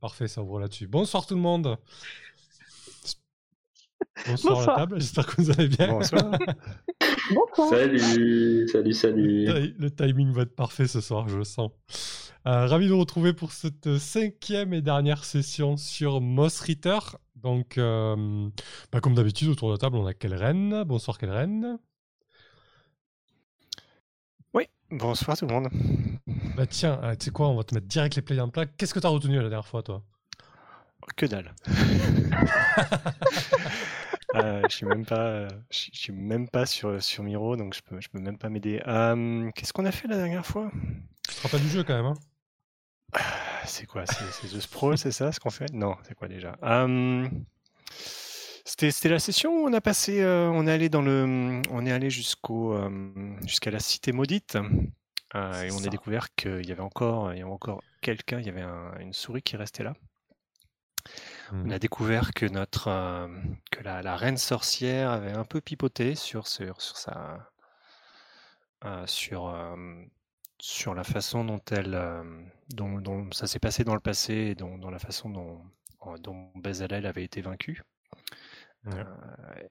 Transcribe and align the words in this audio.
Parfait, 0.00 0.28
ça 0.28 0.42
ouvre 0.42 0.60
là-dessus. 0.60 0.86
Bonsoir 0.86 1.26
tout 1.26 1.34
le 1.34 1.40
monde. 1.40 1.78
Bonsoir, 4.26 4.60
à 4.60 4.66
la 4.66 4.76
table, 4.76 5.00
j'espère 5.00 5.26
que 5.26 5.40
vous 5.40 5.50
allez 5.50 5.68
bien. 5.68 5.88
Bonsoir. 5.88 6.38
Salut, 7.70 8.68
salut, 8.68 8.92
salut. 8.92 9.46
Le, 9.78 9.90
timing 9.90 10.32
va 10.32 10.42
être 10.42 10.54
parfait 10.54 10.86
ce 10.86 11.00
soir, 11.00 11.28
je 11.28 11.38
le 11.38 11.44
sens. 11.44 11.70
Euh, 12.46 12.66
ravi 12.66 12.86
de 12.86 12.92
vous 12.92 13.00
retrouver 13.00 13.32
pour 13.32 13.52
cette 13.52 13.98
cinquième 13.98 14.72
et 14.72 14.82
dernière 14.82 15.24
session 15.24 15.76
sur 15.76 16.20
Moss 16.20 16.60
Ritter. 16.60 16.98
Donc, 17.34 17.78
euh, 17.78 18.48
bah, 18.92 19.00
comme 19.00 19.14
d'habitude, 19.14 19.48
autour 19.48 19.68
de 19.68 19.74
la 19.74 19.78
table, 19.78 19.96
on 19.96 20.06
a 20.06 20.14
Kelren. 20.14 20.84
Bonsoir 20.84 21.18
Kelren. 21.18 21.78
Bonsoir 24.90 25.36
tout 25.36 25.46
le 25.46 25.52
monde. 25.54 25.68
Bah 26.56 26.66
tiens, 26.66 27.00
euh, 27.02 27.14
tu 27.16 27.26
sais 27.26 27.30
quoi, 27.30 27.48
on 27.48 27.56
va 27.56 27.64
te 27.64 27.74
mettre 27.74 27.86
direct 27.86 28.14
les 28.16 28.22
plays 28.22 28.40
en 28.40 28.48
plat. 28.48 28.66
Qu'est-ce 28.66 28.94
que 28.94 29.00
tu 29.00 29.06
as 29.06 29.10
retenu 29.10 29.36
la 29.36 29.42
dernière 29.48 29.66
fois, 29.66 29.82
toi? 29.82 30.02
Que 31.16 31.26
dalle. 31.26 31.54
Euh, 34.34 34.60
je 34.68 34.74
suis 34.76 34.84
même 34.84 35.06
pas, 35.06 35.46
je 35.70 35.88
suis 35.92 36.12
même 36.12 36.46
pas 36.48 36.66
sur, 36.66 37.02
sur 37.02 37.22
Miro, 37.22 37.56
donc 37.56 37.74
je 37.74 37.80
peux, 37.80 37.98
je 38.02 38.08
peux 38.10 38.18
même 38.18 38.36
pas 38.36 38.50
m'aider. 38.50 38.82
Euh, 38.86 39.50
qu'est-ce 39.54 39.72
qu'on 39.72 39.86
a 39.86 39.92
fait 39.92 40.08
la 40.08 40.16
dernière 40.16 40.44
fois? 40.44 40.70
Tu 41.26 41.34
te 41.36 41.40
rappelles 41.42 41.62
du 41.62 41.70
jeu 41.70 41.84
quand 41.84 41.94
même, 41.94 42.04
hein? 42.06 42.14
Ah, 43.14 43.22
C'est 43.64 43.86
quoi? 43.86 44.04
C'est 44.04 44.48
The 44.48 44.60
Sprawl, 44.60 44.98
c'est 44.98 45.12
ça 45.12 45.32
ce 45.32 45.40
qu'on 45.40 45.48
fait? 45.48 45.72
Non, 45.72 45.96
c'est 46.06 46.14
quoi 46.14 46.28
déjà? 46.28 46.58
C'était 48.68 49.08
la 49.08 49.20
session 49.20 49.52
où 49.52 49.68
on 49.68 49.72
a 49.72 49.80
passé, 49.80 50.24
on 50.24 50.66
est 50.66 50.72
allé 50.72 50.88
dans 50.88 51.02
le, 51.02 51.62
on 51.70 51.86
est 51.86 51.92
allé 51.92 52.10
jusqu'au, 52.10 52.76
jusqu'à 53.46 53.70
la 53.70 53.78
cité 53.78 54.10
maudite. 54.10 54.56
et 55.34 55.70
on 55.70 55.84
a 55.84 55.88
découvert 55.88 56.34
qu'il 56.34 56.66
y 56.66 56.72
avait 56.72 56.82
encore, 56.82 57.32
il 57.32 57.38
y 57.38 57.42
avait 57.42 57.50
encore 57.50 57.80
quelqu'un, 58.00 58.40
il 58.40 58.46
y 58.46 58.48
avait 58.48 58.64
une 59.00 59.12
souris 59.12 59.42
qui 59.42 59.56
restait 59.56 59.84
là. 59.84 59.94
On 61.52 61.70
a 61.70 61.76
mmh. 61.76 61.78
découvert 61.78 62.32
que 62.34 62.46
notre 62.46 62.88
euh, 62.88 63.28
que 63.70 63.82
la, 63.82 64.16
reine 64.16 64.36
sorcière 64.36 65.10
avait 65.10 65.32
un 65.32 65.44
peu 65.44 65.60
pipoté 65.60 66.14
sur 66.14 66.46
sur, 66.46 66.80
sur 66.80 66.96
sa 66.96 67.50
euh, 68.84 69.06
sur 69.06 69.48
euh, 69.48 69.76
sur 70.58 70.94
la 70.94 71.04
façon 71.04 71.44
dont 71.44 71.60
elle 71.70 71.98
dont, 72.70 73.30
ça 73.32 73.46
s'est 73.46 73.58
passé 73.58 73.84
dans 73.84 73.94
le 73.94 74.00
passé 74.00 74.34
et 74.34 74.54
dont, 74.54 74.78
la 74.90 74.98
façon 74.98 75.30
dont 75.30 75.62
dont 76.20 76.50
Bezalel 76.56 77.06
avait 77.06 77.24
été 77.24 77.40
vaincu 77.40 77.82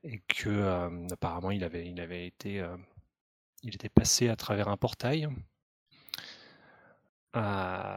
et 0.04 0.20
que 0.28 1.10
apparemment 1.12 1.52
il 1.52 1.64
avait 1.64 1.88
il 1.88 2.00
avait 2.02 2.28
été 2.28 2.66
il 3.64 3.76
était 3.76 3.90
passé 3.90 4.30
à 4.30 4.36
travers 4.36 4.68
un 4.68 4.78
portail. 4.78 5.30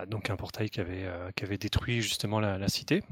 Donc 0.08 0.30
un 0.30 0.36
portail 0.36 0.68
qui 0.70 0.80
avait, 0.80 1.04
euh, 1.04 1.30
qui 1.36 1.44
avait 1.44 1.58
détruit 1.58 2.00
justement 2.00 2.40
la, 2.40 2.68
cité, 2.68 3.02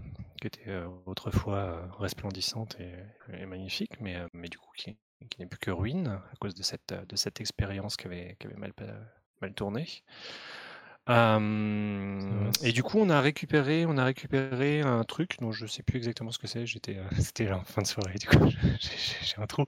qui 0.40 0.48
était 0.48 0.68
euh, 0.68 0.88
autrefois 1.06 1.58
euh, 1.58 1.86
resplendissante 1.98 2.76
et, 2.80 3.46
magnifique, 3.46 4.00
mais, 4.00 4.16
mais 4.32 4.48
du 4.48 4.58
coup 4.58 4.72
qui, 4.76 4.96
n'est 5.38 5.46
plus 5.46 5.58
que 5.58 5.70
ruine 5.70 6.08
à 6.08 6.36
cause 6.40 6.54
de 6.54 6.62
cette, 6.62 6.92
de 6.92 7.16
cette 7.16 7.40
expérience 7.40 7.96
qui 7.96 8.06
avait, 8.06 8.36
qui 8.40 8.46
avait 8.46 8.56
mal, 8.56 8.72
mal 9.40 9.54
tourné 9.54 9.86
et 11.08 12.72
du 12.72 12.82
coup, 12.82 12.98
on 12.98 13.10
a 13.10 13.20
récupéré, 13.20 13.86
on 13.86 13.96
a 13.96 14.04
récupéré 14.04 14.80
un 14.80 15.04
truc 15.04 15.36
dont 15.40 15.52
je 15.52 15.66
sais 15.66 15.82
plus 15.82 15.98
exactement 15.98 16.32
ce 16.32 16.38
que 16.38 16.48
c'est. 16.48 16.66
J'étais, 16.66 16.96
euh, 16.96 17.04
c'était 17.20 17.50
en 17.52 17.62
fin 17.62 17.82
de 17.82 17.86
soirée. 17.86 18.14
Du 18.18 18.26
coup, 18.26 18.48
j'ai 18.80 19.36
un 19.40 19.46
trou. 19.46 19.64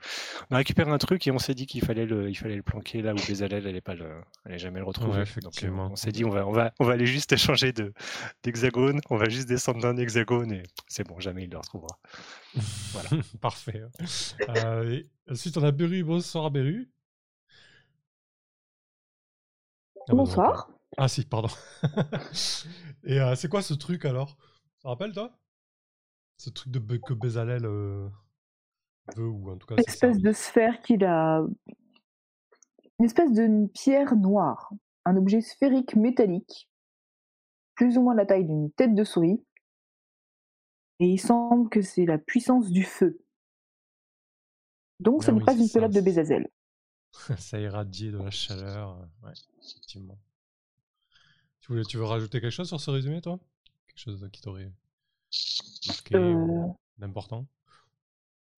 On 0.51 0.55
a 0.55 0.59
récupéré 0.59 0.91
un 0.91 0.99
truc 0.99 1.27
et 1.27 1.31
on 1.31 1.39
s'est 1.39 1.55
dit 1.55 1.67
qu'il 1.67 1.85
fallait 1.85 2.07
le, 2.07 2.29
il 2.29 2.35
fallait 2.35 2.57
le 2.57 2.63
planquer 2.63 3.03
là 3.03 3.13
où 3.13 3.17
Bezalel 3.17 3.67
allait 3.67 3.81
pas 3.81 3.95
le, 3.95 4.11
allait 4.45 4.59
jamais 4.59 4.81
le 4.81 4.85
retrouver. 4.85 5.25
Donc, 5.43 5.63
euh, 5.63 5.71
on 5.71 5.97
s'est 5.97 6.13
dit, 6.13 6.25
on 6.25 6.31
va, 6.31 6.47
on 6.47 6.53
va, 6.53 6.73
on 6.81 6.85
va 6.85 6.95
aller 6.95 7.07
juste 7.07 7.37
changer 7.37 7.73
de 7.73 7.93
d'hexagone. 8.43 9.01
On 9.11 9.17
va 9.17 9.29
juste 9.29 9.49
descendre 9.49 9.81
d'un 9.81 9.97
hexagone 9.97 10.53
et 10.53 10.63
c'est 10.89 11.07
bon, 11.07 11.21
jamais 11.21 11.45
il 11.45 11.51
le 11.51 11.59
retrouvera. 11.59 11.99
voilà. 12.93 13.11
Parfait. 13.41 13.83
Euh, 14.49 15.03
ensuite, 15.31 15.57
on 15.57 15.63
a 15.63 15.71
Beru. 15.71 16.03
Bonsoir, 16.03 16.51
Beru. 16.51 16.91
Ah, 20.09 20.15
bah, 20.15 20.15
Bonsoir. 20.15 20.71
Ah 21.01 21.07
si, 21.07 21.25
pardon. 21.25 21.49
Et 23.05 23.21
euh, 23.21 23.37
c'est 23.37 23.49
quoi 23.49 23.63
ce 23.63 23.73
truc 23.73 24.05
alors? 24.05 24.37
Ça 24.79 24.89
rappelle 24.89 25.13
toi? 25.13 25.39
Ce 26.39 26.51
truc 26.51 26.73
de 26.73 26.97
que 26.97 27.15
Bezalel 27.15 27.65
euh, 27.65 28.09
veut 29.17 29.29
ou 29.29 29.49
en 29.49 29.57
tout 29.57 29.67
cas. 29.69 29.77
Une 29.77 29.85
espèce 29.87 30.19
de 30.19 30.33
sphère 30.33 30.83
qu'il 30.83 31.05
a. 31.05 31.47
Une 32.99 33.05
espèce 33.07 33.33
de 33.33 33.69
pierre 33.69 34.17
noire, 34.17 34.73
un 35.05 35.17
objet 35.17 35.41
sphérique 35.41 35.95
métallique, 35.95 36.69
plus 37.77 37.97
ou 37.97 38.03
moins 38.03 38.17
la 38.17 38.27
taille 38.27 38.45
d'une 38.45 38.73
tête 38.73 38.97
de 38.97 39.05
souris. 39.05 39.41
Et 40.99 41.07
il 41.07 41.19
semble 41.19 41.69
que 41.69 41.81
c'est 41.81 42.07
la 42.07 42.19
puissance 42.19 42.71
du 42.71 42.83
feu. 42.83 43.21
Donc 44.99 45.23
ce 45.23 45.31
n'est 45.31 45.45
pas 45.45 45.55
une 45.55 45.71
pelote 45.71 45.93
de 45.93 46.01
Bezazel. 46.01 46.49
ça 47.13 47.61
irradie 47.61 48.11
de 48.11 48.19
la 48.19 48.33
chaleur, 48.33 48.99
ouais, 49.23 49.31
effectivement. 49.63 50.19
Tu, 51.69 51.99
veux 51.99 52.05
rajouter 52.05 52.41
quelque 52.41 52.51
chose 52.51 52.69
sur 52.69 52.81
ce 52.81 52.91
résumé, 52.91 53.21
toi? 53.21 53.39
Quelque 53.89 54.01
chose 54.01 54.29
qui 54.33 54.41
t'aurait 54.41 54.71
marqué 55.87 56.17
euh... 56.17 56.67
d'important? 56.97 57.47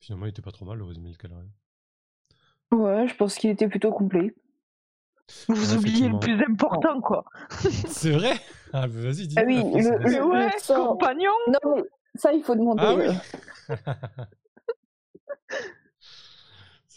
Finalement, 0.01 0.27
il 0.27 0.31
était 0.31 0.43
pas 0.43 0.53
trop 0.53 0.65
mal 0.65 0.79
le 0.79 0.85
résumé 0.85 1.11
de 1.11 1.17
Calarian. 1.17 1.49
Ouais, 2.71 3.09
je 3.09 3.17
pense 3.17 3.35
qu'il 3.35 3.51
était 3.51 3.69
plutôt 3.69 3.91
complet. 3.91 4.33
Vous 5.49 5.75
oubliez 5.75 6.09
le 6.09 6.19
plus 6.21 6.41
important, 6.45 7.01
quoi. 7.01 7.25
C'est 7.89 8.13
vrai? 8.13 8.35
Ah, 8.73 8.87
vas-y, 8.87 9.27
dis. 9.27 9.35
Ah 9.37 9.43
oui, 9.45 9.57
le, 9.57 10.25
ouais, 10.25 10.51
compagnon 10.69 11.33
Non, 11.49 11.75
mais 11.75 11.83
ça, 12.15 12.33
il 12.33 12.43
faut 12.45 12.55
demander. 12.55 12.83
Ah 12.85 12.95
oui 12.95 13.77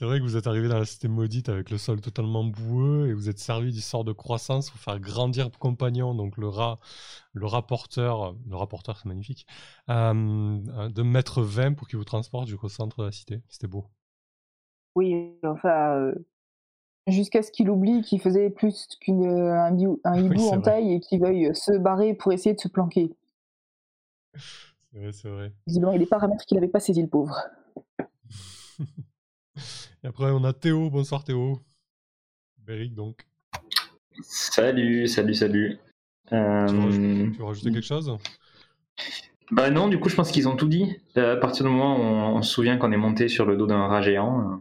C'est 0.03 0.07
vrai 0.07 0.19
que 0.19 0.25
vous 0.25 0.35
êtes 0.35 0.47
arrivé 0.47 0.67
dans 0.67 0.79
la 0.79 0.83
cité 0.83 1.07
maudite 1.07 1.47
avec 1.47 1.69
le 1.69 1.77
sol 1.77 2.01
totalement 2.01 2.43
boueux 2.43 3.07
et 3.07 3.13
vous 3.13 3.29
êtes 3.29 3.39
servi 3.39 3.71
du 3.71 3.79
sort 3.79 4.03
de 4.03 4.11
croissance 4.11 4.69
pour 4.69 4.77
faire 4.77 4.99
grandir 4.99 5.49
compagnon, 5.49 6.13
donc 6.13 6.35
le 6.35 6.49
rat, 6.49 6.77
le 7.31 7.45
rapporteur, 7.45 8.35
le 8.49 8.55
rapporteur 8.57 8.97
c'est 8.97 9.07
magnifique, 9.07 9.47
euh, 9.89 10.59
de 10.89 11.03
mettre 11.03 11.41
20 11.41 11.75
pour 11.75 11.87
qu'il 11.87 11.99
vous 11.99 12.03
transporte 12.03 12.49
jusqu'au 12.49 12.67
centre 12.67 12.99
de 12.99 13.05
la 13.05 13.11
cité. 13.13 13.43
C'était 13.47 13.67
beau. 13.67 13.85
Oui, 14.95 15.39
enfin, 15.41 15.95
euh, 15.95 16.15
jusqu'à 17.07 17.41
ce 17.41 17.49
qu'il 17.49 17.69
oublie 17.69 18.01
qu'il 18.01 18.19
faisait 18.19 18.49
plus 18.49 18.89
qu'un 18.99 19.73
un, 20.03 20.17
hibou 20.17 20.41
en 20.51 20.59
taille 20.59 20.95
et 20.95 20.99
qu'il 20.99 21.21
veuille 21.21 21.55
se 21.55 21.77
barrer 21.77 22.13
pour 22.13 22.33
essayer 22.33 22.53
de 22.53 22.59
se 22.59 22.67
planquer. 22.67 23.15
C'est 24.35 24.99
vrai, 24.99 25.11
c'est 25.13 25.29
vrai. 25.29 25.53
Disons, 25.65 25.93
il 25.93 25.99
des 25.99 26.05
paramètres 26.07 26.43
qu'il 26.43 26.55
n'avait 26.55 26.67
pas 26.67 26.81
saisi, 26.81 27.01
le 27.01 27.07
pauvre. 27.07 27.41
Et 30.03 30.07
après, 30.07 30.31
on 30.31 30.43
a 30.43 30.53
Théo. 30.53 30.89
Bonsoir 30.89 31.23
Théo. 31.23 31.59
Beric, 32.59 32.93
donc. 32.93 33.25
Salut, 34.21 35.07
salut, 35.07 35.33
salut. 35.33 35.79
Tu, 36.29 36.35
veux 36.35 37.43
rajouter, 37.43 37.71
quelque 37.71 37.81
chose? 37.81 38.17
Bah 39.51 39.69
non, 39.69 39.87
du 39.87 39.99
coup, 39.99 40.09
je 40.09 40.15
pense 40.15 40.31
qu'ils 40.31 40.47
ont 40.47 40.55
tout 40.55 40.67
dit. 40.67 40.97
À 41.15 41.35
partir 41.35 41.65
du 41.65 41.71
moment 41.71 41.97
où 41.97 42.37
on, 42.37 42.41
se 42.41 42.51
souvient 42.51 42.77
qu'on 42.77 42.91
est 42.91 42.97
monté 42.97 43.27
sur 43.27 43.45
le 43.45 43.57
dos 43.57 43.67
d'un 43.67 43.87
rat 43.87 44.01
géant, 44.01 44.51
euh, 44.51 44.55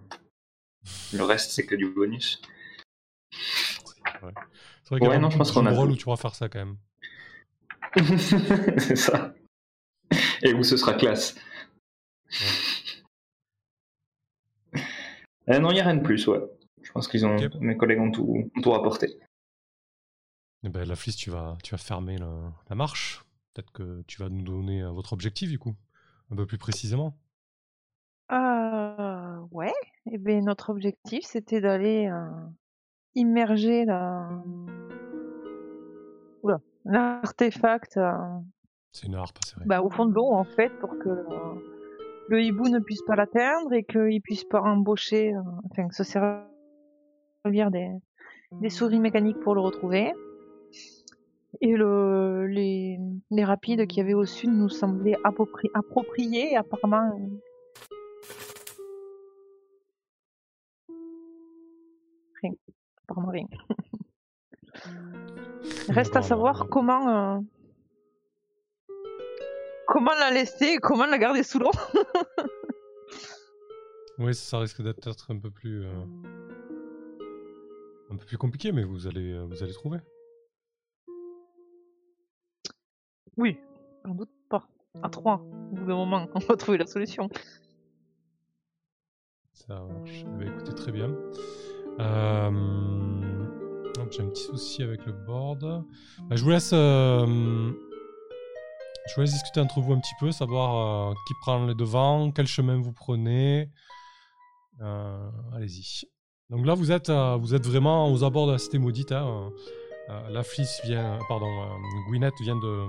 le 1.15 1.23
reste, 1.23 1.53
c'est 1.53 1.65
que 1.65 1.75
du 1.75 1.89
bonus. 1.89 2.43
Ouais. 4.23 4.33
Vrai 4.91 5.09
ouais, 5.09 5.19
non, 5.19 5.31
je 5.31 5.39
pense 5.39 5.53
qu'on 5.53 5.65
a. 5.65 5.71
rôle 5.71 5.93
où 5.93 5.97
tu 5.97 6.05
vas 6.05 6.17
faire 6.17 6.35
ça 6.35 6.49
quand 6.49 6.59
même. 6.59 6.77
c'est 8.79 8.97
ça. 8.97 9.35
Et 10.43 10.53
où 10.53 10.63
ce 10.63 10.77
sera 10.77 10.95
classe. 10.95 11.37
Euh, 15.53 15.59
non, 15.59 15.71
il 15.71 15.75
n'y 15.75 15.81
a 15.81 15.85
rien 15.85 15.97
de 15.97 16.03
plus, 16.03 16.27
ouais. 16.29 16.41
Je 16.83 16.91
pense 16.93 17.09
qu'ils 17.09 17.25
ont, 17.27 17.37
mes 17.61 17.77
collègues 17.77 18.01
ont 18.01 18.11
tout, 18.11 18.51
tout 18.63 18.71
rapporté. 18.71 19.19
Eh 20.65 20.69
ben, 20.69 20.87
la 20.87 20.97
Fliss, 20.97 21.17
tu 21.17 21.31
vas, 21.31 21.57
tu 21.63 21.73
vas 21.73 21.79
fermer 21.79 22.19
la, 22.19 22.75
marche. 22.75 23.25
Peut-être 23.53 23.73
que 23.73 24.03
tu 24.07 24.21
vas 24.21 24.29
nous 24.29 24.43
donner 24.43 24.83
euh, 24.83 24.91
votre 24.91 25.13
objectif, 25.13 25.51
du 25.51 25.59
coup, 25.59 25.75
un 26.31 26.37
peu 26.37 26.47
plus 26.47 26.59
précisément. 26.59 27.19
Euh, 28.31 29.39
ouais. 29.51 29.75
Et 30.07 30.15
eh 30.15 30.19
ben, 30.19 30.45
notre 30.45 30.71
objectif, 30.71 31.25
c'était 31.25 31.61
d'aller 31.61 32.09
euh, 32.09 32.31
immerger 33.15 33.85
l'artefact. 36.85 38.01
C'est 38.93 39.07
une 39.07 39.15
harpe, 39.15 39.39
c'est 39.45 39.57
vrai. 39.57 39.65
Bah, 39.67 39.83
au 39.83 39.91
fond 39.91 40.07
de 40.07 40.15
l'eau, 40.15 40.33
en 40.33 40.45
fait, 40.45 40.71
pour 40.79 40.99
que 40.99 41.11
le 42.29 42.43
hibou 42.43 42.69
ne 42.69 42.79
puisse 42.79 43.03
pas 43.03 43.17
l'atteindre 43.17 43.73
et 43.73 43.85
qu'il 43.85 44.21
puisse 44.23 44.45
pas 44.45 44.61
embaucher, 44.61 45.35
euh, 45.35 45.41
enfin 45.71 45.89
que 45.89 45.95
se 45.95 46.05
servir 46.05 47.71
des, 47.71 47.91
des 48.61 48.71
souris 48.71 49.01
mécaniques 49.01 49.41
pour 49.41 49.55
le 49.55 49.61
retrouver. 49.61 50.13
Et 51.61 51.77
le, 51.77 52.47
les, 52.47 52.99
les 53.31 53.45
rapides 53.45 53.87
qu'il 53.87 53.99
y 53.99 54.01
avait 54.01 54.15
au 54.15 54.25
sud 54.25 54.51
nous 54.51 54.69
semblaient 54.69 55.17
appropriés 55.75 56.53
et 56.53 56.57
apparemment 56.57 57.13
rien. 62.43 62.53
Apparemment 63.05 63.31
rien. 63.31 63.47
Reste 65.89 66.17
à 66.17 66.23
savoir 66.23 66.69
comment 66.69 67.09
euh, 67.09 67.39
comment 69.93 70.15
la 70.19 70.31
laisser 70.31 70.65
et 70.67 70.79
comment 70.79 71.05
la 71.07 71.19
garder 71.19 71.43
sous 71.43 71.59
l'eau. 71.59 71.71
Oui, 74.19 74.35
ça 74.35 74.59
risque 74.59 74.83
d'être 74.83 75.31
un 75.31 75.39
peu 75.39 75.51
plus. 75.51 75.85
euh, 75.85 75.91
un 78.11 78.17
peu 78.17 78.25
plus 78.27 78.37
compliqué, 78.37 78.71
mais 78.71 78.85
vous 78.85 79.07
allez, 79.07 79.33
euh, 79.33 79.47
vous 79.51 79.63
allez 79.63 79.73
trouver. 79.73 79.99
Oui, 83.39 83.59
j'en 84.05 84.15
doute 84.15 84.31
pas. 84.51 84.69
À 85.03 85.09
trois, 85.09 85.37
au 85.73 85.75
bout 85.77 85.87
d'un 85.87 85.97
moment, 85.97 86.29
on 86.35 86.39
va 86.41 86.57
trouver 86.57 86.77
la 86.79 86.87
solution. 86.87 87.31
Ça 89.55 89.81
marche. 89.81 90.25
Ben, 90.39 90.53
écoutez, 90.53 90.75
très 90.75 90.93
bien. 90.93 91.09
Euh, 91.99 92.51
J'ai 94.11 94.23
un 94.23 94.29
petit 94.29 94.43
souci 94.45 94.83
avec 94.83 95.07
le 95.07 95.13
board. 95.13 95.63
Bah, 96.29 96.37
je 96.37 96.45
vous 96.45 96.51
laisse. 96.51 96.73
euh, 96.75 97.73
Je 99.07 99.15
vous 99.15 99.23
laisse 99.23 99.33
discuter 99.33 99.61
entre 99.61 99.81
vous 99.81 99.93
un 99.93 100.01
petit 100.01 100.15
peu, 100.21 100.31
savoir 100.31 101.11
euh, 101.11 101.15
qui 101.27 101.35
prend 101.41 101.65
les 101.67 101.75
devants, 101.75 102.31
quel 102.31 102.47
chemin 102.47 102.81
vous 102.81 102.93
prenez. 102.93 103.69
Euh, 104.81 105.31
Allez-y. 105.55 106.07
Donc 106.51 106.67
là, 106.67 106.75
vous 106.75 106.93
êtes, 106.93 107.11
euh, 107.11 107.37
vous 107.37 107.55
êtes 107.55 107.67
vraiment 107.67 108.13
aux 108.13 108.23
abords 108.23 108.47
de 108.47 108.53
la 108.53 108.59
cité 108.59 108.79
maudite. 108.79 109.13
Hein. 109.13 109.51
La 110.31 110.43
Fliss 110.43 110.81
vient, 110.85 111.19
pardon, 111.29 111.49
Gwyneth 112.09 112.35
vient 112.41 112.57
de 112.57 112.85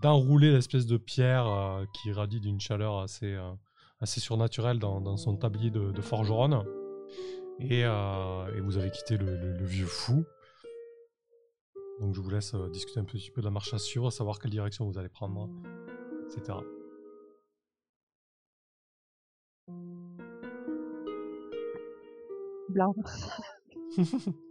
d'enrouler 0.00 0.52
l'espèce 0.52 0.86
de 0.86 0.96
pierre 0.96 1.46
qui 1.92 2.08
irradie 2.10 2.40
d'une 2.40 2.60
chaleur 2.60 2.98
assez, 2.98 3.36
assez 4.00 4.20
surnaturelle 4.20 4.78
dans, 4.78 5.16
son 5.16 5.36
tablier 5.36 5.70
de, 5.70 5.90
de 5.90 6.00
forgeronne. 6.00 6.62
Et, 7.60 7.84
vous 8.60 8.78
avez 8.78 8.90
quitté 8.90 9.18
le 9.18 9.64
vieux 9.64 9.86
fou. 9.86 10.24
Donc 12.00 12.14
je 12.14 12.20
vous 12.20 12.30
laisse 12.30 12.54
euh, 12.54 12.68
discuter 12.68 13.00
un 13.00 13.04
petit 13.04 13.30
peu 13.30 13.40
de 13.40 13.46
la 13.46 13.50
marche 13.50 13.72
à 13.72 13.78
suivre, 13.78 14.10
savoir 14.10 14.38
quelle 14.38 14.50
direction 14.50 14.84
vous 14.86 14.98
allez 14.98 15.08
prendre, 15.08 15.48
etc. 16.26 16.58
Blanc. 22.68 22.94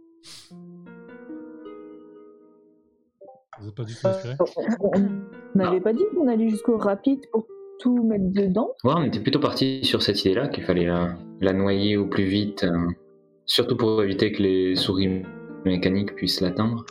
Vous 3.58 3.66
n'êtes 3.66 3.74
pas 3.74 3.84
du 3.84 3.94
tout 3.94 4.06
inspiré 4.06 4.34
On 4.80 4.92
n'avait 5.54 5.80
pas 5.80 5.92
dit 5.92 6.02
qu'on 6.14 6.28
allait 6.28 6.48
jusqu'au 6.48 6.76
rapide 6.76 7.20
pour 7.32 7.46
tout 7.78 8.02
mettre 8.02 8.30
dedans? 8.32 8.72
Ouais, 8.84 8.92
on 8.96 9.04
était 9.04 9.20
plutôt 9.20 9.40
parti 9.40 9.84
sur 9.84 10.02
cette 10.02 10.22
idée-là, 10.24 10.48
qu'il 10.48 10.64
fallait 10.64 10.86
la, 10.86 11.16
la 11.40 11.52
noyer 11.52 11.96
au 11.96 12.06
plus 12.06 12.24
vite, 12.24 12.64
euh, 12.64 12.88
surtout 13.46 13.76
pour 13.76 14.02
éviter 14.02 14.32
que 14.32 14.42
les 14.42 14.76
souris 14.76 15.22
mécaniques 15.64 16.14
puissent 16.14 16.40
l'atteindre. 16.40 16.84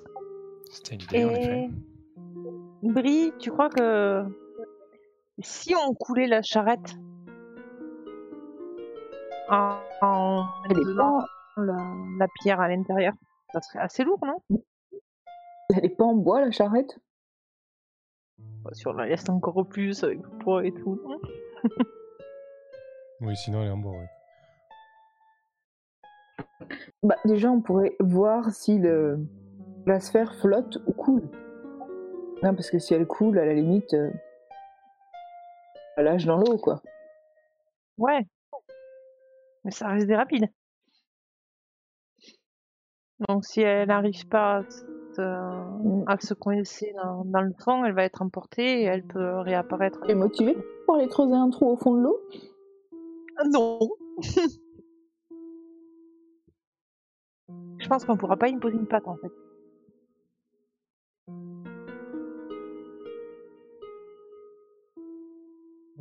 C'était 0.70 0.96
une 0.96 1.02
idée, 1.02 1.26
en 1.26 1.30
effet. 1.30 1.70
Et 2.84 2.90
Brie, 2.90 3.34
tu 3.40 3.52
crois 3.52 3.70
que 3.70 4.24
si 5.40 5.74
on 5.76 5.94
coulait 5.94 6.28
la 6.28 6.42
charrette 6.42 6.96
en, 9.50 9.80
mettant 10.70 11.26
la, 11.58 11.78
la 12.20 12.28
pierre 12.42 12.60
à 12.60 12.68
l'intérieur, 12.68 13.14
ça 13.54 13.62
serait 13.62 13.80
assez 13.80 14.04
lourd, 14.04 14.20
non? 14.26 14.42
Elle 15.70 15.86
est 15.86 15.96
pas 15.96 16.06
en 16.06 16.16
bois, 16.16 16.42
la 16.42 16.52
charrette? 16.52 16.98
Si 18.74 18.88
on 18.88 18.94
la 18.94 19.06
laisse 19.06 19.30
encore 19.30 19.68
plus 19.68 20.04
avec 20.04 20.22
le 20.22 20.30
poids 20.40 20.66
et 20.66 20.72
tout. 20.72 21.00
non? 21.08 21.20
Oui, 23.22 23.36
sinon 23.38 23.62
elle 23.62 23.68
est 23.70 23.72
en 23.72 23.78
bois, 23.78 23.94
oui. 23.94 24.08
Bah, 27.04 27.16
déjà, 27.26 27.50
on 27.50 27.62
pourrait 27.62 27.96
voir 28.00 28.52
si 28.52 28.78
le... 28.78 29.20
la 29.86 30.00
sphère 30.00 30.34
flotte 30.36 30.78
ou 30.88 30.94
coule. 30.94 31.30
Non, 32.44 32.54
parce 32.54 32.70
que 32.70 32.80
si 32.80 32.94
elle 32.94 33.08
coule, 33.08 33.40
à 33.40 33.46
la 33.46 33.54
limite, 33.54 33.94
euh, 33.94 34.12
elle 35.98 36.06
lâche 36.06 36.26
dans 36.26 36.38
l'eau, 36.38 36.58
quoi. 36.58 36.82
Ouais. 37.98 38.26
Mais 39.64 39.72
ça 39.72 39.88
reste 39.88 40.08
des 40.08 40.16
rapides. 40.16 40.50
Donc 43.30 43.46
si 43.46 43.62
elle 43.62 43.88
n'arrive 43.88 44.28
pas 44.28 44.58
à 44.58 44.64
se, 44.70 45.22
à 46.08 46.20
se 46.20 46.34
coincer 46.34 46.94
dans, 47.02 47.24
dans 47.24 47.42
le 47.42 47.54
fond, 47.64 47.86
elle 47.86 47.94
va 47.94 48.04
être 48.04 48.22
emportée 48.22 48.82
et 48.82 48.84
elle 48.84 49.06
peut 49.06 49.40
réapparaître. 49.40 50.02
Tu 50.02 50.12
es 50.12 50.16
motivé 50.16 50.58
pour 50.86 50.96
aller 50.96 51.08
creuser 51.08 51.34
un 51.34 51.50
trou 51.50 51.72
au 51.72 51.78
fond 51.78 51.94
de 51.96 52.02
l'eau? 52.02 52.20
Ah 53.38 53.44
Non 53.50 53.80
Je 57.78 57.88
pense 57.88 58.04
qu'on 58.04 58.18
pourra 58.18 58.36
pas 58.36 58.50
y 58.50 58.58
poser 58.58 58.76
une 58.76 58.88
patte 58.88 59.08
en 59.08 59.16
fait. 59.16 59.32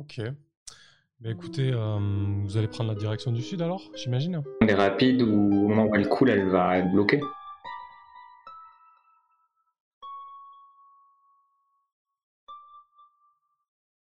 Ok. 0.05 0.21
Mais 1.19 1.31
écoutez, 1.31 1.71
euh, 1.73 1.97
vous 2.43 2.57
allez 2.57 2.67
prendre 2.67 2.91
la 2.91 2.95
direction 2.95 3.31
du 3.31 3.41
sud 3.41 3.61
alors, 3.63 3.81
j'imagine? 3.95 4.43
Les 4.61 4.75
rapides, 4.75 5.23
où 5.23 5.65
au 5.65 5.67
moment 5.67 5.85
où 5.85 5.95
elle 5.95 6.07
coule, 6.07 6.29
elle 6.29 6.47
va 6.47 6.77
être 6.77 6.91
bloquée? 6.91 7.21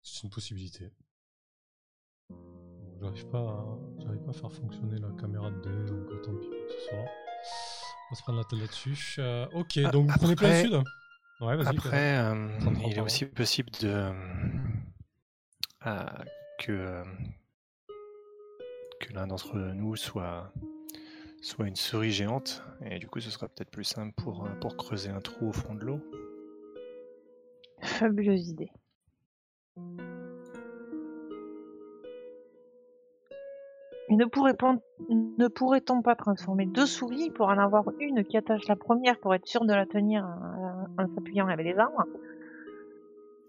C'est 0.03 0.25
une 0.25 0.31
possibilité. 0.31 0.91
J'arrive 3.01 3.29
pas, 3.29 3.39
à... 3.39 3.65
j'arrive 4.01 4.23
pas 4.23 4.31
à 4.31 4.35
faire 4.35 4.53
fonctionner 4.53 4.99
la 4.99 5.11
caméra 5.21 5.51
de 5.51 5.61
dé, 5.61 5.91
donc 5.91 6.23
tant 6.23 6.35
pis 6.35 6.49
pour 6.49 6.71
ce 6.71 6.89
soir. 6.89 7.05
On 7.05 8.11
va 8.11 8.17
se 8.17 8.23
prendre 8.23 8.39
la 8.39 8.45
tête 8.45 8.59
là-dessus. 8.59 9.17
Euh, 9.21 9.47
ok, 9.53 9.79
donc 9.93 10.11
vous 10.11 10.19
prenez 10.19 10.35
plein 10.35 10.63
sud? 10.63 10.83
Ouais, 11.41 11.57
vas-y. 11.57 11.69
Après, 11.69 12.19
euh, 12.19 12.59
Prendre 12.59 12.81
il 12.89 12.99
est 12.99 13.01
aussi 13.01 13.27
possible 13.27 13.71
de 13.81 14.11
euh, 15.87 16.05
que 16.59 17.03
l'un 19.13 19.27
d'entre 19.27 19.57
nous 19.57 19.97
soit 19.97 20.53
une 21.59 21.77
souris 21.77 22.13
géante 22.13 22.63
et 22.85 22.99
du 22.99 23.09
coup 23.09 23.21
ce 23.21 23.31
sera 23.31 23.49
peut-être 23.49 23.71
plus 23.71 23.85
simple 23.85 24.13
pour 24.17 24.47
euh, 24.47 24.69
creuser 24.77 25.11
un 25.11 25.21
trou 25.21 25.49
au 25.49 25.53
fond 25.53 25.75
de 25.75 25.85
l'eau. 25.85 26.01
Fabuleuse 27.81 28.49
idée. 28.49 28.71
Et 34.09 34.17
ne 34.17 35.49
pourrait-on 35.49 36.03
pas 36.03 36.15
transformer 36.15 36.67
deux 36.67 36.87
souris 36.87 37.31
pour 37.31 37.49
en 37.49 37.59
avoir 37.59 37.85
une 37.99 38.25
qui 38.25 38.37
attache 38.37 38.69
la 38.69 38.77
première 38.77 39.19
pour 39.19 39.35
être 39.35 39.47
sûr 39.47 39.65
de 39.65 39.73
la 39.73 39.87
tenir 39.87 40.25
euh, 40.25 41.03
en 41.03 41.15
s'appuyant 41.15 41.49
avec 41.49 41.67
les 41.67 41.79
arbres? 41.79 42.05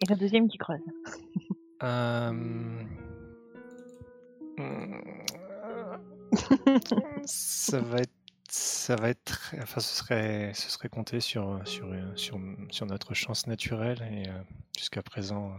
Et 0.01 0.05
la 0.09 0.15
deuxième 0.15 0.47
qui 0.47 0.57
creuse 0.57 0.79
ça 7.25 7.81
va 7.81 7.99
être 7.99 8.13
ça 8.49 8.95
va 8.95 9.09
être 9.09 9.53
enfin 9.61 9.81
ce 9.81 9.97
serait 9.97 10.53
ce 10.53 10.69
serait 10.69 10.87
compter 10.87 11.19
sur 11.19 11.59
sur 11.67 11.91
euh, 11.91 12.15
sur, 12.15 12.39
sur 12.69 12.85
notre 12.85 13.13
chance 13.13 13.47
naturelle 13.47 14.01
et 14.11 14.29
euh, 14.29 14.43
jusqu'à 14.77 15.01
présent 15.01 15.51
euh, 15.51 15.57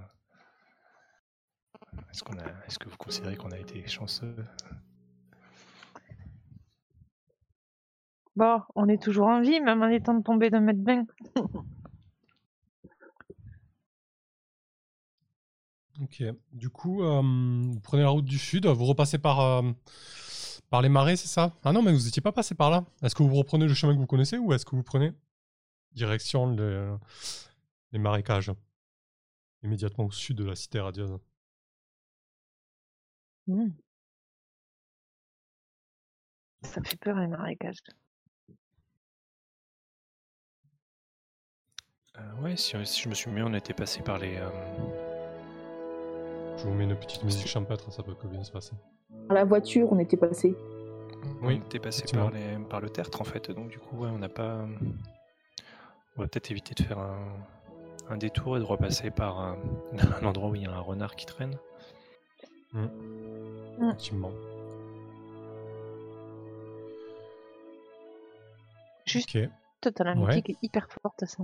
est-ce 2.10 2.22
qu'on 2.22 2.38
a 2.38 2.46
est-ce 2.66 2.78
que 2.78 2.88
vous 2.88 2.96
considérez 2.96 3.36
qu'on 3.36 3.50
a 3.50 3.58
été 3.58 3.86
chanceux? 3.86 4.34
Bon, 8.36 8.62
on 8.74 8.88
est 8.88 9.00
toujours 9.00 9.28
en 9.28 9.42
vie, 9.42 9.60
même 9.60 9.82
en 9.82 9.88
étant 9.88 10.20
tombé 10.22 10.50
d'un 10.50 10.60
mètre 10.60 10.82
vingt. 10.82 11.06
Ok. 16.02 16.22
Du 16.52 16.70
coup, 16.70 17.02
euh, 17.04 17.20
vous 17.22 17.80
prenez 17.80 18.02
la 18.02 18.08
route 18.08 18.24
du 18.24 18.38
sud, 18.38 18.66
vous 18.66 18.84
repassez 18.84 19.18
par, 19.18 19.40
euh, 19.40 19.62
par 20.70 20.82
les 20.82 20.88
marais, 20.88 21.16
c'est 21.16 21.28
ça? 21.28 21.52
Ah 21.64 21.72
non, 21.72 21.82
mais 21.82 21.92
vous 21.92 22.04
n'étiez 22.04 22.22
pas 22.22 22.32
passé 22.32 22.54
par 22.54 22.70
là. 22.70 22.84
Est-ce 23.02 23.14
que 23.14 23.22
vous 23.22 23.34
reprenez 23.34 23.66
le 23.66 23.74
chemin 23.74 23.94
que 23.94 23.98
vous 24.00 24.06
connaissez 24.06 24.38
ou 24.38 24.52
est-ce 24.52 24.64
que 24.66 24.74
vous 24.76 24.82
prenez 24.82 25.12
direction 25.92 26.46
le- 26.54 26.98
les 27.92 27.98
marécages 27.98 28.52
Immédiatement 29.64 30.04
au 30.04 30.10
sud 30.12 30.36
de 30.36 30.44
la 30.44 30.54
cité 30.54 30.78
radieuse? 30.78 31.18
Hmm. 33.46 33.70
Ça 36.62 36.82
fait 36.82 36.96
peur 36.98 37.16
les 37.18 37.26
marécages. 37.28 37.78
Euh, 42.18 42.34
ouais 42.42 42.56
si, 42.56 42.74
si 42.86 43.02
je 43.02 43.08
me 43.08 43.14
suis 43.14 43.30
mis 43.30 43.42
on 43.42 43.54
était 43.54 43.74
passé 43.74 44.00
par 44.02 44.18
les 44.18 44.36
euh, 44.36 44.48
Je 46.64 46.71
vous 46.71 46.75
mets 46.76 46.85
une 46.85 46.97
petite 46.97 47.23
musique 47.25 47.47
champêtre, 47.47 47.92
ça 47.92 48.02
peut 48.02 48.14
que 48.14 48.26
bien 48.26 48.42
se 48.42 48.50
passer. 48.50 48.73
Par 49.28 49.35
la 49.35 49.44
voiture, 49.44 49.87
on 49.92 49.99
était 49.99 50.16
passé. 50.16 50.56
Oui, 51.42 51.61
on 51.62 51.66
était 51.66 51.78
passé 51.78 52.04
par 52.11 52.30
les 52.30 52.56
par 52.71 52.80
le 52.80 52.88
tertre 52.88 53.21
en 53.21 53.25
fait 53.25 53.50
donc 53.50 53.68
du 53.68 53.78
coup 53.78 53.97
ouais, 53.99 54.09
on 54.11 54.18
n'a 54.18 54.28
pas 54.30 54.64
on 56.16 56.23
va 56.23 56.26
peut-être 56.28 56.50
éviter 56.50 56.75
de 56.75 56.83
faire 56.87 56.99
un, 56.99 57.18
un 58.09 58.16
détour 58.16 58.56
et 58.56 58.61
de 58.61 58.64
repasser 58.64 59.11
par 59.11 59.40
euh, 59.42 59.54
l'endroit 60.23 60.49
où 60.50 60.54
il 60.54 60.62
y 60.62 60.66
a 60.66 60.71
un 60.73 60.80
renard 60.80 61.16
qui 61.16 61.26
traîne. 61.26 61.59
Effectivement. 63.80 64.30
Juste, 69.06 69.37
Ok. 69.37 69.49
t'as 69.94 70.04
la 70.04 70.12
Ouais. 70.14 70.26
musique 70.26 70.50
est 70.50 70.56
hyper 70.62 70.88
forte, 70.90 71.25
ça. 71.26 71.42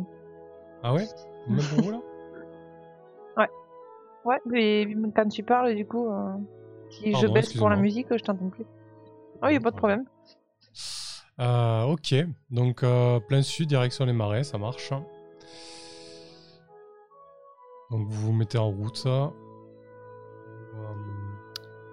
Ah 0.82 0.94
ouais? 0.94 1.06
Même 1.46 1.62
pour 1.74 1.82
vous 1.84 1.90
là? 1.90 2.00
Ouais, 3.36 3.48
mais 4.46 4.86
quand 5.14 5.28
tu 5.28 5.42
parles, 5.42 5.74
du 5.74 5.86
coup, 5.86 6.08
euh, 6.10 6.32
si 6.90 7.14
je 7.14 7.26
baisse 7.26 7.52
pour 7.56 7.68
la 7.68 7.76
musique, 7.76 8.06
je 8.10 8.22
t'entends 8.22 8.48
plus. 8.50 8.64
Ah, 9.42 9.52
y 9.52 9.56
a 9.56 9.60
pas 9.60 9.70
de 9.70 9.76
problème. 9.76 10.04
Euh, 11.40 11.84
ok, 11.84 12.14
donc 12.50 12.82
euh, 12.82 13.18
plein 13.20 13.40
sud, 13.42 13.68
direction 13.68 14.04
les 14.04 14.12
marais, 14.12 14.44
ça 14.44 14.58
marche. 14.58 14.90
Donc 17.90 18.06
vous 18.08 18.26
vous 18.26 18.32
mettez 18.32 18.58
en 18.58 18.68
route. 18.70 19.02
Euh, 19.06 19.28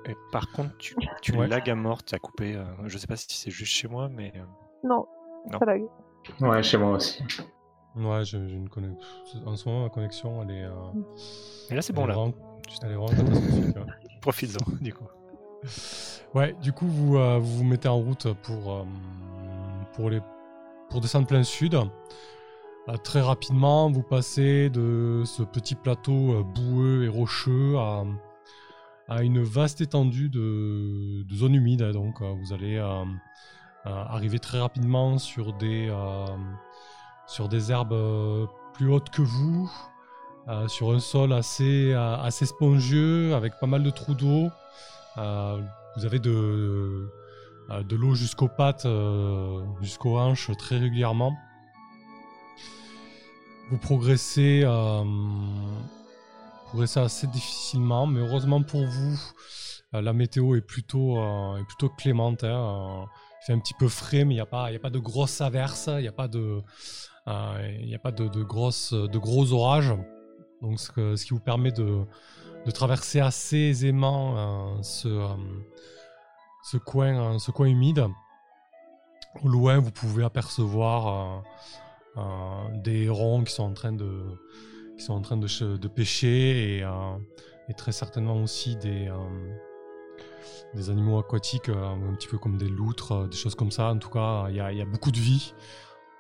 Et 0.05 0.15
par 0.31 0.51
contre, 0.51 0.75
tu, 0.77 0.95
tu 1.21 1.31
Ouais. 1.37 1.47
lag 1.47 1.69
à 1.69 1.75
mort, 1.75 2.03
tu 2.03 2.13
as 2.15 2.19
coupé. 2.19 2.55
euh, 2.55 2.65
je 2.85 2.97
sais 2.97 3.07
pas 3.07 3.15
si 3.15 3.27
c'est 3.29 3.51
juste 3.51 3.71
chez 3.73 3.87
moi, 3.87 4.09
mais. 4.09 4.33
Non, 4.83 5.05
Non. 5.51 5.59
pas 5.59 5.65
lag. 5.65 5.81
Ouais, 6.41 6.61
chez 6.63 6.77
moi 6.77 6.91
aussi. 6.91 7.23
Ouais, 7.97 8.23
j'ai 8.25 8.37
une 8.37 8.69
connexion. 8.69 8.99
En 9.45 9.55
ce 9.55 9.67
moment, 9.67 9.83
ma 9.83 9.89
connexion, 9.89 10.41
elle 10.43 10.51
est. 10.51 10.63
euh, 10.63 10.71
Mais 11.69 11.75
là, 11.75 11.81
c'est 11.81 11.93
bon, 11.93 12.05
là. 12.05 12.13
vraiment- 12.15 12.33
Elle 12.83 12.91
est 12.91 12.95
vraiment 12.95 13.07
catastrophique. 13.23 13.75
ouais. 13.75 13.83
Profite-en, 14.21 14.71
du 14.81 14.93
coup. 14.93 15.05
Ouais, 16.35 16.55
du 16.61 16.71
coup, 16.73 16.85
vous 16.87 17.17
euh, 17.17 17.37
vous, 17.39 17.57
vous 17.57 17.63
mettez 17.63 17.87
en 17.87 17.97
route 17.97 18.31
pour, 18.43 18.73
euh, 18.73 18.83
pour, 19.93 20.09
les, 20.09 20.19
pour 20.89 21.01
descendre 21.01 21.27
plein 21.27 21.43
sud. 21.43 21.75
Euh, 21.75 22.95
très 23.03 23.21
rapidement, 23.21 23.89
vous 23.89 24.03
passez 24.03 24.69
de 24.69 25.23
ce 25.25 25.43
petit 25.43 25.75
plateau 25.75 26.43
boueux 26.43 27.03
et 27.05 27.07
rocheux 27.09 27.77
à, 27.77 28.03
à 29.09 29.23
une 29.23 29.41
vaste 29.41 29.81
étendue 29.81 30.29
de, 30.29 31.23
de 31.23 31.35
zones 31.35 31.55
humides. 31.55 31.81
hein. 31.81 31.91
Donc, 31.91 32.21
vous 32.21 32.53
allez 32.53 32.77
arriver 33.85 34.39
très 34.39 34.59
rapidement 34.59 35.17
sur 35.17 35.53
des, 35.53 35.89
sur 37.27 37.49
des 37.49 37.71
herbes 37.71 37.93
euh, 37.93 38.45
plus 38.73 38.89
hautes 38.89 39.09
que 39.09 39.21
vous, 39.21 39.69
euh, 40.47 40.67
sur 40.67 40.91
un 40.91 40.99
sol 40.99 41.33
assez, 41.33 41.91
euh, 41.91 42.17
assez 42.17 42.45
spongieux, 42.45 43.35
avec 43.35 43.59
pas 43.59 43.67
mal 43.67 43.83
de 43.83 43.89
trous 43.89 44.15
d'eau. 44.15 44.49
Vous 45.15 46.05
avez 46.05 46.19
de, 46.19 47.09
l'eau 47.91 48.13
jusqu'aux 48.13 48.47
pattes, 48.47 48.87
jusqu'aux 49.81 50.17
hanches 50.19 50.51
très 50.57 50.77
régulièrement. 50.77 51.35
Vous 53.71 53.79
progressez, 53.79 54.63
progressez 56.67 56.99
assez 56.99 57.25
difficilement, 57.27 58.05
mais 58.05 58.19
heureusement 58.19 58.61
pour 58.61 58.85
vous, 58.85 59.19
la 59.91 60.13
météo 60.13 60.55
est 60.55 60.61
plutôt, 60.61 61.17
est 61.57 61.65
plutôt 61.65 61.89
clémente. 61.89 62.43
hein, 62.43 63.07
il 63.41 63.45
fait 63.47 63.53
un 63.53 63.59
petit 63.59 63.73
peu 63.73 63.87
frais, 63.87 64.23
mais 64.23 64.35
il 64.35 64.37
n'y 64.37 64.41
a, 64.41 64.45
pas- 64.45 64.71
de 64.71 64.99
grosses 64.99 65.41
averses, 65.41 65.89
il 65.95 66.01
n'y 66.01 66.07
a 66.07 66.11
pas 66.11 66.27
de, 66.27 66.61
il 67.27 67.89
y 67.89 67.95
a 67.95 67.99
pas 67.99 68.11
de, 68.11 68.43
grosses, 68.43 68.93
gros 68.93 69.51
orages. 69.51 69.93
Donc, 70.61 70.79
ce, 70.79 71.23
qui 71.23 71.29
vous 71.31 71.39
permet 71.39 71.71
de, 71.71 72.05
traverser 72.73 73.19
assez 73.19 73.57
aisément 73.57 74.35
euh, 74.37 74.81
ce, 74.81 75.07
euh, 75.07 75.27
ce, 76.63 76.77
coin, 76.77 77.35
euh, 77.35 77.65
humide. 77.65 78.05
Au 79.43 79.47
loin, 79.47 79.77
vous 79.79 79.91
pouvez 79.91 80.23
apercevoir 80.23 81.07
euh, 81.07 82.21
euh, 82.21 82.77
des 82.83 83.03
hérons 83.03 83.43
qui 83.43 83.53
sont 83.53 83.63
en 83.63 83.73
train 83.73 83.93
de, 83.93 85.87
pêcher 85.87 86.77
et, 86.77 86.83
euh, 86.83 87.17
très 87.77 87.91
certainement 87.91 88.41
aussi 88.41 88.75
des, 88.77 89.07
euh, 89.07 90.89
animaux 90.89 91.19
aquatiques, 91.19 91.69
euh, 91.69 91.85
un 91.85 92.15
petit 92.15 92.27
peu 92.27 92.37
comme 92.37 92.57
des 92.57 92.69
loutres, 92.69 93.11
euh, 93.11 93.27
des 93.27 93.37
choses 93.37 93.55
comme 93.55 93.71
ça. 93.71 93.91
En 93.91 93.99
tout 93.99 94.09
cas, 94.09 94.47
il 94.49 94.55
y 94.55 94.59
a 94.59 94.85
beaucoup 94.85 95.11
de 95.11 95.19
vie. 95.19 95.53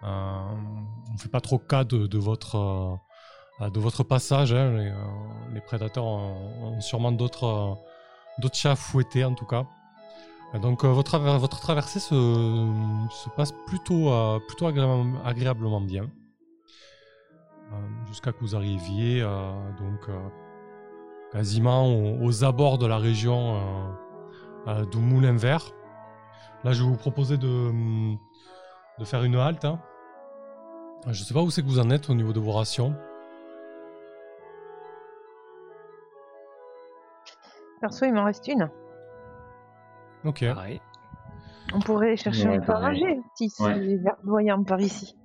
Euh, 0.03 0.07
on 1.09 1.13
ne 1.13 1.17
fait 1.17 1.29
pas 1.29 1.41
trop 1.41 1.57
cas 1.57 1.83
de, 1.83 2.17
votre, 2.17 2.99
euh, 3.61 3.69
de 3.69 3.79
votre 3.79 4.03
passage. 4.03 4.53
hein. 4.53 4.71
Les, 4.77 4.89
euh, 4.89 4.95
les 5.53 5.61
prédateurs 5.61 6.05
ont, 6.05 6.79
sûrement 6.81 7.11
d'autres 7.11 7.77
chats 8.53 8.71
à 8.71 8.75
fouetter 8.75 9.25
en 9.25 9.33
tout 9.33 9.45
cas. 9.45 9.65
Donc 10.61 10.85
votre, 10.85 11.17
votre 11.19 11.59
traversée 11.59 11.99
se, 11.99 12.15
se 13.09 13.29
passe 13.35 13.51
plutôt, 13.65 14.11
plutôt 14.47 14.65
agréablement, 14.67 15.81
bien. 15.81 16.03
Euh, 17.73 18.05
Jusqu'à 18.07 18.31
que 18.31 18.39
vous 18.39 18.55
arriviez 18.55 19.21
donc 19.21 20.09
quasiment 21.33 21.85
aux, 21.87 22.23
aux 22.25 22.43
abords 22.45 22.77
de 22.77 22.85
la 22.87 22.97
région 22.97 23.59
du 24.89 24.97
Moulin 24.99 25.35
Vert. 25.35 25.73
Là 26.63 26.71
je 26.71 26.81
vais 26.81 26.89
vous 26.89 26.95
proposer 26.95 27.37
de, 27.37 27.71
de 28.99 29.05
faire 29.05 29.23
une 29.23 29.35
halte. 29.35 29.65
hein. 29.65 29.79
Je 31.05 31.09
ne 31.09 31.25
sais 31.25 31.33
pas 31.33 31.41
où 31.41 31.49
c'est 31.51 31.61
que 31.61 31.67
vous 31.67 31.79
en 31.79 31.89
êtes 31.89 32.09
au 32.09 32.13
niveau 32.15 32.33
de 32.33 32.39
vos 32.39 32.51
rations. 32.51 32.95
Perso, 37.79 38.05
il 38.05 38.13
m'en 38.13 38.23
reste 38.25 38.47
une. 38.47 38.69
Ok. 40.25 40.43
Pareil. 40.45 40.81
On 41.73 41.79
pourrait 41.79 42.15
chercher 42.17 42.47
Ouais, 42.49 42.59
un 42.69 42.79
manger 42.79 43.21
si 43.35 43.49
c'est 43.49 43.63
Ouais. 43.63 43.95
verdoyant 43.97 44.63
par 44.63 44.79
ici. 44.79 45.15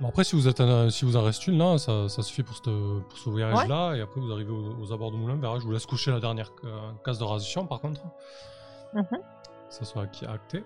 Bon, 0.00 0.08
après, 0.08 0.22
si 0.24 0.36
vous, 0.36 0.46
êtes 0.46 0.60
un- 0.60 0.90
si 0.90 1.04
vous 1.04 1.16
en 1.16 1.22
reste 1.22 1.46
une, 1.48 1.58
là, 1.58 1.76
ça, 1.76 2.08
ça 2.08 2.22
suffit 2.22 2.42
pour 2.44 2.56
ce, 2.56 3.00
pour 3.00 3.18
ce 3.18 3.30
voyage-là. 3.30 3.94
Et 3.96 4.00
après, 4.00 4.20
vous 4.20 4.30
arrivez 4.32 4.50
aux, 4.52 4.76
aux 4.80 4.92
abords 4.92 5.10
du 5.10 5.18
moulin. 5.18 5.38
Je 5.58 5.64
vous 5.64 5.72
laisse 5.72 5.86
coucher 5.86 6.10
la 6.12 6.20
dernière 6.20 6.52
euh, 6.64 6.92
case 7.04 7.18
de 7.18 7.24
ration, 7.24 7.66
par 7.66 7.80
contre. 7.80 8.02
Mhm. 8.94 9.18
Ça 9.68 9.84
soit 9.84 10.04
acqui- 10.04 10.26
acté. 10.26 10.64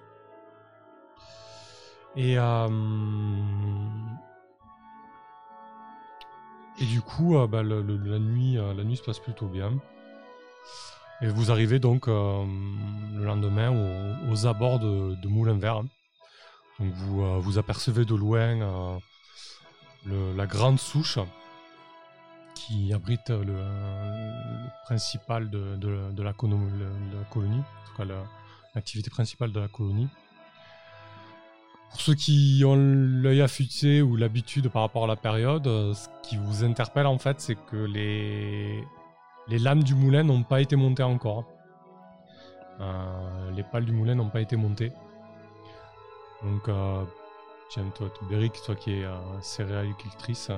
Et, 2.16 2.38
euh, 2.38 2.68
et 6.78 6.84
du 6.86 7.00
coup, 7.00 7.36
euh, 7.36 7.46
bah, 7.46 7.62
la, 7.62 7.80
nuit, 8.18 8.58
euh, 8.58 8.74
la 8.74 8.84
nuit 8.84 8.96
se 8.96 9.02
passe 9.02 9.18
plutôt 9.18 9.46
bien. 9.46 9.72
Et 11.20 11.28
vous 11.28 11.50
arrivez 11.50 11.78
donc 11.78 12.08
le 12.08 13.24
lendemain 13.24 13.70
aux, 14.30 14.46
abords 14.46 14.80
de, 14.80 15.14
de 15.14 15.28
Moulin 15.28 15.56
Vert. 15.56 15.82
Donc 16.80 16.92
vous, 16.94 17.40
vous 17.40 17.58
apercevez 17.58 18.04
de 18.04 18.14
loin 18.16 18.58
le- 20.04 20.34
la 20.34 20.46
grande 20.46 20.80
souche 20.80 21.18
qui 22.66 22.92
abrite 22.92 23.30
le, 23.30 23.56
principal 24.84 25.50
de, 25.50 26.22
la, 26.22 26.32
colonie, 26.32 27.58
en 27.58 27.86
tout 27.86 27.96
cas 27.96 28.04
la- 28.04 28.24
l'activité 28.74 29.10
principale 29.10 29.52
de 29.52 29.60
la 29.60 29.68
colonie. 29.68 30.08
Pour 31.90 32.00
ceux 32.00 32.14
qui 32.14 32.62
ont 32.64 32.76
l'œil 32.76 33.42
affûté 33.42 34.00
ou 34.00 34.16
l'habitude 34.16 34.68
par 34.70 34.82
rapport 34.82 35.04
à 35.04 35.06
la 35.06 35.16
période, 35.16 35.64
ce 35.64 36.08
qui 36.22 36.36
vous 36.36 36.64
interpelle 36.64 37.06
en 37.06 37.18
fait, 37.18 37.40
c'est 37.40 37.54
que 37.54 37.76
les, 37.76 38.82
les 39.48 39.58
lames 39.58 39.82
du 39.82 39.94
moulin 39.94 40.22
n'ont 40.22 40.42
pas 40.42 40.60
été 40.60 40.74
montées 40.76 41.02
encore. 41.02 41.44
Euh, 42.80 43.50
les 43.54 43.62
pales 43.62 43.84
du 43.84 43.92
moulin 43.92 44.14
n'ont 44.14 44.30
pas 44.30 44.40
été 44.40 44.56
montées. 44.56 44.92
Donc, 46.42 46.68
euh, 46.68 47.04
tiens, 47.70 47.84
toi, 47.94 48.08
toi, 48.08 48.28
Beric, 48.28 48.54
toi 48.64 48.74
qui 48.74 48.92
es 48.92 49.04
euh, 49.04 49.14
céréalicultrice, 49.40 50.48
euh, 50.50 50.56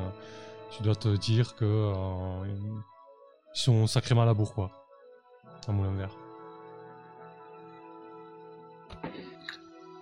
tu 0.76 0.82
dois 0.82 0.96
te 0.96 1.08
dire 1.16 1.54
que 1.54 1.64
euh, 1.64 2.46
ils 2.46 3.58
sont 3.58 3.86
sacrément 3.86 4.22
à 4.22 4.26
la 4.26 4.34
bourre, 4.34 4.54
quoi. 4.54 4.70
À 5.68 5.72
Moulin 5.72 5.94
Vert. 5.94 6.16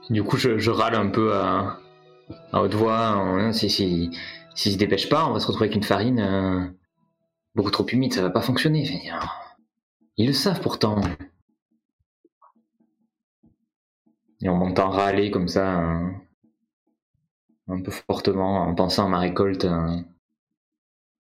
Du 0.08 0.24
coup, 0.24 0.36
je, 0.36 0.70
râle 0.70 0.94
un 0.94 1.08
peu 1.10 1.34
à, 1.34 1.78
à 2.52 2.62
haute 2.62 2.74
voix. 2.74 3.08
hein, 3.08 3.52
Si, 3.52 3.68
s'ils 3.70 4.72
se 4.72 4.78
dépêchent 4.78 5.08
pas, 5.08 5.26
on 5.26 5.34
va 5.34 5.40
se 5.40 5.46
retrouver 5.46 5.66
avec 5.66 5.76
une 5.76 5.82
farine 5.82 6.20
euh, 6.20 6.66
beaucoup 7.54 7.70
trop 7.70 7.86
humide, 7.86 8.14
ça 8.14 8.22
va 8.22 8.30
pas 8.30 8.40
fonctionner. 8.40 9.10
Ils 10.16 10.26
le 10.26 10.32
savent 10.32 10.60
pourtant. 10.60 11.00
Et 14.40 14.48
on 14.48 14.56
m'entend 14.56 14.90
râler 14.90 15.30
comme 15.30 15.48
ça, 15.48 15.80
euh, 15.80 16.10
un 17.68 17.80
peu 17.82 17.92
fortement, 17.92 18.62
en 18.62 18.74
pensant 18.74 19.06
à 19.06 19.08
ma 19.08 19.18
récolte 19.20 19.66
euh, 19.66 20.00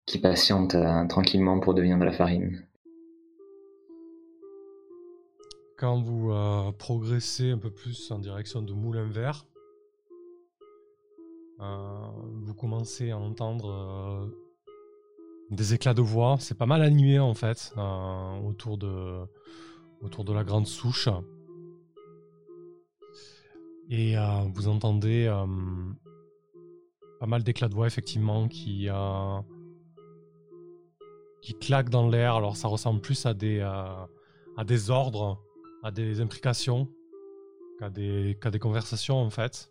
qui 0.07 0.19
patiente 0.19 0.73
euh, 0.73 1.05
tranquillement 1.05 1.59
pour 1.59 1.73
devenir 1.75 1.99
de 1.99 2.05
la 2.05 2.13
farine. 2.13 2.65
Quand 5.77 6.01
vous 6.01 6.31
euh, 6.31 6.71
progressez 6.71 7.51
un 7.51 7.57
peu 7.59 7.69
plus 7.69 8.09
en 8.09 8.17
direction 8.17 8.63
de 8.63 8.73
Moulin 8.73 9.05
Vert, 9.05 9.45
euh, 11.59 12.07
vous 12.41 12.53
commencez 12.55 13.11
à 13.11 13.17
entendre 13.17 14.31
des 15.51 15.73
éclats 15.73 15.93
de 15.93 16.01
voix. 16.01 16.37
C'est 16.39 16.57
pas 16.57 16.65
mal 16.65 16.81
animé 16.81 17.19
en 17.19 17.33
fait 17.33 17.73
autour, 18.45 18.77
de, 18.77 19.25
autour 20.01 20.23
de 20.23 20.33
la 20.33 20.43
grande 20.43 20.67
souche. 20.67 21.09
Et 23.89 24.15
vous 24.53 24.67
entendez 24.67 25.31
pas 27.19 27.25
mal 27.25 27.43
d'éclats 27.43 27.69
de 27.69 27.73
voix 27.73 27.87
effectivement 27.87 28.47
qui, 28.47 28.89
qui 31.41 31.53
claquent 31.53 31.89
dans 31.89 32.10
l'air. 32.10 32.36
Alors 32.36 32.56
ça 32.56 32.67
ressemble 32.67 33.01
plus 33.01 33.25
à 33.25 33.34
des, 33.34 33.60
euh, 33.60 34.06
à 34.58 34.63
des 34.63 34.89
ordres 34.89 35.44
à 35.84 35.91
des 35.91 36.22
implications 36.22 36.89
qu'à 37.79 37.89
des, 37.89 38.36
des 38.36 38.60
conversations 38.60 39.17
en 39.17 39.29
fait. 39.29 39.70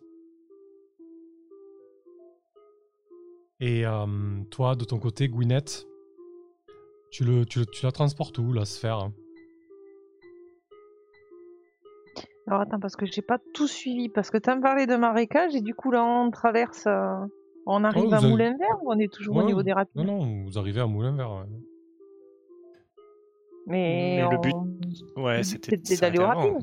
Et 3.59 3.85
euh, 3.85 4.05
toi, 4.51 4.75
de 4.75 4.85
ton 4.85 4.99
côté, 4.99 5.27
Gwyneth, 5.27 5.87
tu, 7.11 7.23
le, 7.23 7.45
tu, 7.45 7.65
tu 7.65 7.85
la 7.85 7.91
transportes 7.91 8.37
où, 8.37 8.53
la 8.53 8.65
sphère? 8.65 9.09
Alors 12.47 12.61
attends, 12.61 12.79
parce 12.79 12.95
que 12.95 13.05
j'ai 13.05 13.21
pas 13.21 13.39
tout 13.53 13.67
suivi. 13.67 14.09
Parce 14.09 14.29
que 14.29 14.37
tu 14.37 14.49
me 14.49 14.61
parlé 14.61 14.85
de 14.85 14.95
marécage 14.95 15.55
et 15.55 15.61
du 15.61 15.75
coup 15.75 15.91
là 15.91 16.03
on 16.05 16.31
traverse. 16.31 16.85
euh, 16.87 17.15
On 17.69 17.83
arrive 17.83 18.05
vous 18.05 18.13
à 18.13 18.17
avez- 18.17 18.29
Moulin 18.29 18.55
Vert 18.57 18.77
ou 18.83 18.91
on 18.93 18.97
est 18.99 19.11
toujours 19.11 19.35
au 19.35 19.43
niveau 19.43 19.61
des 19.63 19.73
rapides? 19.73 19.95
Non, 19.95 20.03
non, 20.05 20.43
vous 20.45 20.57
arrivez 20.57 20.79
à 20.81 20.87
Moulin 20.87 21.15
Vert. 21.15 21.31
ouais. 21.31 21.43
Mais, 23.65 24.21
Mais 24.23 24.29
le 24.29 24.37
on- 24.37 24.41
but- 24.41 24.53
Ouais, 25.17 25.33
le 25.33 25.37
but, 25.39 25.43
c'était 25.43 25.97
d'aller 25.97 26.19
au 26.19 26.25
rapide. 26.27 26.53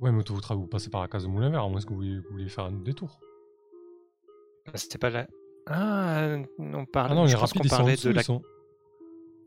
Ouais, 0.00 0.12
mais 0.12 0.20
tra- 0.22 0.54
vous 0.56 0.66
passez 0.66 0.90
par 0.90 1.00
la 1.02 1.08
case 1.08 1.24
de 1.24 1.28
Moulin 1.28 1.50
Vert, 1.50 1.64
à 1.64 1.68
moins 1.68 1.80
que 1.80 1.88
vous 1.88 1.96
vouliez, 1.96 2.18
vous 2.18 2.30
vouliez 2.30 2.48
faire 2.48 2.64
un 2.64 2.72
détour? 2.72 3.18
Ah, 4.66 4.70
C'était 4.74 4.98
pas 4.98 5.10
là. 5.10 5.26
Ah, 5.66 6.36
on 6.58 6.84
parlait. 6.86 7.12
Ah 7.12 7.14
non, 7.14 7.24
les 7.24 7.34
rapides, 7.34 7.64
sont 7.64 7.76
parlait 7.76 7.96
de 7.96 8.10
la. 8.10 8.22
sont- 8.22 8.42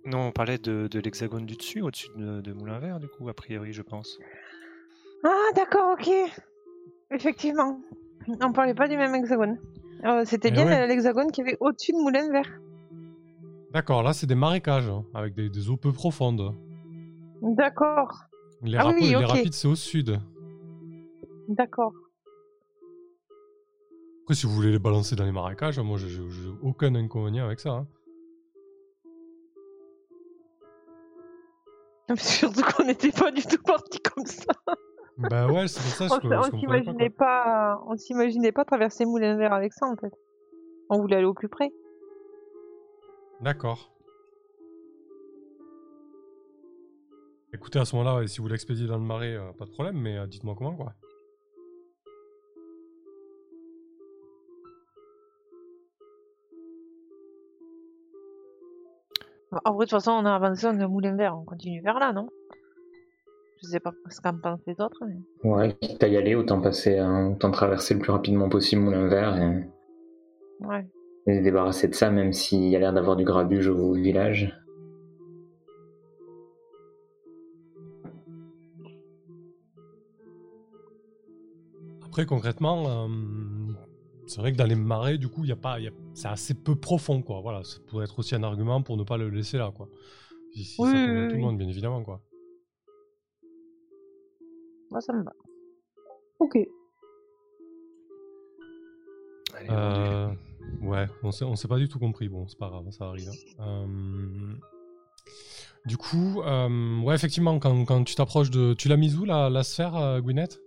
Non, 0.06 0.28
on 0.28 0.32
parlait 0.32 0.58
de, 0.58 0.88
de 0.90 1.00
l'hexagone 1.00 1.46
du 1.46 1.56
dessus, 1.56 1.82
au-dessus 1.82 2.10
de, 2.16 2.42
de 2.42 2.54
Moulin 2.54 2.80
Vert, 2.80 3.00
du 3.00 3.08
coup, 3.08 3.28
a 3.30 3.34
priori, 3.34 3.72
je 3.74 3.82
pense. 3.82 4.20
Ah 5.24 5.48
d'accord, 5.56 5.94
ok. 6.00 6.10
Effectivement. 7.12 7.80
On 8.42 8.52
parlait 8.52 8.74
pas 8.74 8.88
du 8.88 8.98
même 8.98 9.14
hexagone. 9.16 9.58
Euh, 10.04 10.24
C'était 10.26 10.50
Eh 10.50 10.52
bien 10.52 10.66
ouais. 10.66 10.88
l'hexagone 10.88 11.32
qui 11.32 11.42
avait 11.42 11.58
au-dessus 11.60 11.94
de 11.94 11.98
Moulin 11.98 12.30
Vert. 12.32 12.60
D'accord, 13.72 14.04
là, 14.04 14.14
c'est 14.14 14.28
des 14.28 14.36
marécages, 14.36 14.88
hein, 14.88 15.04
avec 15.14 15.34
des, 15.34 15.50
des 15.50 15.70
eaux 15.70 15.78
peu 15.78 15.92
profondes. 15.92 16.54
D'accord, 17.42 18.24
Les, 18.62 18.78
Ah 18.78 18.84
rapides, 18.86 19.04
oui, 19.04 19.10
les 19.10 19.16
ok. 19.16 19.26
rapides, 19.26 19.54
c'est 19.54 19.68
au 19.68 19.76
sud. 19.76 20.20
d'accord. 21.50 21.94
Après, 24.24 24.34
si 24.36 24.46
vous 24.48 24.54
voulez 24.54 24.72
les 24.72 24.80
balancer 24.80 25.16
dans 25.16 25.26
les 25.26 25.32
marécages, 25.32 25.78
moi, 25.80 25.98
j'ai 25.98 26.22
aucun 26.64 26.96
inconvénient 26.96 27.46
avec 27.46 27.60
ça. 27.60 27.72
hein. 27.72 27.88
Surtout 32.18 32.62
qu'on 32.64 32.86
n'était 32.86 33.12
pas 33.12 33.32
du 33.32 33.42
tout 33.44 33.62
parti 33.64 34.00
comme 34.00 34.26
ça. 34.26 34.54
Bah 35.18 35.48
ouais, 35.48 35.68
c'est 35.68 35.82
pour 35.82 36.10
ça 36.10 36.16
On 36.16 36.20
que 36.20 36.28
je, 36.30 36.34
on 36.34 36.42
pas. 36.52 36.58
s'imaginait 36.58 37.10
pas, 37.10 37.82
on 37.88 37.96
s'imaginait 37.96 38.52
pas 38.52 38.66
traverser 38.66 39.06
Moulin 39.06 39.36
Vert 39.38 39.54
avec 39.54 39.74
ça 39.74 39.86
en 39.86 39.96
fait. 39.96 40.14
On 40.90 41.00
voulait 41.00 41.16
aller 41.18 41.26
au 41.26 41.34
plus 41.34 41.50
près. 41.50 41.72
D'accord. 43.42 43.92
Écoutez, 47.54 47.80
à 47.80 47.86
ce 47.86 47.96
moment-là, 47.96 48.28
si 48.28 48.42
vous 48.42 48.48
l'expédiez 48.50 48.86
dans 48.88 48.98
le 48.98 49.04
marais, 49.04 49.34
euh, 49.36 49.54
pas 49.54 49.66
de 49.66 49.72
problème, 49.72 49.98
mais 49.98 50.18
euh, 50.18 50.28
dites-moi 50.28 50.56
comment, 50.58 50.76
quoi. 50.76 50.94
En 59.64 59.74
vrai, 59.74 59.86
de 59.86 59.90
toute 59.90 59.92
façon, 59.92 60.12
on 60.12 60.26
a 60.26 60.36
avancé, 60.36 60.68
on 60.68 60.78
est 60.80 60.88
Moulin 60.88 61.16
Vert, 61.16 61.38
on 61.38 61.46
continue 61.46 61.82
vers 61.82 61.98
là, 62.00 62.12
non? 62.12 62.28
Je 63.66 63.72
sais 63.72 63.80
pas 63.80 63.94
ce 64.12 64.22
qu'en 64.22 64.38
pensent 64.38 64.62
les 64.68 64.80
autres, 64.80 65.04
mais... 65.08 65.50
Ouais, 65.50 65.76
quitte 65.82 66.04
à 66.04 66.08
y 66.08 66.18
aller, 66.18 66.36
autant 66.36 66.62
passer, 66.62 67.00
euh, 67.00 67.30
autant 67.32 67.50
traverser 67.50 67.96
le 67.96 68.00
plus 68.00 68.12
rapidement 68.12 68.48
possible 68.48 68.82
Moulin 68.84 69.08
Vert 69.08 69.42
et, 69.42 69.68
Ouais. 70.60 70.86
et 71.26 71.40
se 71.40 71.44
débarrasser 71.44 71.88
de 71.88 71.96
ça, 71.96 72.12
même 72.12 72.32
s'il 72.32 72.70
y 72.70 72.76
a 72.76 72.80
l'air 72.80 72.94
d'avoir 72.94 73.16
du 73.16 73.24
grabuge 73.24 73.68
au 73.68 73.94
village. 73.94 74.56
Après, 82.06 82.26
concrètement, 82.26 83.08
euh, 83.08 83.08
c'est 84.28 84.40
vrai 84.40 84.52
que 84.52 84.58
dans 84.58 84.66
les 84.66 84.76
marais, 84.76 85.18
du 85.18 85.28
coup, 85.28 85.44
il 85.44 85.50
y 85.50 85.54
a 85.54 85.56
pas, 85.58 85.80
il 85.80 85.86
y 85.86 85.88
a- 85.88 85.92
c'est 86.14 86.28
assez 86.28 86.54
peu 86.54 86.76
profond, 86.76 87.22
quoi. 87.22 87.42
Voilà, 87.42 87.64
ça 87.64 87.80
pourrait 87.88 88.06
être 88.06 88.18
aussi 88.20 88.36
un 88.36 88.44
argument 88.44 88.82
pour 88.82 88.96
ne 88.98 89.04
pas 89.04 89.18
le 89.18 89.30
laisser 89.30 89.58
là, 89.58 89.72
quoi. 89.76 89.90
Si, 90.54 90.64
si 90.64 90.82
Oui, 90.82 90.90
ça 90.90 90.98
oui, 90.98 91.04
tout 91.28 91.36
le 91.36 91.36
oui. 91.36 91.42
monde, 91.42 91.58
bien 91.58 91.68
évidemment, 91.68 92.04
quoi. 92.04 92.22
Moi, 94.92 95.02
ça 95.02 95.14
me 95.14 95.24
va. 95.24 95.32
Ok. 96.40 96.58
Allez. 99.56 99.68
Euh, 99.70 100.28
ouais, 100.82 101.06
on 101.24 101.32
s'est, 101.32 101.46
on 101.46 101.56
s'est 101.56 101.68
pas 101.68 101.78
du 101.78 101.88
tout 101.88 102.00
compris. 102.00 102.30
Bon, 102.30 102.48
c'est 102.48 102.58
pas 102.60 102.70
grave, 102.70 102.90
ça 102.92 103.06
arrive. 103.06 103.30
hein. 103.60 103.64
Euh, 103.66 104.54
du 105.86 105.98
coup, 105.98 106.42
euh, 106.42 107.00
ouais, 107.02 107.16
effectivement, 107.16 107.58
quand, 107.60 107.86
quand 107.86 108.04
tu 108.04 108.16
t'approches 108.16 108.50
de. 108.52 108.74
Tu 108.74 108.88
l'as 108.88 108.98
mise 108.98 109.18
où, 109.18 109.26
la, 109.26 109.50
la 109.50 109.64
sphère, 109.64 109.96
euh, 109.96 110.20
Gwyneth? 110.22 110.60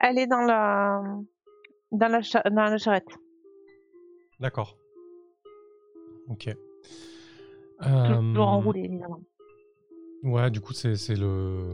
Elle 0.00 0.18
est 0.18 0.26
dans 0.28 0.42
la, 0.42 1.02
dans 1.90 2.08
la, 2.08 2.22
cha- 2.22 2.42
dans 2.50 2.64
la 2.64 2.78
charrette. 2.78 3.08
D'accord. 4.40 4.76
Ok. 6.28 6.54
Toujours 7.80 8.48
enroulée, 8.48 8.80
évidemment. 8.84 9.20
Ouais, 10.22 10.50
du 10.50 10.60
coup, 10.60 10.72
c'est, 10.72 10.94
c'est 10.96 11.14
le. 11.16 11.72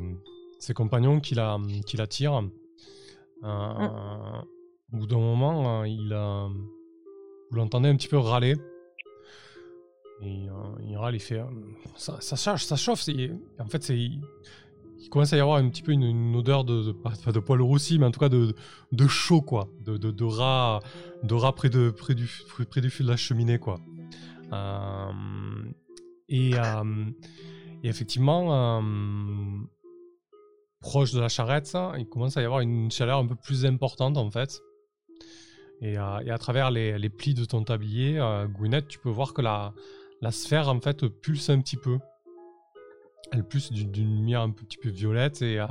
Ses 0.64 0.72
compagnons 0.72 1.20
qui 1.20 1.34
la, 1.34 1.58
qui 1.86 1.98
la 1.98 2.06
tirent. 2.06 2.42
Euh, 3.42 4.40
Au 4.92 4.96
bout 4.96 5.06
d'un 5.06 5.18
moment, 5.18 5.82
euh, 5.82 5.86
il. 5.88 6.08
Vous 7.50 7.56
l'entendez 7.58 7.90
un 7.90 7.96
petit 7.96 8.08
peu 8.08 8.16
râler. 8.16 8.54
Et 10.22 10.48
euh, 10.48 10.52
il 10.88 10.96
râle, 10.96 11.16
il 11.16 11.20
fait. 11.20 11.38
euh, 11.40 11.44
ça, 11.96 12.18
ça 12.22 12.36
charge, 12.36 12.64
ça 12.64 12.76
chauffe. 12.76 13.02
c'est- 13.02 13.30
En 13.58 13.66
fait, 13.66 13.82
c'est. 13.82 13.98
Il 13.98 15.10
commence 15.10 15.34
à 15.34 15.36
y 15.36 15.40
avoir 15.40 15.58
un 15.58 15.68
petit 15.68 15.82
peu 15.82 15.92
une, 15.92 16.02
une 16.02 16.34
odeur 16.34 16.64
de, 16.64 16.82
de, 16.84 16.92
pas 16.92 17.12
de 17.30 17.40
poil 17.40 17.60
roussi, 17.60 17.98
mais 17.98 18.06
en 18.06 18.10
tout 18.10 18.20
cas 18.20 18.30
de, 18.30 18.54
de 18.90 19.06
chaud, 19.06 19.42
quoi. 19.42 19.68
De, 19.80 19.98
de, 19.98 20.10
de 20.12 20.24
rat, 20.24 20.80
de 21.22 21.34
rat 21.34 21.54
près, 21.54 21.68
de, 21.68 21.90
près, 21.90 22.14
du, 22.14 22.26
près, 22.48 22.64
près 22.64 22.80
du 22.80 22.88
feu 22.88 23.04
de 23.04 23.10
la 23.10 23.18
cheminée, 23.18 23.58
quoi. 23.58 23.80
Euh, 24.54 25.12
et, 26.30 26.52
euh, 26.54 27.04
et 27.82 27.88
effectivement, 27.88 28.78
euh, 28.80 29.60
proche 30.84 31.12
de 31.12 31.20
la 31.20 31.30
charrette, 31.30 31.74
il 31.98 32.06
commence 32.06 32.36
à 32.36 32.42
y 32.42 32.44
avoir 32.44 32.60
une 32.60 32.90
chaleur 32.90 33.18
un 33.18 33.26
peu 33.26 33.36
plus 33.36 33.64
importante, 33.64 34.18
en 34.18 34.30
fait. 34.30 34.60
Et, 35.80 35.96
à 35.96 36.38
travers 36.38 36.70
les, 36.70 37.08
plis 37.08 37.32
de 37.32 37.46
ton 37.46 37.64
tablier, 37.64 38.18
euh, 38.18 38.46
tu 38.86 38.98
peux 38.98 39.08
voir 39.08 39.32
que 39.32 39.40
la, 39.40 39.72
sphère, 40.30 40.68
en 40.68 40.80
fait, 40.80 41.06
pulse 41.06 41.48
un 41.48 41.60
petit 41.62 41.78
peu. 41.78 41.98
Elle 43.32 43.44
pulse 43.44 43.72
d'une 43.72 44.14
lumière 44.16 44.42
un 44.42 44.50
petit 44.50 44.76
peu 44.76 44.90
violette 44.90 45.40
et, 45.40 45.58
euh, 45.58 45.66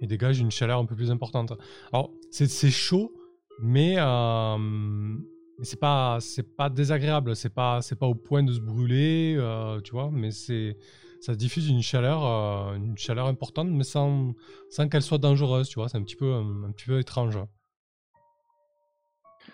et 0.00 0.06
dégage 0.06 0.38
une 0.38 0.52
chaleur 0.52 0.78
un 0.78 0.86
peu 0.86 0.94
plus 0.94 1.10
importante. 1.10 1.52
Alors, 1.92 2.12
c'est 2.30 2.70
chaud, 2.70 3.12
mais, 3.60 3.96
euh, 3.98 4.56
mais 4.58 5.64
c'est 5.64 5.80
pas 5.80 6.70
désagréable. 6.70 7.34
C'est 7.34 7.52
pas, 7.52 7.82
c'est 7.82 7.98
pas 7.98 8.06
au 8.06 8.14
point 8.14 8.44
de 8.44 8.52
se 8.52 8.60
brûler, 8.60 9.34
euh, 9.36 9.80
tu 9.80 9.90
vois, 9.90 10.08
mais 10.12 10.30
c'est 10.30 10.76
ça 11.20 11.34
diffuse 11.34 11.68
une 11.68 11.82
chaleur, 11.82 12.24
euh, 12.24 12.74
une 12.76 12.96
chaleur 12.96 13.26
importante, 13.26 13.68
mais 13.68 13.84
sans, 13.84 14.32
sans 14.70 14.88
qu'elle 14.88 15.02
soit 15.02 15.18
dangereuse, 15.18 15.68
tu 15.68 15.78
vois. 15.78 15.88
C'est 15.88 15.98
un 15.98 16.02
petit 16.02 16.16
peu, 16.16 16.32
un, 16.32 16.64
un 16.64 16.72
petit 16.72 16.86
peu 16.86 16.98
étrange. 16.98 17.38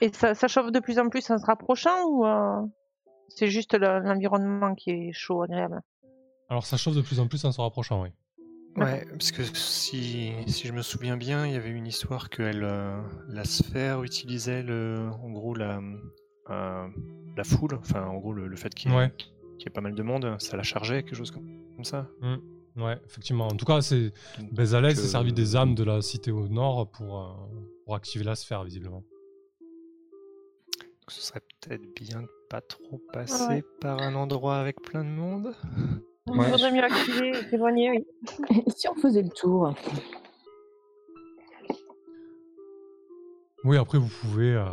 Et 0.00 0.12
ça, 0.12 0.34
ça 0.34 0.48
chauffe 0.48 0.70
de 0.72 0.80
plus 0.80 0.98
en 0.98 1.08
plus 1.08 1.28
en 1.30 1.38
se 1.38 1.46
rapprochant 1.46 2.04
ou 2.08 2.26
euh, 2.26 2.62
c'est 3.28 3.48
juste 3.48 3.74
le- 3.74 4.00
l'environnement 4.00 4.74
qui 4.74 4.90
est 4.90 5.12
chaud, 5.12 5.42
agréable? 5.42 5.80
Alors, 6.48 6.66
ça 6.66 6.76
chauffe 6.76 6.94
de 6.96 7.02
plus 7.02 7.18
en 7.18 7.26
plus 7.28 7.44
en 7.44 7.52
se 7.52 7.60
rapprochant, 7.60 8.02
oui. 8.02 8.10
Ouais, 8.76 9.06
parce 9.10 9.30
que 9.32 9.42
si, 9.42 10.32
si 10.48 10.68
je 10.68 10.72
me 10.72 10.82
souviens 10.82 11.16
bien, 11.16 11.46
il 11.46 11.54
y 11.54 11.56
avait 11.56 11.70
une 11.70 11.86
histoire 11.86 12.28
que 12.28 12.42
elle, 12.42 12.62
euh, 12.62 13.00
la 13.28 13.44
sphère 13.44 14.02
utilisait 14.02 14.62
le, 14.62 15.08
en 15.22 15.30
gros 15.30 15.54
la, 15.54 15.80
euh, 16.50 16.86
la 17.38 17.44
foule, 17.44 17.74
enfin 17.80 18.04
en 18.06 18.18
gros 18.18 18.34
le, 18.34 18.46
le 18.48 18.56
fait 18.56 18.74
qu'il 18.74 18.90
y, 18.90 18.94
ait- 18.94 18.98
Ouais. 18.98 19.12
Qu'il 19.58 19.68
y 19.68 19.68
ait 19.68 19.74
pas 19.74 19.80
mal 19.80 19.94
de 19.94 20.02
monde, 20.02 20.36
ça 20.38 20.56
la 20.56 20.62
chargeait, 20.62 21.02
quelque 21.02 21.14
chose 21.16 21.30
comme, 21.30 21.46
comme 21.74 21.84
ça. 21.84 22.08
Ouais, 22.76 22.98
effectivement. 23.06 23.46
En 23.46 23.56
tout 23.56 23.64
cas, 23.64 23.80
c'est 23.80 24.12
Bezalel 24.52 24.94
s'est 24.96 25.02
euh, 25.02 25.06
servi 25.06 25.32
des 25.32 25.56
âmes 25.56 25.74
de 25.74 25.82
la 25.82 26.02
cité 26.02 26.30
au 26.30 26.46
nord 26.48 26.90
pour, 26.90 27.20
euh, 27.22 27.26
pour 27.84 27.94
activer 27.94 28.24
la 28.24 28.34
sphère, 28.34 28.64
visiblement. 28.64 29.02
ce 31.08 31.20
serait 31.22 31.40
peut-être 31.60 31.82
bien 31.94 32.22
de 32.22 32.28
pas 32.50 32.60
trop 32.60 33.00
passer 33.12 33.46
Ouais. 33.48 33.64
par 33.80 34.02
un 34.02 34.14
endroit 34.14 34.56
avec 34.56 34.80
plein 34.82 35.04
de 35.04 35.08
monde. 35.08 35.54
Il 36.26 36.32
Ouais. 36.32 36.72
mieux 36.72 36.82
activer 36.82 37.32
s'éloigner, 37.48 37.90
oui. 37.90 38.06
Et 38.66 38.70
si 38.70 38.88
on 38.88 38.94
faisait 38.96 39.22
le 39.22 39.28
tour? 39.30 39.74
Oui, 43.66 43.76
après, 43.78 43.98
vous 43.98 44.08
pouvez, 44.08 44.54
euh, 44.54 44.70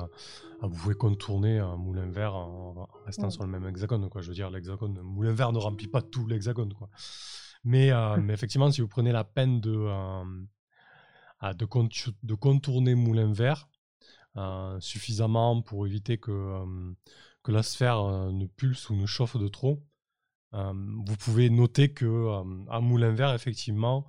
ah, 0.62 0.68
vous 0.68 0.76
pouvez 0.76 0.94
contourner 0.94 1.58
un 1.58 1.78
moulin 1.78 2.06
vert 2.06 2.36
en, 2.36 2.88
restant 3.08 3.24
Ouais. 3.24 3.32
sur 3.32 3.42
le 3.44 3.50
même 3.50 3.66
hexagone. 3.68 4.08
Quoi. 4.08 4.22
Je 4.22 4.28
veux 4.28 4.36
dire, 4.36 4.52
l'hexagone, 4.52 4.94
le 4.94 5.02
moulin 5.02 5.34
vert 5.34 5.52
ne 5.52 5.58
remplit 5.58 5.88
pas 5.88 6.04
tout 6.04 6.28
l'hexagone. 6.28 6.74
Quoi. 6.74 6.90
Mais, 7.64 7.92
euh, 7.92 8.18
mais 8.22 8.34
effectivement, 8.34 8.70
si 8.72 8.82
vous 8.82 8.88
prenez 8.88 9.12
la 9.12 9.24
peine 9.24 9.60
de, 9.62 9.76
euh, 9.76 10.24
ah, 11.40 11.56
de, 11.56 11.66
contourner 12.36 12.94
moulin 12.94 13.34
vert 13.34 13.68
euh, 14.38 14.80
suffisamment 14.80 15.64
pour 15.64 15.88
éviter 15.88 16.20
que, 16.20 16.64
que 17.42 17.52
la 17.52 17.64
sphère 17.64 18.04
ne 18.32 18.46
pulse 18.46 18.92
ou 18.92 18.96
ne 18.96 19.08
chauffe 19.08 19.38
de 19.38 19.48
trop, 19.48 19.84
vous 20.52 21.16
pouvez 21.18 21.50
noter 21.50 21.94
que 21.94 22.70
à 22.70 22.80
moulin 22.80 23.12
vert, 23.12 23.34
effectivement, 23.34 24.06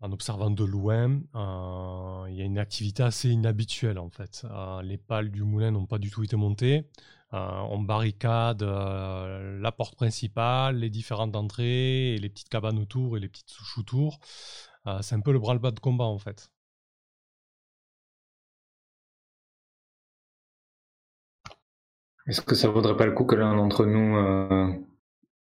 en 0.00 0.12
observant 0.12 0.50
de 0.50 0.64
loin, 0.64 1.20
euh, 1.34 2.26
il 2.28 2.36
y 2.36 2.42
a 2.42 2.44
une 2.44 2.58
activité 2.58 3.02
assez 3.02 3.28
inhabituelle 3.28 3.98
en 3.98 4.08
fait. 4.08 4.46
Euh, 4.50 4.82
les 4.82 4.96
pales 4.96 5.30
du 5.30 5.42
moulin 5.42 5.70
n'ont 5.70 5.86
pas 5.86 5.98
du 5.98 6.10
tout 6.10 6.24
été 6.24 6.36
montées. 6.36 6.88
Euh, 7.34 7.60
on 7.70 7.80
barricade 7.80 8.62
la 8.62 9.72
porte 9.72 9.94
principale, 9.94 10.76
les 10.76 10.90
différentes 10.90 11.36
entrées, 11.36 12.14
et 12.14 12.18
les 12.18 12.28
petites 12.28 12.48
cabanes 12.48 12.78
autour 12.78 13.16
et 13.16 13.20
les 13.20 13.28
petites 13.28 13.50
souches 13.50 13.78
autour. 13.78 14.18
c'est 15.02 15.14
un 15.14 15.20
peu 15.20 15.32
le 15.32 15.38
bras-le-bas 15.38 15.70
de 15.70 15.80
combat 15.80 16.06
en 16.06 16.18
fait. 16.18 16.50
Est-ce 22.26 22.40
que 22.40 22.54
ça 22.54 22.68
vaudrait 22.68 22.96
pas 22.96 23.06
le 23.06 23.12
coup 23.12 23.24
que 23.24 23.34
l'un 23.34 23.56
d'entre 23.56 23.84
nous 23.84 24.80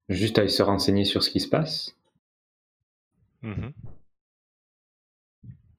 juste 0.09 0.37
aille 0.37 0.51
se 0.51 0.63
renseigner 0.63 1.05
sur 1.05 1.23
ce 1.23 1.29
qui 1.29 1.39
se 1.39 1.47
passe? 1.47 1.95
Mmh 3.41 3.71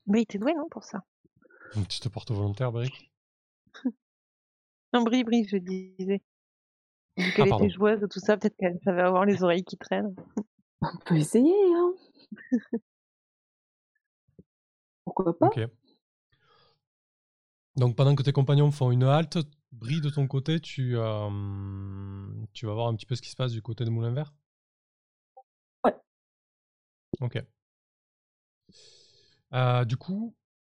Brie, 0.06 0.26
t'es 0.26 0.38
doué, 0.38 0.54
non, 0.54 0.68
pour 0.70 0.84
ça? 0.84 1.02
Tu 1.88 2.00
te 2.00 2.08
portes 2.08 2.30
volontaire, 2.32 2.72
Brie 2.72 2.92
Non, 4.92 5.02
Brie, 5.02 5.24
Brie, 5.24 5.46
je 5.48 5.56
disais. 5.56 6.22
Vu 7.16 7.32
qu'elle 7.32 7.48
Ah, 7.50 7.56
était 7.56 7.70
joueuse 7.70 8.00
de 8.00 8.06
tout 8.06 8.20
ça, 8.20 8.36
peut-être 8.36 8.56
qu'elle 8.56 8.78
savait 8.84 9.02
avoir 9.02 9.24
les 9.24 9.42
oreilles 9.42 9.64
qui 9.64 9.76
traînent. 9.76 10.14
On 10.82 10.96
peut 11.04 11.16
essayer, 11.16 11.54
hein. 11.74 11.92
Pourquoi 15.04 15.38
pas? 15.38 15.46
Ok. 15.46 15.60
Donc 17.76 17.96
pendant 17.96 18.14
que 18.16 18.22
tes 18.22 18.32
compagnons 18.32 18.70
font 18.72 18.90
une 18.90 19.04
halte, 19.04 19.38
Brie, 19.72 20.00
de 20.00 20.10
ton 20.10 20.26
côté, 20.28 20.60
tu, 20.60 20.96
euh, 20.96 21.28
tu 22.52 22.66
vas 22.66 22.74
voir 22.74 22.88
un 22.88 22.94
petit 22.94 23.06
peu 23.06 23.14
ce 23.16 23.22
qui 23.22 23.30
se 23.30 23.36
passe 23.36 23.52
du 23.52 23.62
côté 23.62 23.84
de 23.84 23.90
Moulin 23.90 24.12
Vert? 24.12 24.32
Ouais. 25.84 25.94
Ok. 27.20 27.44
Euh, 29.54 29.84
du 29.84 29.96
coup, 29.96 30.34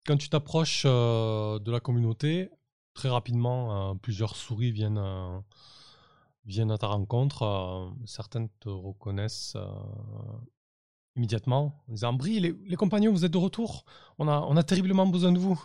quand 0.07 0.17
tu 0.17 0.29
t'approches 0.29 0.85
euh, 0.87 1.59
de 1.59 1.73
la 1.73 1.81
communauté, 1.81 2.51
très 2.95 3.09
rapidement, 3.09 3.91
euh, 3.91 3.95
plusieurs 3.95 4.37
souris 4.37 4.71
viennent, 4.71 5.03
viennent 6.45 6.71
à 6.71 6.79
ta 6.79 6.87
rencontre. 6.87 7.91
certaines 8.05 8.49
te 8.61 8.69
reconnaissent 8.69 9.57
immédiatement 11.17 11.83
en 11.89 11.93
disant 11.93 12.13
Brie, 12.13 12.41
les, 12.41 12.55
les 12.67 12.77
compagnons, 12.77 13.11
vous 13.11 13.25
êtes 13.25 13.33
de 13.33 13.39
retour 13.39 13.85
on 14.19 14.29
a, 14.29 14.41
on 14.41 14.57
a 14.57 14.63
terriblement 14.63 15.07
besoin 15.07 15.33
de 15.33 15.39
vous. 15.39 15.61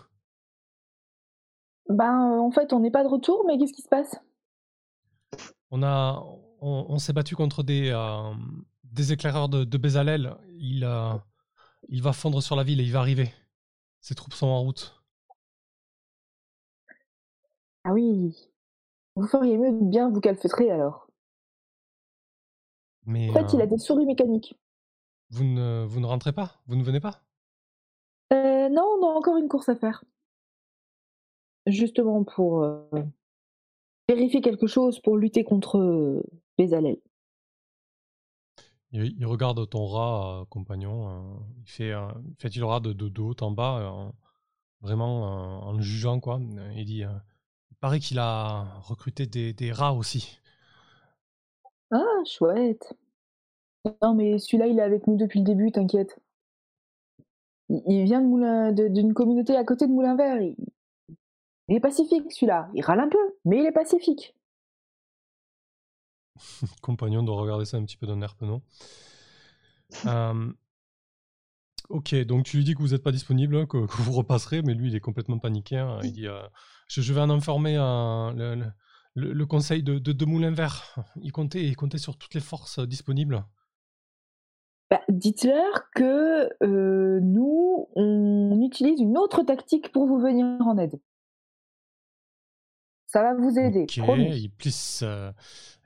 Ben, 1.89 2.39
en 2.39 2.51
fait, 2.51 2.71
on 2.71 2.79
n'est 2.79 2.91
pas 2.91 3.03
de 3.03 3.09
retour, 3.09 3.43
mais 3.45 3.57
qu'est-ce 3.57 3.73
qui 3.73 3.81
se 3.81 3.89
passe? 3.89 4.15
On, 5.71 5.83
a, 5.83 6.23
on, 6.61 6.85
on 6.87 6.99
s'est 6.99 7.11
battu 7.11 7.35
contre 7.35 7.63
des, 7.63 7.91
des 8.85 9.11
éclaireurs 9.11 9.49
de, 9.49 9.65
de 9.65 9.77
Bézalel. 9.77 10.37
Il, 10.57 10.85
il 11.91 12.01
va 12.01 12.13
fondre 12.13 12.41
sur 12.41 12.55
la 12.55 12.63
ville 12.63 12.79
et 12.79 12.83
il 12.83 12.91
va 12.91 12.99
arriver. 12.99 13.29
Ses 13.99 14.15
troupes 14.15 14.33
sont 14.33 14.47
en 14.47 14.61
route. 14.61 14.99
Ah 17.83 17.91
oui. 17.93 18.49
Vous 19.15 19.27
feriez 19.27 19.57
mieux 19.57 19.73
de 19.73 19.85
bien 19.85 20.09
vous 20.09 20.21
calfeutrer 20.21 20.71
alors. 20.71 21.07
Mais 23.05 23.29
En 23.29 23.33
fait, 23.33 23.53
il 23.53 23.59
euh, 23.59 23.63
a 23.63 23.67
des 23.67 23.77
souris 23.77 24.05
mécaniques. 24.05 24.55
vous, 25.29 25.43
ne, 25.43 25.85
vous 25.85 25.99
ne 25.99 26.05
rentrez 26.05 26.31
pas? 26.31 26.61
Vous 26.67 26.75
ne 26.75 26.83
venez 26.83 26.99
pas? 26.99 27.21
Euh, 28.31 28.69
non, 28.69 28.83
on 28.83 29.05
a 29.05 29.13
encore 29.13 29.37
une 29.37 29.49
course 29.49 29.69
à 29.69 29.75
faire. 29.75 30.03
Justement 31.67 32.23
pour 32.23 32.63
euh, 32.63 32.87
vérifier 34.07 34.41
quelque 34.41 34.67
chose 34.67 34.99
pour 34.99 35.17
lutter 35.17 35.43
contre 35.43 35.77
euh, 35.77 36.23
Bézalel. 36.57 36.97
Il, 38.91 39.15
il 39.17 39.25
regarde 39.25 39.67
ton 39.69 39.85
rat, 39.87 40.41
euh, 40.41 40.45
compagnon. 40.45 41.09
euh, 41.09 41.39
il 41.65 41.69
fait, 41.69 41.91
euh, 41.91 42.07
il 42.27 42.35
fait 42.37 42.55
le 42.55 42.65
rat 42.65 42.79
de, 42.79 42.93
de, 42.93 43.21
haut 43.21 43.35
en 43.41 43.51
bas, 43.51 44.11
vraiment 44.81 45.23
en 45.67 45.73
le 45.73 45.81
jugeant. 45.81 46.19
quoi. 46.19 46.39
Il 46.75 46.85
dit 46.85 47.03
Il 47.71 47.77
paraît 47.79 47.99
qu'il 47.99 48.19
a 48.19 48.79
recruté 48.81 49.25
des, 49.27 49.71
rats 49.71 49.93
aussi. 49.93 50.39
Ah, 51.91 52.23
chouette. 52.25 52.93
Non, 54.01 54.13
mais 54.13 54.37
celui-là, 54.39 54.67
il 54.67 54.79
est 54.79 54.83
avec 54.83 55.07
nous 55.07 55.17
depuis 55.17 55.39
le 55.39 55.45
début, 55.45 55.71
t'inquiète. 55.71 56.19
Il, 57.69 57.81
il 57.87 58.03
vient 58.03 58.21
d'une 58.21 59.13
communauté 59.13 59.55
à 59.55 59.63
côté 59.63 59.87
de 59.87 59.91
Moulin 59.91 60.15
Vert. 60.15 60.41
Il, 60.41 60.55
il 61.67 61.77
est 61.77 61.79
pacifique, 61.79 62.31
celui-là. 62.31 62.69
Il 62.73 62.83
râle 62.83 62.99
un 62.99 63.09
peu, 63.09 63.35
mais 63.45 63.59
il 63.59 63.65
est 63.65 63.71
pacifique. 63.71 64.35
compagnon 66.81 67.23
de 67.23 67.31
regarder 67.31 67.65
ça 67.65 67.77
un 67.77 67.83
petit 67.85 67.97
peu 67.97 68.07
d'un 68.07 68.21
air 68.21 68.35
penant. 68.35 68.61
Euh, 70.05 70.51
ok, 71.89 72.15
donc 72.25 72.45
tu 72.45 72.57
lui 72.57 72.63
dis 72.63 72.73
que 72.75 72.79
vous 72.79 72.89
n'êtes 72.89 73.03
pas 73.03 73.11
disponible, 73.11 73.67
que, 73.67 73.85
que 73.85 74.01
vous 74.01 74.11
repasserez, 74.13 74.61
mais 74.61 74.73
lui 74.73 74.89
il 74.89 74.95
est 74.95 74.99
complètement 75.01 75.39
paniqué. 75.39 75.77
hein. 75.77 75.99
Il 76.03 76.11
dit 76.13 76.27
euh, 76.27 76.41
je, 76.87 77.01
je 77.01 77.13
vais 77.13 77.21
en 77.21 77.29
informer 77.29 77.77
euh, 77.77 78.31
le, 78.33 78.55
le- 78.55 78.71
le- 79.13 79.33
le 79.33 79.45
conseil 79.45 79.83
de, 79.83 79.99
de, 79.99 80.13
de 80.13 80.25
Moulin 80.25 80.51
Vert. 80.51 80.95
Il 81.21 81.33
comptait, 81.33 81.63
il 81.65 81.75
comptait 81.75 81.97
sur 81.97 82.17
toutes 82.17 82.33
les 82.33 82.39
forces 82.39 82.79
euh, 82.79 82.85
disponibles. 82.87 83.43
Bah, 84.89 85.01
Dites-leur 85.09 85.89
que 85.95 86.49
nous, 87.19 87.87
on 87.95 88.61
utilise 88.61 88.99
une 89.01 89.17
autre 89.17 89.43
tactique 89.43 89.91
pour 89.91 90.05
vous 90.05 90.19
venir 90.19 90.45
en 90.61 90.77
aide. 90.77 90.99
Ça 93.13 93.21
va 93.23 93.33
vous 93.33 93.57
aider, 93.59 93.83
Ok, 93.83 93.99
promis. 93.99 94.29
il 94.37 94.49
plisse, 94.49 95.01
euh, 95.03 95.31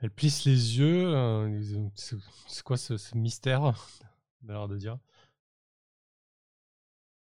elle 0.00 0.10
plisse 0.10 0.44
les 0.44 0.78
yeux. 0.78 1.12
euh, 1.12 1.88
c'est 1.96 2.62
quoi 2.62 2.76
ce, 2.76 2.96
ce 2.96 3.16
mystère 3.16 3.74
l'air 4.46 4.68
de 4.68 4.76
dire? 4.76 4.98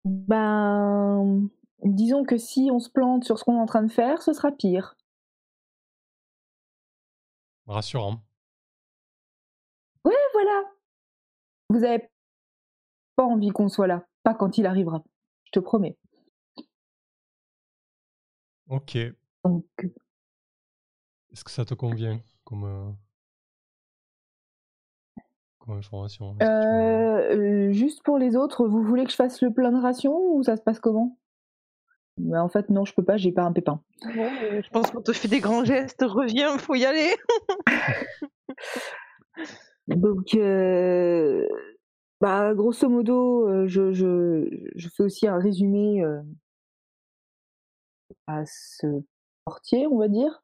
Ben, 0.03 1.47
disons 1.83 2.25
que 2.25 2.37
si 2.37 2.69
on 2.71 2.79
se 2.79 2.89
plante 2.89 3.23
sur 3.23 3.39
ce 3.39 3.43
qu'on 3.43 3.55
est 3.57 3.61
en 3.61 3.65
train 3.65 3.83
de 3.83 3.91
faire, 3.91 4.21
ce 4.21 4.33
sera 4.33 4.51
pire. 4.51 4.95
Rassurant. 7.67 8.21
Ouais, 10.03 10.13
voilà. 10.33 10.63
Vous 11.69 11.83
avez 11.83 12.09
pas 13.15 13.23
envie 13.23 13.49
qu'on 13.49 13.69
soit 13.69 13.87
là, 13.87 14.05
pas 14.23 14.35
quand 14.35 14.57
il 14.57 14.65
arrivera. 14.65 15.03
Je 15.45 15.51
te 15.51 15.59
promets. 15.59 15.97
Ok. 18.67 18.97
Donc, 19.45 19.65
Est-ce 21.31 21.43
que 21.43 21.51
ça 21.51 21.65
te 21.65 21.75
convient 21.75 22.19
comme, 22.43 22.63
euh, 22.63 22.89
comme 25.59 25.77
information? 25.77 26.35
Euh, 26.41 27.71
juste 27.71 28.01
pour 28.03 28.17
les 28.17 28.35
autres, 28.35 28.67
vous 28.67 28.81
voulez 28.81 29.05
que 29.05 29.11
je 29.11 29.15
fasse 29.15 29.43
le 29.43 29.53
plein 29.53 29.71
de 29.71 29.79
rations 29.79 30.17
ou 30.33 30.41
ça 30.41 30.57
se 30.57 30.63
passe 30.63 30.79
comment? 30.79 31.19
Ben, 32.17 32.41
En 32.41 32.49
fait, 32.49 32.69
non, 32.69 32.85
je 32.85 32.95
peux 32.95 33.03
pas, 33.03 33.17
j'ai 33.17 33.31
pas 33.31 33.43
un 33.43 33.53
pépin. 33.53 33.83
Bon, 34.01 34.29
je 34.63 34.69
pense 34.71 34.89
qu'on 34.89 35.01
te 35.01 35.13
fait 35.13 35.27
des 35.27 35.41
grands 35.41 35.63
gestes. 35.63 36.01
Reviens, 36.01 36.57
faut 36.57 36.73
y 36.73 36.85
aller. 36.85 37.13
Donc, 39.87 40.33
euh, 40.33 41.47
bah, 42.19 42.55
grosso 42.55 42.89
modo, 42.89 43.67
je, 43.67 43.93
je, 43.93 44.49
je 44.75 44.89
fais 44.89 45.03
aussi 45.03 45.27
un 45.27 45.37
résumé 45.37 46.03
euh, 46.03 46.23
à 48.25 48.43
ce 48.47 48.87
portier, 49.49 49.87
on 49.87 49.97
va 49.97 50.07
dire, 50.07 50.41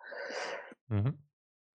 Mhm. 0.89 1.13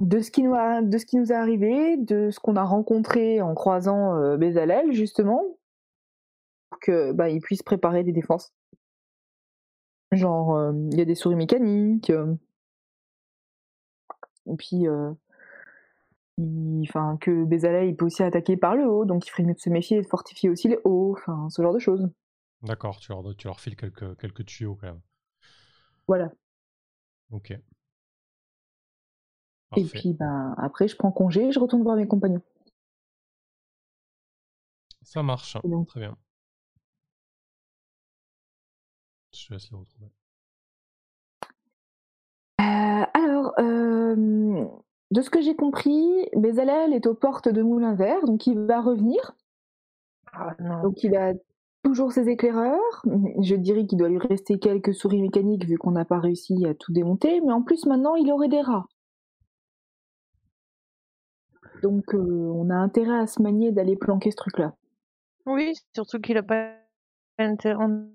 de 0.00 0.20
ce 0.20 0.30
qui 0.30 0.42
nous 0.42 0.54
a, 0.54 0.82
de 0.82 0.96
ce 0.98 1.04
qui 1.06 1.16
nous 1.16 1.32
est 1.32 1.34
arrivé, 1.34 1.96
de 1.96 2.30
ce 2.30 2.38
qu'on 2.40 2.56
a 2.56 2.64
rencontré 2.64 3.40
en 3.42 3.54
croisant 3.54 4.14
euh, 4.16 4.36
Bézalel, 4.36 4.92
justement, 4.92 5.42
pour 6.70 6.78
que 6.80 7.12
bah, 7.12 7.28
il 7.28 7.40
puisse 7.40 7.62
préparer 7.62 8.04
des 8.04 8.12
défenses. 8.12 8.52
Genre, 10.12 10.54
euh, 10.54 10.72
il 10.92 10.98
y 10.98 11.00
a 11.00 11.04
des 11.04 11.14
souris 11.16 11.34
mécaniques, 11.34 12.10
euh, 12.10 12.34
et 14.48 14.54
puis, 14.56 14.86
euh, 14.86 15.12
enfin, 16.82 17.16
que 17.20 17.44
Bézalel 17.44 17.88
il 17.88 17.96
peut 17.96 18.04
aussi 18.04 18.22
attaquer 18.22 18.56
par 18.56 18.76
le 18.76 18.86
haut, 18.86 19.04
donc 19.04 19.26
il 19.26 19.30
ferait 19.30 19.42
mieux 19.42 19.54
de 19.54 19.58
se 19.58 19.70
méfier 19.70 19.98
et 19.98 20.02
de 20.02 20.06
fortifier 20.06 20.48
aussi 20.48 20.68
les 20.68 20.78
hauts, 20.84 21.16
enfin, 21.18 21.48
ce 21.50 21.60
genre 21.60 21.74
de 21.74 21.80
choses. 21.80 22.08
D'accord, 22.62 22.98
tu 23.00 23.10
leur, 23.10 23.22
tu 23.36 23.48
leur 23.48 23.58
files 23.58 23.76
quelques, 23.76 24.16
quelques 24.18 24.44
tuyaux 24.44 24.76
quand 24.80 24.86
même. 24.86 25.00
Voilà. 26.06 26.30
Ok. 27.30 27.50
Et 27.50 27.60
Parfait. 29.70 29.98
puis, 29.98 30.12
ben, 30.14 30.54
après, 30.58 30.86
je 30.88 30.96
prends 30.96 31.10
congé 31.12 31.48
et 31.48 31.52
je 31.52 31.58
retourne 31.58 31.82
voir 31.82 31.96
mes 31.96 32.06
compagnons. 32.06 32.42
Ça 35.02 35.22
marche. 35.22 35.56
Et 35.64 35.68
donc- 35.68 35.88
Très 35.88 36.00
bien. 36.00 36.16
Je 39.32 39.46
te 39.48 39.52
laisse 39.54 39.70
les 39.70 39.76
retrouver. 39.76 40.10
Euh, 42.60 43.04
alors, 43.14 43.52
euh, 43.58 44.64
de 45.10 45.20
ce 45.20 45.30
que 45.30 45.42
j'ai 45.42 45.54
compris, 45.54 46.28
Bézalel 46.36 46.92
est 46.94 47.06
aux 47.06 47.14
portes 47.14 47.48
de 47.48 47.62
Moulin 47.62 47.94
Vert, 47.94 48.24
donc 48.24 48.46
il 48.46 48.58
va 48.60 48.80
revenir. 48.80 49.36
Ah 50.32 50.54
non. 50.58 50.82
Donc 50.82 51.02
il 51.02 51.14
a 51.16 51.34
toujours 51.86 52.12
ses 52.12 52.28
éclaireurs. 52.28 53.04
Je 53.40 53.54
dirais 53.54 53.86
qu'il 53.86 53.96
doit 53.96 54.08
lui 54.08 54.18
rester 54.18 54.58
quelques 54.58 54.92
souris 54.92 55.22
mécaniques 55.22 55.64
vu 55.64 55.78
qu'on 55.78 55.92
n'a 55.92 56.04
pas 56.04 56.18
réussi 56.18 56.66
à 56.66 56.74
tout 56.74 56.92
démonter, 56.92 57.40
mais 57.42 57.52
en 57.52 57.62
plus 57.62 57.86
maintenant 57.86 58.16
il 58.16 58.30
aurait 58.32 58.48
des 58.48 58.60
rats. 58.60 58.86
Donc 61.84 62.12
euh, 62.12 62.18
on 62.18 62.70
a 62.70 62.74
intérêt 62.74 63.20
à 63.20 63.28
se 63.28 63.40
manier 63.40 63.70
d'aller 63.70 63.94
planquer 63.94 64.32
ce 64.32 64.36
truc-là. 64.36 64.74
Oui, 65.46 65.74
surtout 65.94 66.18
qu'il 66.20 66.36
a 66.38 66.42
pas 66.42 66.72
intérêt, 67.38 67.84
on 67.84 68.10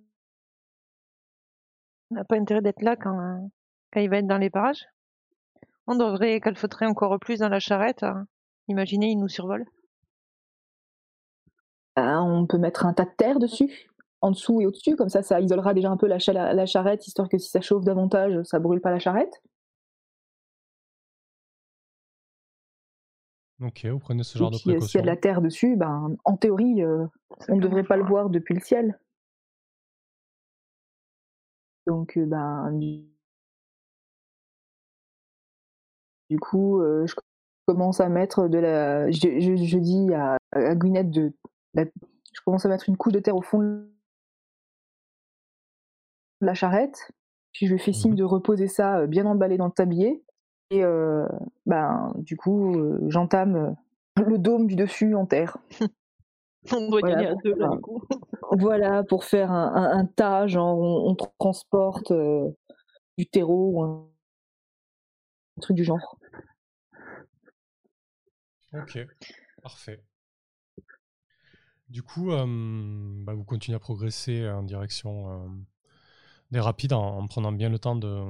n'a 2.09 2.25
pas 2.25 2.35
intérêt 2.35 2.61
d'être 2.61 2.81
là 2.81 2.97
quand, 2.97 3.49
quand 3.93 4.01
il 4.01 4.09
va 4.09 4.17
être 4.17 4.27
dans 4.27 4.37
les 4.37 4.49
parages. 4.49 4.85
On 5.87 5.95
devrait 5.95 6.41
calfeutrer 6.41 6.87
encore 6.87 7.17
plus 7.21 7.39
dans 7.39 7.47
la 7.49 7.59
charrette. 7.59 8.03
hein. 8.03 8.27
Imaginez, 8.67 9.11
il 9.11 9.17
nous 9.17 9.29
survole. 9.29 9.65
Ah, 11.95 12.21
on 12.23 12.45
peut 12.47 12.57
mettre 12.57 12.85
un 12.85 12.93
tas 12.93 13.05
de 13.05 13.11
terre 13.17 13.39
dessus, 13.39 13.89
en 14.21 14.31
dessous 14.31 14.61
et 14.61 14.65
au-dessus, 14.65 14.95
comme 14.95 15.09
ça, 15.09 15.23
ça 15.23 15.39
isolera 15.41 15.73
déjà 15.73 15.89
un 15.91 15.97
peu 15.97 16.07
la, 16.07 16.19
charrette, 16.19 17.07
histoire 17.07 17.29
que 17.29 17.37
si 17.37 17.49
ça 17.49 17.61
chauffe 17.61 17.83
davantage, 17.85 18.43
ça 18.43 18.59
brûle 18.59 18.81
pas 18.81 18.91
la 18.91 18.99
charrette. 18.99 19.41
Ok, 23.61 23.85
vous 23.85 23.99
prenez 23.99 24.23
ce 24.23 24.37
Et 24.39 24.39
genre 24.39 24.51
de 24.51 24.57
puis, 24.57 24.71
euh, 24.75 24.79
s'il 24.81 24.97
y 24.97 24.99
a 24.99 25.01
de 25.03 25.07
la 25.07 25.15
précaution. 25.15 25.21
terre 25.21 25.41
dessus, 25.41 25.75
ben, 25.77 26.15
en 26.25 26.37
théorie, 26.37 26.83
euh, 26.83 27.05
on 27.47 27.55
ne 27.55 27.61
devrait 27.61 27.83
pas 27.83 27.95
le 27.97 28.03
voir 28.03 28.29
depuis 28.29 28.55
le 28.55 28.59
ciel. 28.61 28.99
Donc, 31.85 32.17
euh, 32.17 32.25
ben, 32.25 32.71
du 32.79 33.05
du 36.29 36.39
coup, 36.39 36.79
euh, 36.81 37.05
je 37.07 37.15
commence 37.67 37.99
à 37.99 38.09
mettre 38.09 38.47
de 38.47 38.57
la. 38.57 39.11
Je, 39.11 39.39
je- 39.39 39.55
je 39.65 39.77
dis 39.77 40.13
à, 40.13 40.37
à 40.51 40.75
Gwyneth 40.75 41.11
de. 41.11 41.33
La- 41.73 41.85
Je 42.33 42.39
commence 42.45 42.65
à 42.65 42.69
mettre 42.69 42.87
une 42.89 42.97
couche 42.97 43.13
de 43.13 43.19
terre 43.19 43.35
au 43.35 43.41
fond 43.41 43.59
de 43.59 43.89
la 46.41 46.53
charrette. 46.53 47.11
Puis 47.53 47.67
je 47.67 47.73
lui 47.73 47.79
fais 47.79 47.93
signe 47.93 48.11
Mhm. 48.11 48.17
de 48.17 48.23
reposer 48.23 48.67
ça 48.67 48.99
euh, 48.99 49.07
bien 49.07 49.25
emballé 49.25 49.57
dans 49.57 49.65
le 49.65 49.71
tablier. 49.71 50.23
Et 50.69 50.83
euh, 50.83 51.27
ben, 51.65 52.13
du 52.17 52.37
coup, 52.37 52.73
euh, 52.77 52.99
j'entame 53.09 53.75
le 54.25 54.37
dôme 54.37 54.67
du 54.67 54.75
dessus 54.75 55.15
en 55.15 55.25
terre. 55.25 55.57
On 56.73 56.89
doit 56.89 56.99
y 56.99 57.01
Voilà, 57.01 57.17
aller 57.17 57.25
à 57.27 57.31
pour 57.33 57.41
deux, 57.41 57.55
là, 57.55 57.67
faire 57.67 57.75
du 57.75 57.81
coup. 57.81 58.01
Voilà, 58.53 59.03
pour 59.03 59.23
faire 59.23 59.51
un, 59.51 59.73
un- 59.75 59.97
un 59.99 60.05
tas, 60.05 60.45
genre 60.47 60.77
on, 60.77 61.09
on 61.11 61.15
transporte 61.39 62.11
euh, 62.11 62.49
du 63.17 63.25
terreau 63.27 63.71
ou 63.73 63.81
un, 63.83 64.09
un 65.57 65.61
truc 65.61 65.75
du 65.77 65.83
genre. 65.83 66.17
Ok, 68.73 68.97
parfait. 69.61 70.01
Du 71.91 72.03
coup, 72.03 72.31
bah, 72.31 73.33
vous 73.33 73.43
continuez 73.43 73.75
à 73.75 73.79
progresser 73.79 74.49
en 74.49 74.63
direction 74.63 75.61
des 76.49 76.61
rapides 76.61 76.93
en, 76.93 77.17
en 77.17 77.27
prenant 77.27 77.51
bien 77.51 77.67
le 77.67 77.79
temps 77.79 77.97
de, 77.97 78.23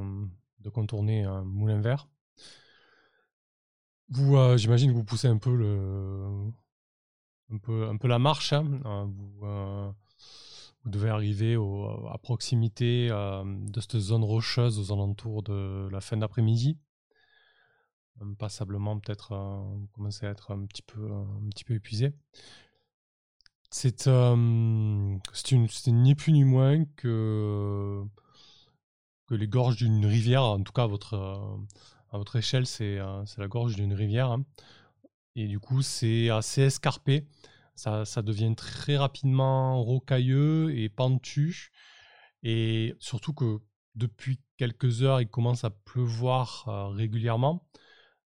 contourner 0.74 1.26
un 1.26 1.44
moulin 1.44 1.80
vert. 1.80 2.08
Vous, 4.10 4.36
j'imagine 4.58 4.90
que 4.90 4.96
vous 4.96 5.04
poussez 5.04 5.28
un 5.28 5.38
peu 5.38 5.56
le, 5.56 6.52
un 7.52 7.58
peu, 7.60 7.88
un 7.88 7.98
peu 7.98 8.08
la 8.08 8.18
marche. 8.18 8.52
hein. 8.52 8.82
Euh, 9.44 9.92
vous, 10.84 10.90
devez 10.90 11.10
arriver 11.10 11.54
à 11.54 12.18
proximité 12.18 13.10
de 13.10 13.80
cette 13.80 14.00
zone 14.00 14.24
rocheuse 14.24 14.80
aux 14.80 14.92
alentours 14.92 15.44
de 15.44 15.88
la 15.92 16.02
fin 16.02 16.18
d'après-midi. 16.18 16.80
Passablement, 18.40 19.00
peut-être, 19.00 19.36
vous 19.36 19.88
commencez 19.94 20.26
à 20.26 20.30
être 20.30 20.50
un 20.50 20.66
petit 20.66 20.82
peu, 20.82 21.12
un 21.12 21.50
petit 21.52 21.64
peu 21.64 21.76
épuisé. 21.76 22.16
C'est 23.72 24.08
une- 24.08 25.20
ni 25.88 26.16
plus 26.16 26.32
ni 26.34 26.44
moins 26.44 26.84
que, 26.98 28.04
les 29.30 29.48
gorges 29.48 29.78
d'une 29.78 30.06
rivière. 30.06 30.44
En 30.44 30.62
tout 30.62 30.74
cas, 30.74 30.84
à 30.84 30.88
votre, 30.88 32.36
échelle, 32.36 32.66
c'est 32.68 33.00
euh, 33.00 33.26
c'est 33.26 33.40
la 33.40 33.48
gorge 33.48 33.76
d'une 33.76 33.94
rivière. 33.94 34.32
hein. 34.32 34.44
Et 35.36 35.48
du 35.48 35.60
coup, 35.60 35.82
c'est 35.82 36.30
assez 36.30 36.64
escarpé. 36.64 37.26
Ça, 37.76 38.04
devient 38.22 38.54
très 38.56 38.98
rapidement 38.98 39.82
rocailleux 39.84 40.78
et 40.78 40.90
pentu. 40.90 41.72
Et 42.44 42.96
surtout 43.00 43.34
que 43.34 43.60
depuis 43.96 44.40
quelques 44.58 45.04
heures, 45.04 45.22
il 45.22 45.30
commence 45.30 45.64
à 45.64 45.72
pleuvoir 45.72 46.66
euh, 46.68 46.88
régulièrement. 46.90 47.66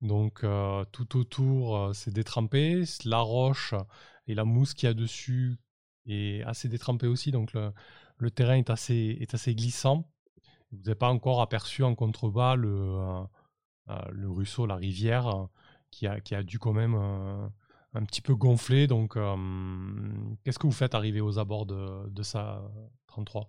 Donc 0.03 0.45
euh, 0.45 0.85
tout 0.93 1.19
autour, 1.19 1.95
c'est 1.95 2.13
détrempé. 2.13 2.85
La 3.05 3.21
roche 3.21 3.75
et 4.27 4.35
la 4.35 4.45
mousse 4.45 4.75
qu'il 4.75 4.89
y 4.89 4.91
a 4.91 4.95
dessus 4.95 5.59
est 6.07 6.43
assez 6.45 6.69
détrempée 6.69 7.07
aussi. 7.07 7.31
Donc 7.31 7.53
le, 7.55 8.31
terrain 8.31 8.57
est 8.57 8.71
assez, 8.71 9.17
est 9.21 9.35
assez 9.35 9.55
glissant. 9.55 10.09
Vous 10.73 10.79
n'avez 10.79 10.95
pas 10.95 11.09
encore 11.11 11.41
aperçu 11.41 11.83
en 11.85 11.95
contrebas 11.95 12.57
le, 12.57 12.69
euh, 12.69 13.23
euh, 13.91 14.29
ruisseau, 14.29 14.67
la 14.67 14.77
rivière, 14.77 15.29
euh, 15.29 15.47
qui, 15.91 16.07
a, 16.07 16.43
dû 16.43 16.59
quand 16.59 16.73
même 16.73 16.95
un 16.95 18.05
petit 18.05 18.21
peu 18.21 18.35
gonfler. 18.35 18.87
Donc 18.87 19.15
qu'est-ce 20.45 20.59
que 20.59 20.67
vous 20.67 20.73
faites 20.73 20.95
arriver 20.95 21.21
aux 21.21 21.39
abords 21.39 21.67
de, 21.67 22.09
de 22.11 22.23
ça, 22.23 22.63
33 23.07 23.49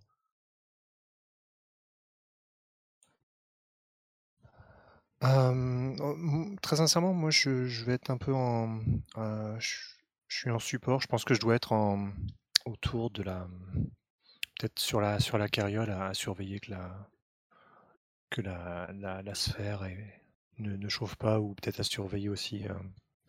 Euh, 5.24 5.96
oh, 6.00 6.16
m- 6.18 6.56
très 6.62 6.76
sincèrement, 6.78 7.14
moi, 7.14 7.32
je, 7.32 7.50
vais 7.86 7.94
être 7.94 8.12
un 8.12 8.18
peu 8.18 8.34
en. 8.34 8.80
Je 10.36 10.42
suis 10.42 10.52
en 10.52 10.60
support. 10.60 11.00
Je 11.00 11.08
pense 11.08 11.24
que 11.24 11.34
je 11.34 11.40
dois 11.40 11.56
être 11.56 11.72
en, 11.72 12.12
autour 12.66 13.10
de 13.10 13.24
la. 13.24 13.48
Peut-être 14.60 14.80
sur 14.80 15.00
la, 15.00 15.20
sur 15.22 15.38
la 15.38 15.48
carriole 15.48 15.90
à, 15.90 16.08
à 16.08 16.14
surveiller 16.14 16.60
que 16.60 16.72
la, 16.72 17.10
que 18.30 18.42
la, 18.42 18.92
la, 18.94 19.22
la 19.22 19.36
sphère 19.36 19.86
est- 19.86 20.22
ne, 20.58 20.76
ne 20.76 20.90
chauffe 20.90 21.16
pas 21.16 21.40
ou 21.40 21.56
peut-être 21.56 21.80
à 21.80 21.84
surveiller 21.84 22.28
aussi 22.28 22.68
euh, 22.68 22.74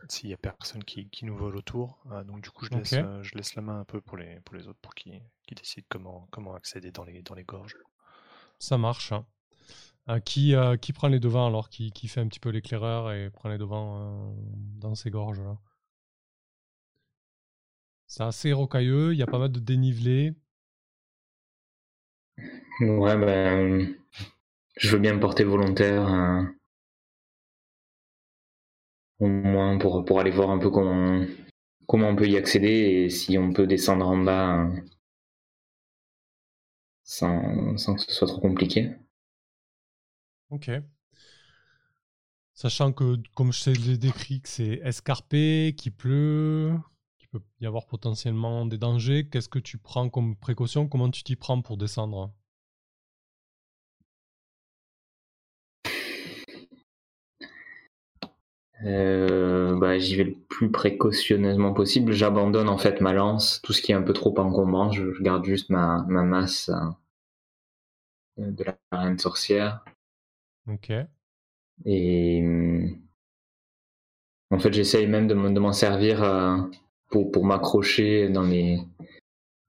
s'il 0.09 0.31
y 0.31 0.35
a 0.35 0.37
personne 0.37 0.83
qui, 0.83 1.09
qui 1.09 1.25
nous 1.25 1.37
vole 1.37 1.57
autour. 1.57 2.03
Euh, 2.11 2.25
donc, 2.25 2.43
du 2.43 2.51
coup, 2.51 2.65
je 2.67 2.71
laisse, 2.75 2.95
euh, 2.95 3.23
je 3.23 3.37
laisse 3.37 3.55
la 3.55 3.63
main 3.63 3.79
un 3.81 3.85
peu 3.85 4.01
pour 4.01 4.17
les, 4.17 4.41
pour 4.41 4.57
les 4.57 4.67
autres 4.67 4.81
pour 4.83 4.95
qu'ils 4.95 5.23
décident 5.57 5.87
comment, 5.89 6.27
comment 6.33 6.55
accéder 6.55 6.91
dans 6.91 7.05
les, 7.05 7.23
dans 7.23 7.35
les 7.35 7.45
gorges. 7.45 7.77
Ça 8.59 8.79
marche. 8.79 9.13
hein. 9.13 9.27
Qui, 10.25 10.55
qui 10.81 10.93
prend 10.93 11.09
les 11.09 11.21
devants 11.21 11.47
alors? 11.47 11.69
Qui, 11.69 11.93
qui 11.93 12.09
fait 12.09 12.21
un 12.21 12.29
petit 12.29 12.41
peu 12.41 12.51
l'éclaireur 12.51 13.13
et 13.13 13.31
prend 13.31 13.49
les 13.49 13.59
devants 13.59 14.35
dans 14.77 14.95
ces 14.95 15.11
gorges-là? 15.11 15.57
C'est 18.09 18.25
assez 18.25 18.53
rocailleux, 18.53 19.13
il 19.13 19.19
y 19.19 19.23
a 19.23 19.29
pas 19.29 19.39
mal 19.39 19.53
de 19.53 19.61
dénivelé. 19.61 20.35
Ouais, 22.81 23.17
ben, 23.17 23.95
je 24.77 24.91
veux 24.91 24.99
bien 25.01 25.15
me 25.15 25.21
porter 25.21 25.45
volontaire, 25.45 26.09
euh, 26.13 26.43
au 29.21 29.27
moins 29.29 29.77
pour, 29.79 30.05
pour 30.07 30.21
aller 30.21 30.31
voir 30.31 30.49
un 30.51 30.59
peu 30.59 30.71
comment, 30.71 31.25
comment 31.87 32.09
on 32.09 32.17
peut 32.17 32.29
y 32.29 32.37
accéder 32.37 32.69
et 33.07 33.11
si 33.11 33.39
on 33.39 33.53
peut 33.53 33.67
descendre 33.67 34.09
en 34.09 34.19
bas 34.19 34.65
euh, 34.67 34.81
sans, 37.05 37.79
sans 37.79 37.95
que 37.95 38.03
ce 38.03 38.13
soit 38.13 38.29
trop 38.29 38.43
compliqué. 38.43 38.91
Ok. 40.49 40.69
Sachant 42.55 42.93
que, 42.93 43.17
comme 43.37 43.53
je 43.53 43.71
l'ai 43.71 43.99
décrit, 43.99 44.41
que 44.41 44.49
c'est 44.49 44.81
escarpé, 44.83 45.75
qu'il 45.77 45.93
pleut, 45.93 46.73
qu'il 47.29 47.41
peut 47.41 47.47
y 47.61 47.67
avoir 47.67 47.87
potentiellement 47.87 48.67
des 48.67 48.79
dangers, 48.79 49.29
qu'est-ce 49.29 49.49
que 49.49 49.59
tu 49.59 49.79
prends 49.79 50.09
comme 50.09 50.37
précaution? 50.37 50.89
Comment 50.89 51.11
tu 51.11 51.23
t'y 51.25 51.37
prends 51.37 51.61
pour 51.63 51.77
descendre? 51.77 52.33
Euh, 58.85 59.79
bah, 59.79 59.99
j'y 59.99 60.17
vais 60.17 60.25
le 60.25 60.35
plus 60.49 60.71
précautionneusement 60.71 61.73
possible. 61.75 62.13
J'abandonne 62.13 62.69
en 62.71 62.79
fait 62.79 63.01
ma 63.03 63.13
lance, 63.13 63.61
tout 63.63 63.73
ce 63.75 63.83
qui 63.83 63.93
est 63.93 63.95
un 63.95 64.03
peu 64.03 64.13
trop 64.15 64.39
encombrant. 64.39 64.91
Je, 64.93 65.13
je 65.13 65.23
garde 65.23 65.45
juste 65.45 65.71
ma, 65.71 66.05
ma 66.09 66.23
masse 66.23 66.71
euh, 68.39 68.51
de 68.51 68.65
la 68.65 68.79
reine 68.93 69.19
sorcière. 69.19 69.85
Ok. 70.67 70.91
Et 71.87 72.43
hum, 72.45 73.01
en 74.51 74.59
fait, 74.59 74.73
j'essaye 74.73 75.07
même 75.07 75.29
de, 75.29 75.35
m'en- 75.35 75.51
de 75.51 75.61
m'en 75.61 75.73
servir 75.73 76.23
euh, 76.25 76.57
pour, 77.09 77.31
pour 77.31 77.45
m'accrocher 77.45 78.29
dans 78.29 78.43
les, 78.43 78.81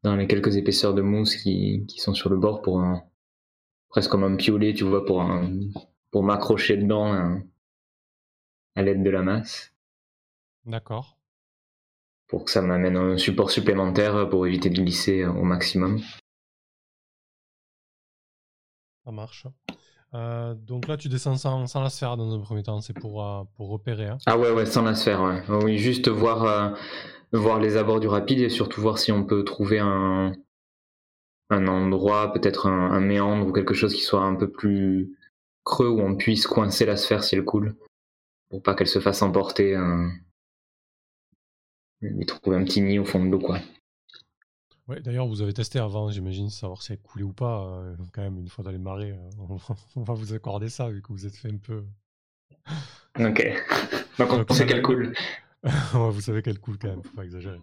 dans 0.03 0.15
les 0.15 0.27
quelques 0.27 0.55
épaisseurs 0.57 0.93
de 0.93 1.01
mousse 1.01 1.35
qui, 1.35 1.85
qui 1.87 1.99
sont 1.99 2.13
sur 2.13 2.29
le 2.29 2.37
bord 2.37 2.61
pour 2.61 2.81
un- 2.81 3.03
presque 3.89 4.11
comme 4.11 4.23
un 4.23 4.35
piolet, 4.35 4.73
tu 4.73 4.83
vois, 4.83 5.05
pour, 5.05 5.21
un- 5.21 5.51
pour 6.11 6.23
m'accrocher 6.23 6.77
dedans 6.77 7.39
à 8.75 8.81
l'aide 8.83 9.03
de 9.03 9.09
la 9.09 9.21
masse. 9.23 9.73
D'accord. 10.65 11.17
pour 12.27 12.43
que 12.43 12.51
ça 12.51 12.61
m'amène 12.61 12.97
un 12.97 13.17
support 13.17 13.49
supplémentaire 13.51 14.27
pour 14.29 14.45
éviter 14.45 14.69
de 14.69 14.75
glisser 14.81 15.23
au 15.25 15.43
maximum. 15.43 16.01
Ça 19.05 19.11
marche. 19.11 19.47
Euh, 20.13 20.53
donc 20.53 20.87
là, 20.87 20.97
tu 20.97 21.09
descends 21.09 21.35
sans, 21.35 21.81
la 21.81 21.89
sphère 21.89 22.17
dans 22.17 22.33
un 22.33 22.39
premier 22.39 22.63
temps, 22.63 22.79
c'est 22.81 22.93
pour, 22.93 23.23
euh, 23.23 23.43
pour 23.55 23.69
repérer. 23.69 24.07
hein. 24.07 24.17
Ah 24.25 24.37
ouais, 24.37 24.51
ouais, 24.51 24.65
sans 24.65 24.83
la 24.83 24.95
sphère, 24.95 25.21
ouais. 25.21 25.43
Oui, 25.63 25.77
juste 25.77 26.07
voir, 26.07 26.43
euh, 26.43 26.69
voir 27.33 27.59
les 27.59 27.77
abords 27.77 27.99
du 27.99 28.07
rapide 28.07 28.39
et 28.39 28.49
surtout 28.49 28.81
voir 28.81 28.97
si 28.99 29.11
on 29.11 29.25
peut 29.25 29.43
trouver 29.43 29.79
un, 29.79 30.33
un 31.49 31.67
endroit, 31.67 32.31
peut-être 32.33 32.67
un, 32.67 32.99
méandre 32.99 33.47
ou 33.47 33.51
quelque 33.51 33.73
chose 33.73 33.93
qui 33.93 34.01
soit 34.01 34.23
un 34.23 34.35
peu 34.35 34.49
plus 34.49 35.11
creux 35.63 35.89
où 35.89 35.99
on 35.99 36.15
puisse 36.15 36.47
coincer 36.47 36.85
la 36.85 36.95
sphère 36.95 37.23
si 37.23 37.35
elle 37.35 37.43
coule. 37.43 37.75
Pour 38.49 38.63
pas 38.63 38.75
qu'elle 38.75 38.87
se 38.87 38.99
fasse 38.99 39.21
emporter. 39.21 39.77
Et 42.01 42.25
trouver 42.25 42.55
un 42.55 42.63
petit 42.63 42.79
nid 42.79 42.99
au 42.99 43.05
fond 43.05 43.23
de 43.25 43.29
l'eau, 43.29 43.39
quoi. 43.39 43.59
Ouais, 44.87 45.01
d'ailleurs, 45.01 45.27
vous 45.27 45.41
avez 45.41 45.53
testé 45.53 45.79
avant, 45.79 46.09
j'imagine, 46.11 46.49
savoir 46.49 46.81
si 46.81 46.93
elle 46.93 46.99
coulait 46.99 47.23
ou 47.25 47.33
pas. 47.33 47.65
euh, 47.67 47.95
quand 48.13 48.21
même, 48.21 48.37
une 48.39 48.47
fois 48.47 48.63
dans 48.63 48.71
les 48.71 48.77
marées, 48.77 49.11
euh, 49.11 49.29
on, 49.95 50.03
va- 50.03 50.13
vous 50.13 50.33
accorder 50.33 50.69
ça, 50.69 50.89
vu 50.89 51.01
que 51.01 51.09
vous 51.11 51.25
êtes 51.25 51.35
fait 51.35 51.49
un 51.51 51.57
peu. 51.57 51.83
Ok. 53.19 53.43
Donc 54.19 54.29
on 54.31 54.53
sait 54.53 54.63
on 54.63 54.65
a- 54.67 54.69
qu'elle 54.69 54.81
coule. 54.83 55.13
Vous 55.93 56.21
savez 56.21 56.43
qu'elle 56.43 56.59
coule 56.59 56.77
quand 56.77 56.89
même, 56.89 57.01
faut 57.03 57.15
pas 57.15 57.23
exagérer. 57.23 57.59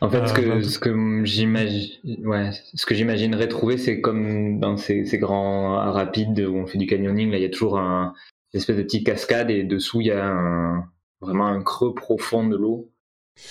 En 0.00 0.08
fait, 0.10 0.26
ce 0.26 0.32
Euh, 0.32 0.36
que, 0.36 0.62
tout- 0.62 0.68
ce 0.68 0.78
que 0.78 1.24
j'imagine, 1.24 2.26
ouais, 2.26 2.50
ce 2.74 2.86
que 2.86 2.94
j'imaginerais 2.94 3.46
trouver, 3.48 3.76
c'est 3.76 4.00
comme 4.00 4.58
dans 4.58 4.76
ces, 4.78 5.04
ces 5.04 5.18
grands 5.18 5.92
rapides 5.92 6.40
où 6.40 6.56
on 6.56 6.66
fait 6.66 6.78
du 6.78 6.86
canyoning, 6.86 7.30
là, 7.30 7.36
il 7.36 7.42
y 7.42 7.46
a 7.46 7.50
toujours 7.50 7.78
un 7.78 8.14
une 8.54 8.58
espèce 8.60 8.76
de 8.76 8.82
petite 8.82 9.06
cascade 9.06 9.50
et 9.50 9.64
dessous, 9.64 10.00
il 10.00 10.08
y 10.08 10.10
a 10.10 10.26
un- 10.26 10.86
vraiment 11.20 11.46
un 11.46 11.62
creux 11.62 11.94
profond 11.94 12.46
de 12.46 12.56
l'eau. 12.56 12.91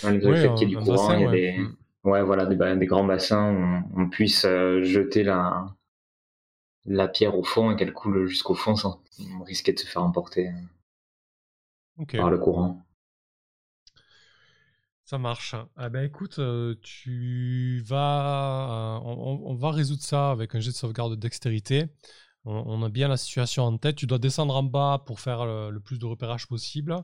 Malgré 0.04 0.30
le 0.30 0.36
Ouais, 0.36 0.38
fait 0.38 0.54
qu'il 0.54 0.68
y 0.70 0.72
ait 0.72 0.76
du 0.76 0.80
courant, 0.80 1.14
il 1.14 1.22
y 1.22 1.24
a 1.24 1.28
des, 1.28 1.56
Mm. 1.58 1.68
ouais, 2.04 2.22
voilà, 2.24 2.46
des, 2.46 2.86
grands 2.86 3.04
bassins 3.06 3.52
où 3.52 3.58
on, 4.00 4.04
on 4.04 4.10
puisse 4.10 4.46
euh, 4.46 4.84
jeter 4.84 5.24
la, 5.24 5.68
la 6.86 7.08
pierre 7.08 7.36
au 7.36 7.44
fond 7.44 7.72
et 7.72 7.76
qu'elle 7.76 7.92
coule 7.92 8.28
jusqu'au 8.28 8.54
fond 8.54 8.76
sans 8.76 9.02
risquer 9.48 9.74
de 9.74 9.80
se 9.80 9.88
faire 9.88 10.04
emporter 10.04 10.50
euh, 10.50 10.52
Ok. 11.98 12.16
par 12.16 12.30
le 12.30 12.38
courant. 12.38 12.86
Ça 15.04 15.18
marche. 15.18 15.56
Ah 15.76 15.90
ben 15.90 16.04
écoute, 16.06 16.40
euh, 16.40 16.76
tu 16.82 17.82
vas, 17.86 18.98
euh, 18.98 19.00
on, 19.04 19.42
on- 19.48 19.52
on 19.52 19.56
va 19.56 19.72
résoudre 19.72 20.02
ça 20.04 20.32
avec 20.32 20.56
un 20.56 20.60
jet 20.60 20.72
de 20.72 20.76
sauvegarde 20.76 21.12
de 21.12 21.16
dextérité. 21.18 21.86
On, 22.46 22.54
on 22.66 22.84
a 22.84 22.90
bien 22.90 23.08
la 23.08 23.18
situation 23.18 23.64
en 23.66 23.78
tête. 23.78 23.96
Tu 23.98 24.08
dois 24.08 24.20
descendre 24.20 24.56
en 24.56 24.64
bas 24.64 25.04
pour 25.06 25.20
faire 25.20 25.46
le, 25.46 25.70
le 25.72 25.80
plus 25.82 26.00
de 26.00 26.06
repérage 26.06 26.48
possible. 26.48 26.96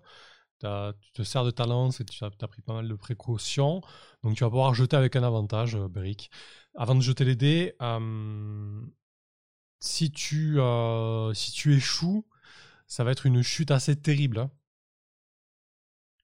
Tu 0.60 1.12
te 1.14 1.24
sers 1.24 1.44
de 1.44 1.52
ta 1.52 1.66
lance 1.66 2.00
et 2.02 2.06
tu 2.06 2.24
as, 2.24 2.30
pris 2.32 2.62
pas 2.62 2.74
mal 2.74 2.88
de 2.88 2.96
précautions. 2.96 3.82
Donc 4.24 4.36
tu 4.36 4.44
vas 4.44 4.50
pouvoir 4.50 4.74
jeter 4.74 4.96
avec 4.98 5.16
un 5.16 5.24
avantage, 5.24 5.76
euh, 5.76 5.88
Beric. 5.88 6.32
Avant 6.76 6.96
de 6.96 7.02
jeter 7.02 7.26
les 7.26 7.36
dés, 7.36 7.76
euh, 7.82 8.82
si, 9.80 10.12
tu, 10.12 10.60
euh, 10.60 11.34
si 11.34 11.52
tu 11.52 11.74
échoues, 11.76 12.26
ça 12.88 13.04
va 13.04 13.12
être 13.12 13.26
une 13.26 13.42
chute 13.44 13.72
assez 13.72 13.96
terrible. 13.96 14.40
hein. 14.40 14.52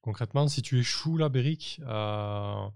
Concrètement, 0.02 0.48
si 0.48 0.62
tu 0.62 0.80
échoues 0.80 1.18
là, 1.18 1.30
Beric, 1.30 1.80
euh, 1.86 2.68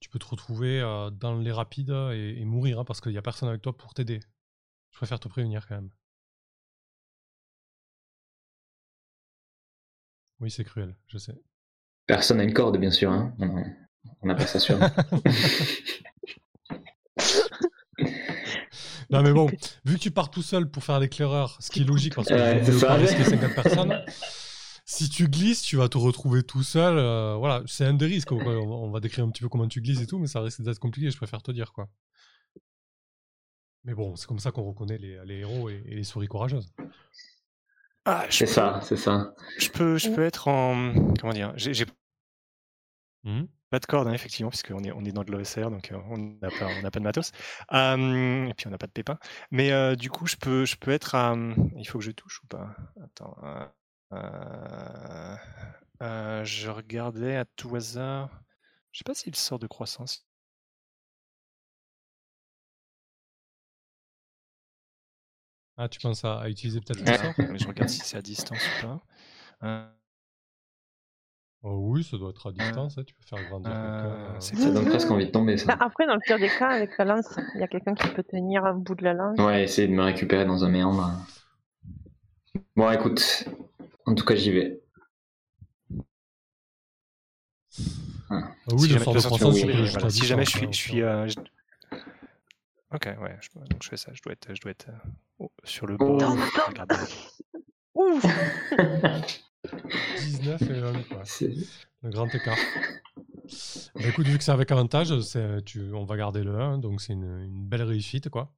tu 0.00 0.10
peux 0.10 0.18
te 0.18 0.26
retrouver 0.26 0.80
dans 1.12 1.38
les 1.38 1.52
rapides 1.52 1.90
et, 1.90 2.36
et 2.38 2.44
mourir 2.44 2.80
hein, 2.80 2.84
parce 2.84 3.00
qu'il 3.00 3.12
n'y 3.12 3.18
a 3.18 3.22
personne 3.22 3.48
avec 3.48 3.62
toi 3.62 3.76
pour 3.76 3.94
t'aider. 3.94 4.20
Je 4.90 4.96
préfère 4.98 5.20
te 5.20 5.28
prévenir 5.28 5.66
quand 5.66 5.76
même. 5.76 5.90
Oui, 10.40 10.50
c'est 10.50 10.64
cruel, 10.64 10.94
je 11.08 11.18
sais. 11.18 11.34
Personne 12.06 12.36
n'a 12.38 12.44
une 12.44 12.52
corde, 12.54 12.78
bien 12.78 12.90
sûr. 12.90 13.10
Hein. 13.10 13.34
On- 13.40 14.26
n'a 14.26 14.34
pas 14.34 14.46
ça 14.46 14.58
sur. 14.60 14.78
Non 19.10 19.22
mais 19.22 19.32
bon, 19.32 19.46
vu 19.84 19.94
que 19.94 20.00
tu 20.00 20.10
pars 20.10 20.30
tout 20.30 20.42
seul 20.42 20.68
pour 20.70 20.82
faire 20.82 20.98
l'éclaireur, 20.98 21.56
ce 21.60 21.70
qui 21.70 21.82
est 21.82 21.84
logique 21.84 22.14
parce 22.14 22.28
que 22.28 22.34
Ouais, 22.34 22.62
tu 22.64 22.72
pas 22.84 22.94
risquer 22.94 23.22
50 23.24 23.54
personnes, 23.54 24.04
si 24.84 25.08
tu 25.08 25.28
glisses, 25.28 25.62
tu 25.62 25.76
vas 25.76 25.88
te 25.88 25.96
retrouver 25.96 26.42
tout 26.42 26.62
seul. 26.64 26.98
euh, 26.98 27.36
voilà, 27.36 27.62
c'est 27.66 27.84
un 27.84 27.94
des 27.94 28.06
risques. 28.06 28.32
On 28.32 28.38
va, 28.38 28.50
on 28.50 28.90
va 28.90 28.98
décrire 29.00 29.24
un 29.24 29.30
petit 29.30 29.42
peu 29.42 29.48
comment 29.48 29.68
tu 29.68 29.80
glisses 29.80 30.00
et 30.00 30.06
tout, 30.06 30.18
mais 30.18 30.26
ça 30.26 30.40
risque 30.40 30.60
d'être 30.62 30.80
compliqué, 30.80 31.10
je 31.10 31.16
préfère 31.16 31.40
te 31.42 31.52
dire 31.52 31.72
quoi. 31.72 31.88
Mais 33.84 33.94
bon, 33.94 34.16
c'est 34.16 34.26
comme 34.26 34.40
ça 34.40 34.50
qu'on 34.50 34.64
reconnaît 34.64 34.98
les, 34.98 35.24
les 35.24 35.36
héros 35.38 35.70
et, 35.70 35.82
et 35.86 35.94
les 35.94 36.02
souris 36.04 36.26
courageuses. 36.26 36.72
Ah, 38.06 38.26
C'est 38.30 38.46
peux- 38.46 38.52
ça, 38.52 38.80
c'est 38.82 38.96
ça. 38.96 39.34
Je 39.58 39.68
peux, 39.68 39.98
je 39.98 40.08
peux 40.10 40.24
être 40.24 40.48
en. 40.48 40.92
Comment 41.20 41.32
dire 41.32 41.52
J'ai 41.56 41.84
Mhm. 43.24 43.48
pas 43.70 43.78
de 43.80 43.86
corde, 43.86 44.06
hein, 44.08 44.12
effectivement, 44.12 44.50
puisqu'on 44.50 44.84
est, 44.84 44.92
on 44.92 45.04
est 45.04 45.12
dans 45.12 45.24
de 45.24 45.32
l'OSR, 45.32 45.70
donc 45.70 45.90
euh, 45.92 45.98
on 46.10 46.16
n'a 46.40 46.50
pas, 46.52 46.68
on 46.70 46.80
n'a 46.82 46.90
pas 46.90 47.00
de 47.00 47.04
matos. 47.04 47.32
Euh, 47.72 48.46
et 48.46 48.54
puis 48.54 48.66
on 48.68 48.70
n'a 48.70 48.78
pas 48.78 48.86
de 48.86 48.92
pépins. 48.92 49.18
Mais 49.50 49.72
euh, 49.72 49.96
du 49.96 50.10
coup, 50.10 50.26
je 50.26 50.36
peux, 50.36 50.64
je 50.64 50.76
peux 50.76 50.92
être 50.92 51.14
à. 51.14 51.34
Il 51.76 51.86
faut 51.88 51.98
que 51.98 52.04
je 52.04 52.12
touche 52.12 52.42
ou 52.44 52.46
pas? 52.46 52.76
Attends. 53.02 53.36
euh, 53.42 53.66
euh, 54.12 55.36
euh, 56.02 56.44
je 56.44 56.70
regardais 56.70 57.36
à 57.36 57.44
tout 57.44 57.74
hasard. 57.76 58.30
Je 58.92 58.98
sais 58.98 59.04
pas 59.04 59.14
s'il 59.14 59.34
sort 59.36 59.58
de 59.58 59.66
croissance. 59.66 60.26
Ah, 65.76 65.88
tu 65.88 66.00
penses 66.00 66.24
à, 66.24 66.38
à 66.38 66.48
utiliser 66.48 66.80
peut-être 66.80 67.00
le 67.00 67.16
sort 67.16 67.34
Mais 67.50 67.58
je 67.58 67.66
regarde 67.68 67.90
si 67.90 68.00
c'est 68.00 68.16
à 68.16 68.22
distance 68.22 68.58
ou 68.58 68.86
pas. 68.86 69.00
Euh, 69.62 69.86
Oh 71.62 71.78
Oui, 71.90 72.04
ça 72.04 72.16
doit 72.16 72.30
être 72.30 72.48
à 72.48 72.52
distance, 72.52 72.96
hein, 72.96 73.02
tu 73.04 73.12
peux 73.14 73.24
faire 73.24 73.42
grandir 73.42 73.72
Euh, 73.72 73.74
quelqu'un. 73.74 74.36
euh. 74.36 74.40
Ça 74.40 74.70
donne 74.70 74.84
presque 74.86 75.10
envie 75.10 75.26
de 75.26 75.30
tomber, 75.32 75.56
ça. 75.56 75.66
Bah, 75.74 75.78
après, 75.80 76.06
dans 76.06 76.14
le 76.14 76.20
pire 76.20 76.38
des 76.38 76.48
cas, 76.48 76.68
avec 76.68 76.96
la 76.96 77.04
lance, 77.04 77.26
il 77.54 77.60
y 77.60 77.64
a 77.64 77.66
quelqu'un 77.66 77.94
qui 77.94 78.06
peut 78.08 78.22
tenir 78.22 78.64
un 78.64 78.74
bout 78.74 78.94
de 78.94 79.02
la 79.02 79.14
lance. 79.14 79.36
Ouais, 79.40 79.64
essayer 79.64 79.88
de 79.88 79.92
me 79.92 80.02
récupérer 80.04 80.44
dans 80.44 80.64
un 80.64 80.68
méandre. 80.68 81.10
Bon, 82.76 82.88
écoute, 82.90 83.48
en 84.04 84.14
tout 84.14 84.24
cas, 84.24 84.36
j'y 84.36 84.52
vais. 84.52 84.80
Ah 88.30 88.42
oui, 88.72 88.80
si 88.82 88.88
le 88.88 88.92
jamais, 89.00 89.04
sort 89.04 89.14
de 89.14 89.20
façon, 89.20 89.52
oui, 89.52 89.62
oui, 89.66 89.88
voilà. 89.90 90.10
Si 90.10 90.24
je 90.24 90.24
suis, 90.24 90.34
hein, 90.34 90.70
je 90.70 90.76
suis, 90.76 91.02
euh, 91.02 91.26
Ok, 92.94 93.06
ouais, 93.20 93.36
je- 93.40 93.58
donc 93.68 93.82
je 93.82 93.88
fais 93.88 93.96
ça. 93.96 94.12
Je 94.14 94.22
dois 94.22 94.32
être, 94.32 94.54
je 94.54 94.60
dois 94.60 94.70
être 94.70 94.88
euh, 94.88 95.08
oh, 95.40 95.50
sur 95.64 95.86
le 95.86 95.96
bord. 95.96 96.16
Attends, 96.22 96.36
attends. 96.40 96.68
Regardez. 96.68 96.94
Ouf 97.94 98.24
19 100.18 100.62
et 100.62 100.78
1, 100.80 101.02
quoi. 101.04 101.22
C'est- 101.24 101.54
Le 102.02 102.10
grand 102.10 102.32
écart. 102.32 102.56
Bah, 103.94 104.08
écoute, 104.08 104.26
vu 104.26 104.38
que 104.38 104.44
c'est 104.44 104.52
avec 104.52 104.70
avantage, 104.70 105.12
tu, 105.64 105.92
on 105.92 106.04
va 106.04 106.16
garder 106.16 106.42
le 106.44 106.60
1, 106.60 106.78
donc 106.78 107.00
c'est 107.00 107.12
une, 107.14 107.40
une 107.42 107.66
belle 107.66 107.82
réussite, 107.82 108.28
quoi. 108.28 108.52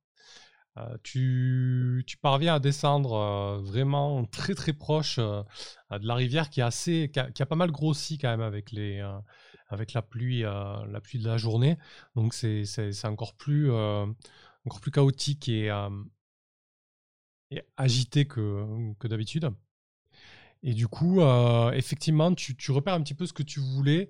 Euh, 0.77 0.97
tu, 1.03 2.05
tu 2.07 2.17
parviens 2.19 2.55
à 2.55 2.59
descendre 2.61 3.15
euh, 3.15 3.59
vraiment 3.61 4.25
très 4.27 4.55
très 4.55 4.73
proche 4.73 5.17
euh, 5.19 5.43
de 5.91 6.07
la 6.07 6.15
rivière 6.15 6.51
qui, 6.51 6.61
est 6.61 6.65
assez, 6.65 7.11
qui 7.13 7.19
a, 7.19 7.31
qui 7.33 7.43
a 7.43 7.47
pas 7.47 7.57
mal 7.57 7.71
grossi 7.73 8.17
quand 8.19 8.29
même 8.29 8.43
avec, 8.43 8.71
les, 8.73 8.99
euh, 9.01 9.19
avec 9.69 9.93
la, 9.93 10.03
pluie, 10.03 10.45
euh, 10.45 10.87
la 10.87 11.01
pluie 11.01 11.19
de 11.19 11.29
la 11.29 11.37
journée. 11.37 11.79
Donc 12.17 12.35
c'est 12.35 12.65
encore, 13.05 13.35
plus, 13.35 13.71
euh, 13.71 14.07
encore 14.67 14.81
plus 14.81 14.91
chaotique 14.91 15.49
et, 15.49 15.71
euh, 15.71 15.91
agité 17.77 18.27
que, 18.27 18.95
d'habitude. 19.05 19.51
Et 20.63 20.75
du 20.75 20.89
coup, 20.89 21.23
effectivement, 21.73 22.35
tu, 22.35 22.73
repères 22.73 22.95
un 22.95 23.03
petit 23.03 23.15
peu 23.15 23.27
ce 23.27 23.33
que 23.33 23.45
tu 23.45 23.61
voulais, 23.61 24.09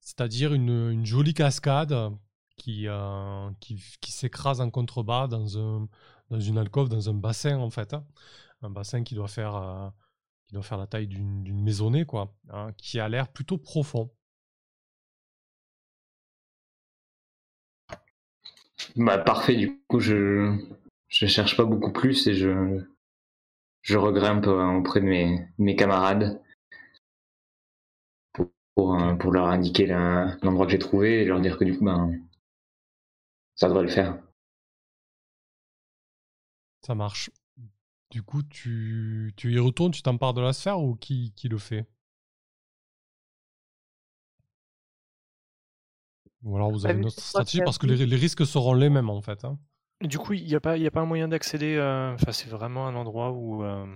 c'est-à-dire 0.00 0.54
une, 0.54 1.04
jolie 1.04 1.34
cascade 1.34 1.94
qui, 2.56 2.86
qui, 3.60 4.12
s'écrase 4.12 4.60
en 4.60 4.70
contrebas 4.70 5.26
dans, 5.28 5.58
un, 5.58 5.88
dans 6.30 6.40
une 6.40 6.58
alcôve, 6.58 6.88
dans 6.88 7.10
un 7.10 7.14
bassin 7.14 7.58
en 7.58 7.70
fait. 7.70 7.92
hein. 7.92 8.06
Un 8.62 8.70
bassin 8.70 9.02
qui 9.02 9.14
doit 9.14 9.28
faire, 9.28 9.92
doit 10.52 10.62
faire 10.62 10.78
la 10.78 10.86
taille 10.86 11.08
d'une 11.08 11.42
d'une 11.44 11.62
maisonnée, 11.62 12.06
quoi, 12.06 12.34
hein, 12.50 12.72
qui 12.78 12.98
a 12.98 13.08
l'air 13.08 13.28
plutôt 13.28 13.58
profond. 13.58 14.10
Bah, 18.96 19.18
parfait, 19.18 19.56
du 19.56 19.78
coup, 19.88 20.00
je, 20.00 20.54
je 21.08 21.26
cherche 21.26 21.56
pas 21.56 21.64
beaucoup 21.64 21.92
plus 21.92 22.26
et 22.26 22.34
je, 22.34 22.84
je 23.80 23.96
regrimpe 23.96 24.46
euh, 24.46 24.66
auprès 24.76 25.00
de 25.00 25.06
mes, 25.06 25.38
de 25.38 25.64
mes 25.64 25.76
camarades 25.76 26.40
euh, 28.38 29.14
pour 29.14 29.32
leur 29.32 29.46
indiquer 29.46 29.86
l'endroit 29.86 30.66
que 30.66 30.72
j'ai 30.72 30.78
trouvé 30.78 31.22
et 31.22 31.24
leur 31.24 31.40
dire 31.40 31.58
que 31.58 31.64
du 31.64 31.76
coup, 31.76 31.84
ben, 31.84 32.20
ça 33.54 33.68
devrait 33.68 33.84
le 33.84 33.88
faire. 33.88 34.18
Ça 36.84 36.94
marche. 36.94 37.30
Du 38.10 38.22
coup, 38.22 38.42
tu, 38.42 39.32
y 39.42 39.58
retournes, 39.58 39.92
tu 39.92 40.02
t'empares 40.02 40.34
de 40.34 40.42
la 40.42 40.52
sphère 40.52 40.80
ou 40.80 40.96
qui 40.96 41.32
le 41.44 41.58
fait? 41.58 41.86
Ou 46.44 46.56
alors 46.56 46.70
vous 46.70 46.84
avez 46.86 46.98
une 46.98 47.06
autre 47.06 47.20
stratégie 47.24 47.62
parce 47.62 47.78
que 47.78 47.86
les, 47.86 48.06
les 48.06 48.16
risques 48.16 48.46
seront 48.46 48.74
les 48.74 48.90
mêmes 48.90 49.10
en 49.10 49.22
fait. 49.22 49.44
hein. 49.44 49.58
Du 50.02 50.18
coup, 50.18 50.32
il 50.34 50.44
n'y 50.44 50.54
a, 50.54 50.60
pas- 50.60 50.76
il 50.76 50.82
y 50.82 50.86
a 50.86 50.90
pas 50.90 51.00
un 51.00 51.06
moyen 51.06 51.28
d'accéder. 51.28 51.76
euh, 51.76 52.12
Enfin, 52.14 52.32
c'est 52.32 52.48
vraiment 52.50 52.86
un 52.88 52.94
endroit 52.96 53.30
où 53.30 53.62
euh, 53.64 53.86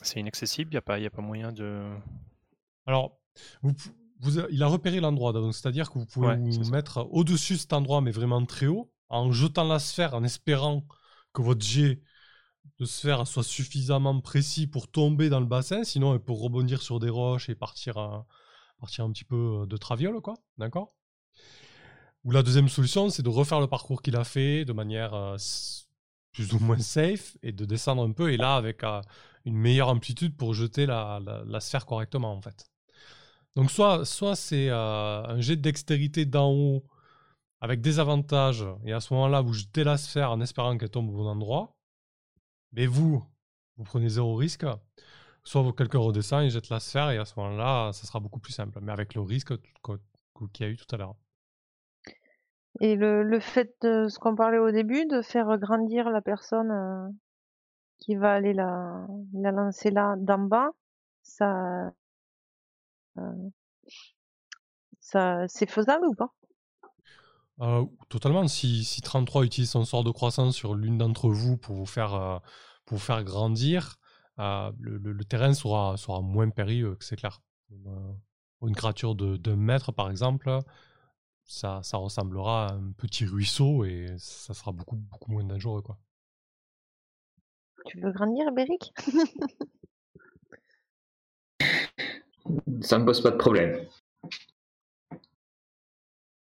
c'est 0.00 0.20
inaccessible. 0.20 0.70
Il 0.70 0.74
n'y 0.74 0.78
a, 0.78 0.82
pas- 0.82 0.98
il 0.98 1.02
y 1.02 1.06
a 1.06 1.10
pas 1.10 1.20
moyen 1.22 1.52
de. 1.52 1.82
Alors, 2.86 3.18
vous, 3.62 3.72
vous 4.20 4.38
il 4.50 4.62
a 4.62 4.66
repéré 4.66 5.00
l'endroit, 5.00 5.32
donc 5.32 5.54
c'est-à-dire 5.54 5.90
que 5.90 5.98
vous 5.98 6.06
pouvez 6.06 6.28
Ouais, 6.28 6.36
vous 6.36 6.64
mettre 6.64 7.06
au-dessus 7.10 7.54
de 7.54 7.58
cet 7.58 7.72
endroit, 7.72 8.00
mais 8.00 8.10
vraiment 8.10 8.44
très 8.46 8.66
haut, 8.66 8.92
en 9.08 9.32
jetant 9.32 9.64
la 9.64 9.78
sphère, 9.78 10.14
en 10.14 10.24
espérant 10.24 10.86
que 11.32 11.42
votre 11.42 11.64
jet 11.64 12.00
de 12.78 12.84
sphère 12.86 13.26
soit 13.26 13.44
suffisamment 13.44 14.20
précis 14.20 14.66
pour 14.66 14.90
tomber 14.90 15.28
dans 15.30 15.40
le 15.40 15.46
bassin, 15.46 15.84
sinon 15.84 16.14
elle 16.14 16.20
peut 16.20 16.32
rebondir 16.32 16.82
sur 16.82 17.00
des 17.00 17.10
roches 17.10 17.48
et 17.50 17.54
partir, 17.54 17.98
à- 17.98 18.26
partir 18.78 19.04
un 19.04 19.12
petit 19.12 19.24
peu 19.24 19.66
de 19.68 19.76
traviole, 19.76 20.20
quoi, 20.20 20.34
d'accord? 20.58 20.92
Ou 22.24 22.32
la 22.32 22.42
deuxième 22.42 22.68
solution, 22.68 23.08
c'est 23.08 23.22
de 23.22 23.28
refaire 23.28 23.60
le 23.60 23.68
parcours 23.68 24.02
qu'il 24.02 24.16
a 24.16 24.24
fait 24.24 24.64
de 24.64 24.72
manière 24.72 25.14
euh, 25.14 25.36
plus 26.32 26.52
ou 26.54 26.58
moins 26.58 26.78
safe 26.78 27.36
et 27.42 27.52
de 27.52 27.64
descendre 27.64 28.02
un 28.02 28.12
peu, 28.12 28.32
et 28.32 28.36
là 28.36 28.56
avec 28.56 28.82
euh, 28.82 29.00
une 29.44 29.56
meilleure 29.56 29.88
amplitude 29.88 30.36
pour 30.36 30.52
jeter 30.52 30.86
la, 30.86 31.20
la- 31.46 31.60
sphère 31.60 31.86
correctement, 31.86 32.32
en 32.32 32.40
fait. 32.40 32.66
Donc 33.54 33.70
soit, 33.70 34.04
soit 34.04 34.34
c'est 34.36 34.68
euh, 34.68 35.22
un 35.24 35.40
jet 35.40 35.56
de 35.56 35.62
dextérité 35.62 36.26
d'en 36.26 36.50
haut 36.50 36.84
avec 37.60 37.80
des 37.80 38.00
avantages, 38.00 38.66
et 38.84 38.92
à 38.92 39.00
ce 39.00 39.14
moment-là, 39.14 39.40
vous 39.40 39.54
jetez 39.54 39.84
la 39.84 39.96
sphère 39.96 40.30
en 40.32 40.40
espérant 40.40 40.76
qu'elle 40.76 40.90
tombe 40.90 41.08
au 41.08 41.12
bon 41.12 41.26
endroit. 41.26 41.76
Mais 42.72 42.86
vous, 42.86 43.24
vous 43.76 43.84
prenez 43.84 44.08
zéro 44.08 44.34
risque. 44.34 44.66
Soit 45.46 45.72
quelqu'un 45.72 46.00
redescend 46.00 46.42
et 46.44 46.50
jette 46.50 46.68
la 46.70 46.80
sphère, 46.80 47.10
et 47.10 47.18
à 47.18 47.24
ce 47.24 47.32
moment-là, 47.38 47.92
ça 47.92 48.04
sera 48.06 48.20
beaucoup 48.20 48.40
plus 48.40 48.52
simple. 48.52 48.80
Mais 48.82 48.92
avec 48.92 49.14
le 49.14 49.20
risque 49.22 49.56
que- 49.82 49.92
que- 50.34 50.46
qu'il 50.52 50.66
y 50.66 50.68
a 50.68 50.72
eu 50.72 50.76
tout 50.76 50.92
à 50.92 50.98
l'heure. 50.98 51.14
Et 52.80 52.96
le, 52.96 53.22
le 53.22 53.40
fait 53.40 53.72
de 53.82 54.08
ce 54.08 54.18
qu'on 54.18 54.34
parlait 54.34 54.58
au 54.58 54.70
début, 54.70 55.06
de 55.06 55.22
faire 55.22 55.56
grandir 55.58 56.10
la 56.10 56.20
personne 56.20 56.70
euh, 56.70 57.08
qui 58.00 58.16
va 58.16 58.34
aller 58.34 58.54
la, 58.54 59.06
la 59.34 59.52
lancer 59.52 59.90
là 59.90 60.16
d'en 60.18 60.38
bas, 60.40 60.70
ça, 61.22 61.92
euh, 63.18 63.50
ça 65.00 65.46
c'est 65.48 65.70
faisable 65.70 66.06
ou 66.06 66.14
pas? 66.14 66.34
Euh, 67.62 67.84
totalement. 68.08 68.46
Si, 68.48 68.84
si 68.84 69.00
33 69.00 69.44
utilise 69.44 69.70
son 69.70 69.84
sort 69.84 70.04
de 70.04 70.10
croissance 70.10 70.54
sur 70.54 70.74
l'une 70.74 70.98
d'entre 70.98 71.30
vous 71.30 71.56
pour 71.56 71.74
vous 71.76 71.86
faire, 71.86 72.42
pour 72.84 72.98
vous 72.98 73.04
faire 73.04 73.24
grandir, 73.24 73.98
euh, 74.38 74.70
le, 74.80 74.98
le- 74.98 75.12
le 75.12 75.24
terrain 75.24 75.54
sera, 75.54 75.96
sera 75.96 76.20
moins 76.20 76.50
périlleux, 76.50 76.96
c'est 77.00 77.16
clair. 77.16 77.40
Euh, 77.72 78.12
pour 78.58 78.68
une 78.68 78.74
créature 78.76 79.14
de 79.14 79.36
2 79.36 79.56
mètres, 79.56 79.92
par 79.92 80.10
exemple, 80.10 80.58
ça, 81.44 81.80
ça 81.82 81.96
ressemblera 81.98 82.68
à 82.68 82.72
un 82.74 82.92
petit 82.92 83.24
ruisseau 83.26 83.84
et 83.84 84.14
ça 84.18 84.54
sera 84.54 84.72
beaucoup, 84.72 84.96
beaucoup 84.96 85.32
moins 85.32 85.44
dangereux. 85.44 85.82
Quoi. 85.82 85.98
Tu 87.86 88.00
veux 88.00 88.12
grandir, 88.12 88.50
Béric 88.52 88.92
Ça 92.82 92.98
me 92.98 93.04
pose 93.04 93.20
pas 93.22 93.30
de 93.30 93.36
problème. 93.36 93.86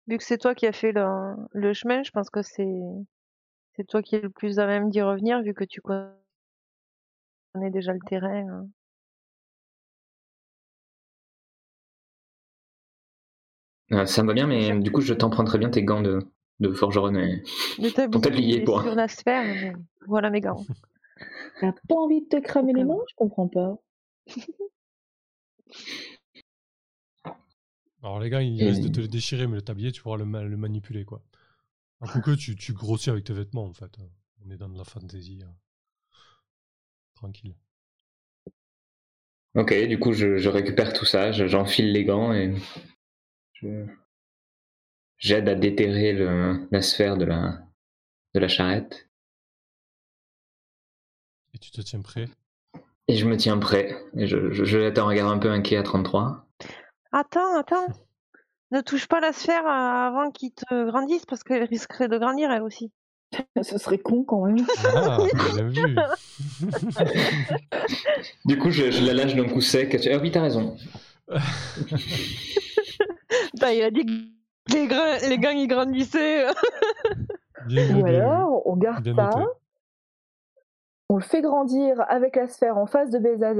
Vu 0.08 0.18
que 0.18 0.24
c'est 0.24 0.38
toi 0.38 0.54
qui 0.54 0.66
as 0.68 0.74
fait 0.74 0.91
le, 0.91 1.36
le 1.54 1.74
chemin, 1.74 2.04
je 2.04 2.12
pense 2.12 2.30
que 2.30 2.41
c'est 2.41 2.68
c'est 3.76 3.86
toi 3.88 4.04
qui 4.04 4.16
es 4.16 4.22
le 4.22 4.30
plus 4.30 4.60
à 4.60 4.68
même 4.68 4.89
d'y 4.89 5.02
revenir, 5.02 5.41
vu 5.41 5.54
que 5.54 5.64
tu 5.64 5.82
connais 5.82 6.10
déjà 7.72 7.93
le 7.93 7.99
terrain. 8.08 8.47
hein. 8.49 8.68
Euh, 13.91 14.06
ça 14.06 14.24
me 14.24 14.28
va 14.30 14.34
bien, 14.34 14.47
mais 14.47 14.80
du 14.80 14.91
coup, 14.91 15.01
je 15.01 15.14
t'emprunterai 15.14 15.60
bien 15.60 15.70
tes 15.70 15.84
gants 15.84 16.01
de, 16.01 16.20
de 16.60 16.72
forgeron. 16.74 17.14
et- 17.16 17.43
De 17.80 17.89
Ton 18.10 18.22
tablier, 18.22 18.66
sur 18.66 18.95
la 18.95 19.08
sphère, 19.08 19.43
mais 19.43 19.74
voilà 20.08 20.30
mes 20.30 20.41
gants. 20.41 20.66
T'as 21.62 21.72
pas 21.88 21.95
envie 21.95 22.22
de 22.22 22.28
te 22.28 22.38
cramer 22.41 22.74
les 22.74 22.84
mains 22.84 22.97
Je 23.10 23.16
comprends 23.16 23.47
pas. 23.47 23.78
Alors 28.01 28.20
les 28.20 28.30
gars, 28.30 28.41
il 28.41 28.62
Et- 28.62 28.70
risque 28.70 28.82
de 28.82 28.88
te 28.89 28.99
le 28.99 29.08
déchirer, 29.08 29.47
mais 29.47 29.56
le 29.56 29.62
tablier, 29.62 29.91
tu 29.91 30.01
pourras 30.01 30.18
le, 30.18 30.26
ma- 30.26 30.43
le 30.43 30.58
manipuler. 30.58 31.06
quoi. 31.06 31.22
Un 32.01 32.08
coup 32.08 32.20
que 32.22 32.36
tu, 32.36 32.56
tu 32.56 32.74
grossis 32.74 33.10
avec 33.10 33.24
tes 33.24 33.34
vêtements, 33.34 33.64
en 33.66 33.74
fait. 33.74 33.95
On 34.45 34.49
est 34.49 34.58
dans 34.58 34.68
de 34.70 34.78
la 34.78 34.84
fantasy. 34.84 35.39
hein. 35.45 35.54
Tranquille. 37.24 37.56
Ok, 39.56 39.74
du 39.88 39.98
coup, 39.98 40.12
je, 40.12 40.36
je 40.36 40.50
récupère 40.50 40.92
tout 40.92 41.06
ça, 41.06 41.32
je- 41.32 41.48
j'enfile 41.48 41.94
les 41.94 42.04
gants 42.04 42.34
et 42.34 42.54
je- 43.54 43.86
j'aide 45.18 45.48
à 45.48 45.56
déterrer 45.56 46.12
le- 46.12 46.68
la 46.70 46.82
sphère 46.82 47.16
de 47.16 47.24
la, 47.24 47.60
de 48.34 48.40
la 48.42 48.50
charrette. 48.50 49.08
Et 51.54 51.60
tu 51.60 51.72
te 51.72 51.80
tiens 51.80 52.02
prêt? 52.02 52.26
Et 53.08 53.16
je 53.16 53.26
me 53.26 53.38
tiens 53.38 53.58
prêt. 53.58 53.96
Et 54.18 54.28
je, 54.28 54.52
je, 54.52 54.66
je 54.66 54.80
jette 54.80 54.98
un 54.98 55.06
regard 55.06 55.30
un 55.30 55.38
peu 55.40 55.50
inquiet 55.50 55.78
à 55.78 55.84
33. 55.84 56.46
Attends, 57.14 57.58
attends. 57.58 57.88
Ne 58.72 58.82
touche 58.82 59.08
pas 59.08 59.22
la 59.22 59.32
sphère 59.32 59.66
euh, 59.66 60.08
avant 60.08 60.30
qu'il 60.32 60.52
te 60.54 60.90
grandisse, 60.90 61.26
parce 61.26 61.44
qu'elle 61.46 61.64
risquerait 61.64 62.10
de 62.10 62.18
grandir 62.18 62.52
elle 62.52 62.64
aussi. 62.64 62.92
Ce 63.62 63.78
serait 63.78 63.98
con 63.98 64.24
quand 64.24 64.46
même. 64.46 64.66
Ah, 64.96 65.18
bien 65.54 65.68
vu. 65.70 65.96
Du 68.46 68.58
coup, 68.58 68.72
je, 68.72 68.92
je 68.92 69.06
la 69.06 69.14
lâche 69.14 69.36
d'un 69.36 69.48
coup 69.48 69.62
sec. 69.62 69.96
Ah 70.12 70.18
oui, 70.22 70.32
t'as 70.32 70.42
raison. 70.42 70.76
Il 73.62 73.82
a 73.84 73.92
dit 73.92 74.06
que 74.06 74.74
les, 74.74 74.88
grains, 74.88 75.18
les 75.30 75.38
gants 75.38 75.50
ils 75.52 75.68
grandissaient. 75.68 76.46
Bien 77.68 77.98
Ou 77.98 78.04
bien 78.04 78.46
on 78.66 78.76
garde 78.76 79.06
ça, 79.06 79.12
noté. 79.14 79.46
on 81.10 81.16
le 81.18 81.24
fait 81.24 81.42
grandir 81.42 82.04
avec 82.10 82.36
la 82.36 82.48
sphère 82.48 82.78
en 82.78 82.86
face 82.86 83.10
de 83.10 83.20
Béza- 83.20 83.56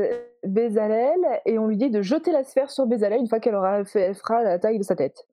Bézalel 0.45 1.19
et 1.45 1.57
on 1.57 1.67
lui 1.67 1.78
dit 1.78 1.89
de 1.89 2.01
jeter 2.01 2.32
la 2.32 2.43
sphère 2.43 2.69
sur 2.69 2.86
Bézalel 2.86 3.19
une 3.21 3.28
fois 3.28 3.39
qu'elle 3.39 3.55
aura 3.55 3.84
fait, 3.86 4.01
elle 4.01 4.15
fera 4.15 4.43
la 4.43 4.59
taille 4.59 4.78
de 4.78 4.84
sa 4.84 4.95
tête. 4.95 5.26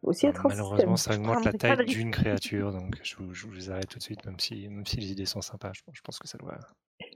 Faut 0.00 0.08
aussi 0.08 0.26
être 0.26 0.46
un 0.46 0.48
Malheureusement, 0.48 0.96
ça 0.96 1.14
augmente 1.14 1.44
la 1.44 1.52
prendrai 1.52 1.52
pas 1.52 1.76
taille 1.76 1.86
d'une 1.86 2.10
créature, 2.10 2.72
donc 2.72 2.98
je 3.02 3.16
vous, 3.16 3.34
je 3.34 3.46
vous 3.46 3.70
arrête 3.70 3.88
tout 3.88 3.98
de 3.98 4.02
suite, 4.02 4.24
même 4.24 4.38
si, 4.40 4.66
même 4.68 4.86
si 4.86 4.96
les 4.98 5.12
idées 5.12 5.26
sont 5.26 5.42
sympas. 5.42 5.72
Je, 5.74 5.82
je 5.92 6.00
pense 6.00 6.18
que 6.18 6.26
ça 6.28 6.38
doit. 6.38 6.58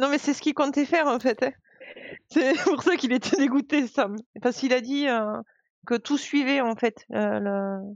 Non, 0.00 0.08
mais 0.10 0.18
c'est 0.18 0.34
ce 0.34 0.42
qu'il 0.42 0.54
comptait 0.54 0.86
faire 0.86 1.06
en 1.06 1.20
fait. 1.20 1.40
hein. 1.44 1.52
C'est 2.28 2.54
pour 2.64 2.82
ça 2.82 2.96
qu'il 2.96 3.12
était 3.12 3.36
dégoûté, 3.36 3.86
Sam. 3.86 4.16
Parce 4.42 4.56
qu'il 4.58 4.72
a 4.72 4.80
dit 4.80 5.06
euh, 5.06 5.40
que 5.86 5.94
tout 5.94 6.18
suivait 6.18 6.60
en 6.60 6.74
fait 6.74 7.06
euh, 7.12 7.38
le- 7.38 7.94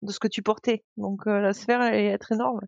de 0.00 0.12
ce 0.12 0.18
que 0.18 0.28
tu 0.28 0.40
portais. 0.40 0.82
Donc 0.96 1.26
euh, 1.26 1.40
la 1.40 1.52
sphère 1.52 1.82
allait 1.82 2.06
être 2.06 2.32
énorme. 2.32 2.60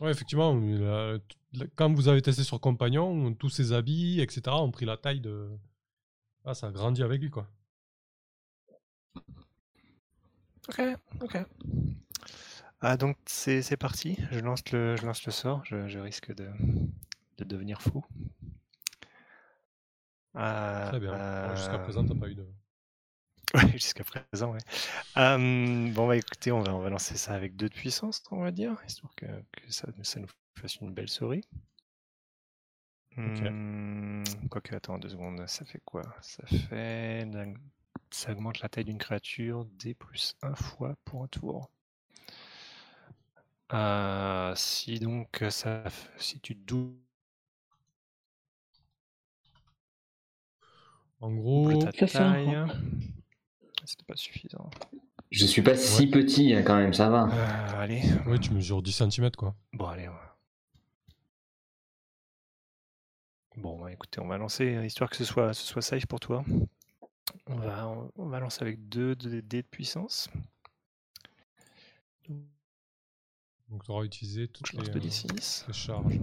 Ouais, 0.00 0.10
effectivement, 0.10 0.54
la- 0.54 1.18
la- 1.52 1.66
quand 1.74 1.92
vous 1.92 2.08
avez 2.08 2.22
testé 2.22 2.42
sur 2.42 2.58
Compagnon, 2.60 3.34
tous 3.34 3.50
ses 3.50 3.72
habits, 3.72 4.20
etc., 4.22 4.42
ont 4.56 4.70
pris 4.70 4.86
la 4.86 4.96
taille 4.96 5.20
de. 5.20 5.50
Ah, 6.46 6.54
ça 6.54 6.68
a 6.68 6.70
grandi 6.70 7.02
avec 7.02 7.20
lui, 7.20 7.28
quoi. 7.30 7.46
Ok, 10.68 10.80
ok. 11.22 11.36
Ah, 12.80 12.96
donc 12.96 13.16
c'est 13.26 13.62
c'est 13.62 13.76
parti. 13.76 14.18
Je 14.30 14.40
lance 14.40 14.70
le, 14.72 14.96
je 14.96 15.06
lance 15.06 15.24
le 15.26 15.32
sort. 15.32 15.62
Je, 15.64 15.88
je 15.88 15.98
risque 15.98 16.34
de, 16.34 16.48
de 17.38 17.44
devenir 17.44 17.82
fou. 17.82 18.04
Ah, 20.34 20.90
Très 20.90 21.00
bien. 21.00 21.12
Alors, 21.42 21.56
Jusqu'à 21.56 21.78
euh, 21.78 21.78
présent, 21.78 22.04
t'as 22.04 22.14
pas 22.14 22.28
eu 22.28 22.34
de. 22.34 22.46
Ouais, 23.54 23.70
jusqu'à 23.72 24.04
présent, 24.04 24.52
ouais. 24.52 24.60
Euh, 25.16 25.92
bon, 25.92 26.08
bah 26.08 26.16
écoutez, 26.16 26.52
on 26.52 26.60
va, 26.62 26.74
on 26.74 26.80
va 26.80 26.90
lancer 26.90 27.16
ça 27.16 27.34
avec 27.34 27.56
deux 27.56 27.68
de 27.68 27.74
puissance, 27.74 28.22
on 28.30 28.40
va 28.42 28.50
dire, 28.50 28.76
histoire 28.86 29.14
que, 29.16 29.26
que 29.26 29.72
ça, 29.72 29.88
ça 30.02 30.20
nous 30.20 30.28
fasse 30.60 30.76
une 30.76 30.92
belle 30.92 31.08
souris. 31.08 31.44
Hmm, 33.16 34.22
Quoique, 34.50 34.74
attends 34.76 34.98
deux 34.98 35.08
secondes, 35.08 35.44
ça 35.48 35.64
fait 35.64 35.80
quoi? 35.84 36.02
Ça 36.20 36.44
fait. 36.46 37.24
Ça 38.10 38.32
augmente 38.32 38.60
la 38.60 38.68
taille 38.68 38.84
d'une 38.84 38.98
créature 38.98 39.64
d 39.64 39.94
plus 39.94 40.36
un 40.42 40.54
fois 40.54 40.96
pour 41.04 41.22
un 41.22 41.28
tour. 41.28 41.70
Euh, 43.72 44.52
si 44.54 44.98
donc 45.00 45.44
ça, 45.50 45.84
si 46.16 46.40
tu 46.40 46.54
doubles 46.54 46.94
En 51.20 51.32
gros, 51.32 51.72
ta 51.76 51.92
taille, 51.92 52.54
c'était 53.84 54.04
pas 54.04 54.16
suffisant. 54.16 54.70
Je 55.30 55.46
suis 55.46 55.62
pas 55.62 55.76
si 55.76 56.06
petit 56.08 56.54
hein, 56.54 56.62
quand 56.62 56.76
même, 56.76 56.92
ça 56.92 57.08
va. 57.08 57.28
Euh, 57.32 57.80
allez, 57.80 58.02
ouais, 58.26 58.38
tu 58.38 58.52
mesures 58.52 58.82
10 58.82 58.92
cm, 58.92 59.30
quoi. 59.32 59.54
Bon, 59.72 59.86
allez. 59.86 60.08
ouais. 60.08 60.14
Bon, 63.56 63.80
bah, 63.80 63.90
écoutez, 63.90 64.20
on 64.20 64.28
va 64.28 64.36
lancer, 64.36 64.76
euh, 64.76 64.84
histoire 64.84 65.08
que 65.08 65.16
ce 65.16 65.24
soit, 65.24 65.54
ce 65.54 65.64
soit 65.64 65.82
safe 65.82 66.06
pour 66.06 66.20
toi. 66.20 66.44
On 67.46 67.56
va, 67.56 67.88
on, 67.88 68.10
on 68.16 68.26
va 68.26 68.40
lancer 68.40 68.62
avec 68.62 68.88
2 68.88 69.14
dés 69.16 69.62
de 69.62 69.66
puissance. 69.66 70.28
Donc, 73.68 73.84
tu 73.84 73.90
auras 73.90 74.04
utilisé 74.04 74.48
toutes 74.48 74.72
les, 74.72 74.88
2 74.88 74.98
euh, 74.98 75.02
d6. 75.02 75.66
les 75.66 75.72
charges. 75.72 76.20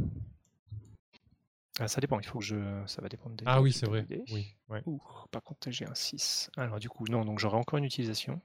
Ah, 1.79 1.87
ça 1.87 1.99
dépend, 1.99 2.19
il 2.19 2.25
faut 2.25 2.39
que 2.39 2.45
je. 2.45 2.85
Ça 2.85 3.01
va 3.01 3.09
dépendre 3.09 3.35
des. 3.35 3.43
Ah 3.47 3.61
oui, 3.61 3.73
c'est 3.73 3.87
vrai. 3.87 4.05
Oui, 4.31 4.55
ouais. 4.69 4.83
Ouh, 4.85 5.01
par 5.31 5.41
contre, 5.43 5.71
j'ai 5.71 5.85
un 5.85 5.95
6. 5.95 6.51
Alors, 6.55 6.79
du 6.79 6.87
coup, 6.87 7.05
non, 7.09 7.25
donc 7.25 7.39
j'aurai 7.39 7.57
encore 7.57 7.79
une 7.79 7.85
utilisation. 7.85 8.41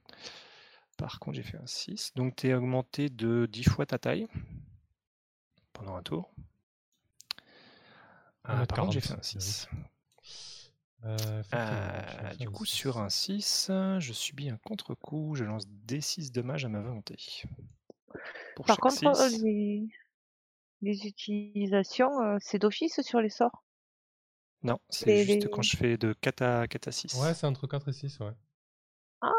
Par 0.97 1.19
contre, 1.19 1.37
j'ai 1.37 1.43
fait 1.43 1.57
un 1.57 1.67
6. 1.67 2.13
Donc, 2.15 2.35
tu 2.35 2.49
es 2.49 2.53
augmenté 2.53 3.09
de 3.09 3.47
10 3.49 3.63
fois 3.63 3.85
ta 3.85 3.99
taille 3.99 4.27
pendant 5.73 5.95
un 5.95 6.03
tour. 6.03 6.29
Ah, 8.43 8.65
par 8.65 8.79
contre, 8.79 8.93
j'ai 8.93 9.01
40, 9.01 9.03
fait 9.03 9.13
un 9.13 9.21
c'est 9.21 9.41
6. 9.41 9.69
Euh, 11.05 11.43
Euh, 11.53 12.35
du 12.35 12.49
coup, 12.49 12.65
six. 12.65 12.75
sur 12.75 12.97
un 12.99 13.09
6, 13.09 13.69
je 13.99 14.13
subis 14.13 14.49
un 14.49 14.57
contre-coup. 14.57 15.35
Je 15.35 15.43
lance 15.43 15.67
D6 15.67 16.31
dommages 16.31 16.65
à 16.65 16.69
ma 16.69 16.79
volonté. 16.81 17.17
Pour 18.53 18.67
Par 18.67 18.77
contre, 18.77 19.07
euh, 19.07 19.27
six. 19.27 19.43
les, 19.43 19.85
les 20.81 21.07
utilisations, 21.07 22.11
c'est 22.41 22.59
d'office 22.59 23.01
sur 23.01 23.21
les 23.21 23.29
sorts? 23.29 23.63
Non, 24.63 24.79
c'est 24.89 25.17
juste 25.17 25.49
les- 25.49 25.49
quand 25.49 25.61
je 25.61 25.75
fais 25.75 25.97
de 25.97 26.13
4 26.13 26.41
à, 26.43 26.65
4 26.69 26.87
à 26.87 26.91
6. 26.93 27.13
Ouais, 27.13 27.33
c'est 27.35 27.45
entre 27.45 27.67
4 27.67 27.89
et 27.89 27.93
6, 27.93 28.19
ouais. 28.21 28.31
Ah 29.21 29.33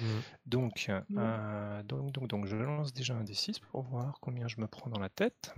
Mm. 0.00 0.20
Donc, 0.46 0.90
Mm. 1.10 1.16
euh, 1.18 1.82
donc, 1.84 2.12
donc, 2.12 2.26
donc, 2.28 2.46
je 2.46 2.56
lance 2.56 2.92
déjà 2.92 3.14
un 3.14 3.22
D6 3.24 3.58
pour 3.60 3.82
voir 3.82 4.18
combien 4.20 4.48
je 4.48 4.60
me 4.60 4.66
prends 4.66 4.90
dans 4.90 4.98
la 5.00 5.08
tête. 5.08 5.54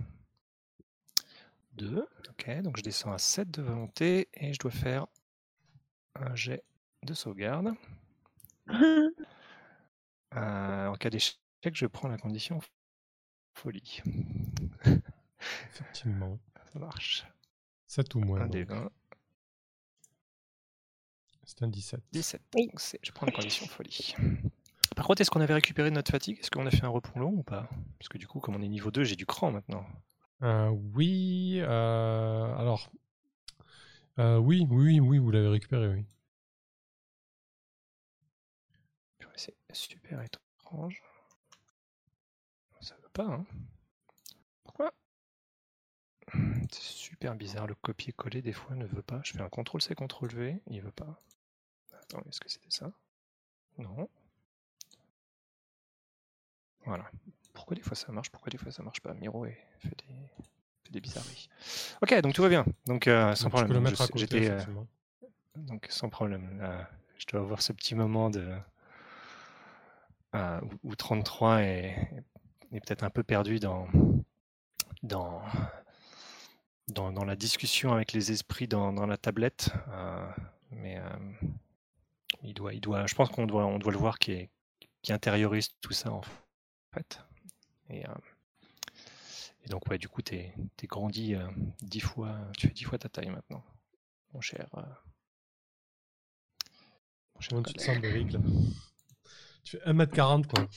2. 1.75 2.07
Ok, 2.29 2.61
donc 2.61 2.77
je 2.77 2.83
descends 2.83 3.11
à 3.11 3.17
7 3.17 3.49
de 3.49 3.61
volonté 3.61 4.29
et 4.33 4.53
je 4.53 4.59
dois 4.59 4.71
faire 4.71 5.07
un 6.15 6.35
jet 6.35 6.63
de 7.03 7.13
sauvegarde. 7.13 7.71
Euh, 10.35 10.87
en 10.87 10.95
cas 10.95 11.11
d'échec, 11.11 11.37
je 11.73 11.85
prends 11.85 12.07
la 12.07 12.17
condition 12.17 12.59
folie. 13.53 14.01
Effectivement. 15.69 16.39
Ça 16.71 16.79
marche. 16.79 17.27
7 17.85 18.15
ou 18.15 18.19
moins. 18.21 18.41
Un 18.41 18.47
des 18.47 18.65
donc. 18.65 18.79
20, 18.79 18.91
C'est 21.43 21.61
un 21.61 21.67
17. 21.67 22.01
17. 22.11 22.41
Oui. 22.55 22.65
Donc 22.65 22.81
je 23.01 23.11
prends 23.11 23.27
la 23.27 23.31
condition 23.31 23.67
folie. 23.67 24.15
Par 24.95 25.05
contre, 25.05 25.21
est-ce 25.21 25.29
qu'on 25.29 25.41
avait 25.41 25.53
récupéré 25.53 25.91
notre 25.91 26.11
fatigue? 26.11 26.39
Est-ce 26.39 26.49
qu'on 26.49 26.65
a 26.65 26.71
fait 26.71 26.83
un 26.83 26.89
repos 26.89 27.19
long 27.19 27.31
ou 27.31 27.43
pas? 27.43 27.69
Parce 27.99 28.09
que 28.09 28.17
du 28.17 28.27
coup, 28.27 28.39
comme 28.39 28.55
on 28.55 28.61
est 28.61 28.67
niveau 28.67 28.89
2, 28.89 29.03
j'ai 29.03 29.15
du 29.15 29.25
cran 29.25 29.51
maintenant. 29.51 29.85
Euh, 30.41 30.69
oui, 30.93 31.59
euh, 31.61 32.55
alors. 32.57 32.89
euh, 34.19 34.37
oui, 34.37 34.65
oui, 34.69 34.99
oui, 34.99 35.17
vous 35.19 35.31
l'avez 35.31 35.47
récupéré, 35.47 35.87
oui. 35.89 36.05
C'est 39.35 39.55
super 39.73 40.21
étrange. 40.21 41.01
Ça 42.81 42.93
veut 43.01 43.09
pas, 43.11 43.23
hein 43.23 43.45
Pourquoi? 44.63 44.93
C'est 46.71 46.81
super 46.81 47.33
bizarre, 47.35 47.65
le 47.67 47.75
copier-coller 47.75 48.41
des 48.41 48.51
fois 48.53 48.75
ne 48.75 48.85
veut 48.85 49.01
pas. 49.01 49.21
Je 49.23 49.31
fais 49.33 49.41
un 49.41 49.49
CTRL-C, 49.49 49.95
CTRL-V, 49.95 50.61
il 50.67 50.81
veut 50.81 50.91
pas. 50.91 51.19
Attends, 52.01 52.21
est-ce 52.29 52.39
que 52.41 52.49
c'était 52.49 52.71
ça? 52.71 52.91
Non. 53.79 54.09
Voilà. 56.85 57.09
Pourquoi 57.53 57.75
des 57.75 57.81
fois 57.81 57.95
ça 57.95 58.11
marche, 58.11 58.29
pourquoi 58.29 58.49
des 58.49 58.57
fois 58.57 58.71
ça 58.71 58.83
marche 58.83 59.01
pas? 59.01 59.13
Miro 59.13 59.45
fait 59.45 59.89
des, 60.07 60.15
fait 60.83 60.91
des 60.91 61.01
bizarreries. 61.01 61.49
Ok, 62.01 62.19
donc 62.21 62.33
tout 62.33 62.41
va 62.41 62.49
bien. 62.49 62.65
Donc 62.87 63.07
euh, 63.07 63.35
sans 63.35 63.45
Donc, 63.45 63.51
problème. 63.51 63.67
peux 63.67 63.73
le 63.73 63.79
Donc, 63.79 63.87
je 63.87 63.91
mettre 63.91 64.01
à 64.01 64.05
sais- 64.05 64.11
côté, 64.11 64.25
J'étais 64.37 64.49
euh, 64.51 64.63
donc 65.55 65.85
sans 65.89 66.09
problème. 66.09 66.59
Là, 66.59 66.89
je 67.17 67.25
dois 67.27 67.41
avoir 67.41 67.61
ce 67.61 67.71
petit 67.73 67.95
moment 67.95 68.29
de 68.29 68.53
euh, 70.35 70.59
où, 70.83 70.89
où 70.91 70.95
33 70.95 71.61
est, 71.61 71.95
est 72.71 72.79
peut-être 72.79 73.03
un 73.03 73.09
peu 73.09 73.23
perdu 73.23 73.59
dans 73.59 73.87
dans, 75.03 75.41
dans 76.87 77.11
dans 77.11 77.25
la 77.25 77.35
discussion 77.35 77.93
avec 77.93 78.13
les 78.13 78.31
esprits 78.31 78.67
dans, 78.67 78.93
dans 78.93 79.05
la 79.05 79.17
tablette. 79.17 79.69
euh, 79.89 80.25
mais 80.71 80.97
euh, 80.97 81.47
il 82.43 82.53
doit 82.53 82.73
il 82.73 82.81
doit. 82.81 83.05
Je 83.07 83.15
pense 83.15 83.29
qu'on 83.29 83.45
doit 83.45 83.65
on 83.65 83.79
doit 83.79 83.91
le 83.91 83.97
voir 83.97 84.19
qui 84.19 84.31
est 84.33 84.49
qui 85.01 85.13
intériorise 85.13 85.69
tout 85.81 85.93
ça 85.93 86.11
en 86.11 86.21
fait. 86.93 87.19
Et, 87.89 88.05
euh, 88.07 88.13
et 89.65 89.69
donc 89.69 89.87
ouais, 89.89 89.97
du 89.97 90.07
coup 90.07 90.21
t'es 90.21 90.53
t'es 90.77 90.87
grandi 90.87 91.35
euh, 91.35 91.47
dix 91.81 91.99
fois. 91.99 92.35
Tu 92.57 92.67
fais 92.67 92.73
dix 92.73 92.83
fois 92.83 92.97
ta 92.97 93.09
taille 93.09 93.29
maintenant, 93.29 93.63
mon 94.33 94.41
cher. 94.41 94.67
euh, 94.77 94.81
mon 97.35 97.41
cher 97.41 97.61
tu 97.65 97.73
te 97.73 97.81
sens, 97.81 97.97
là 98.01 98.39
Tu 99.63 99.77
fais 99.77 99.83
1m40, 99.85 100.47
quoi. 100.47 100.67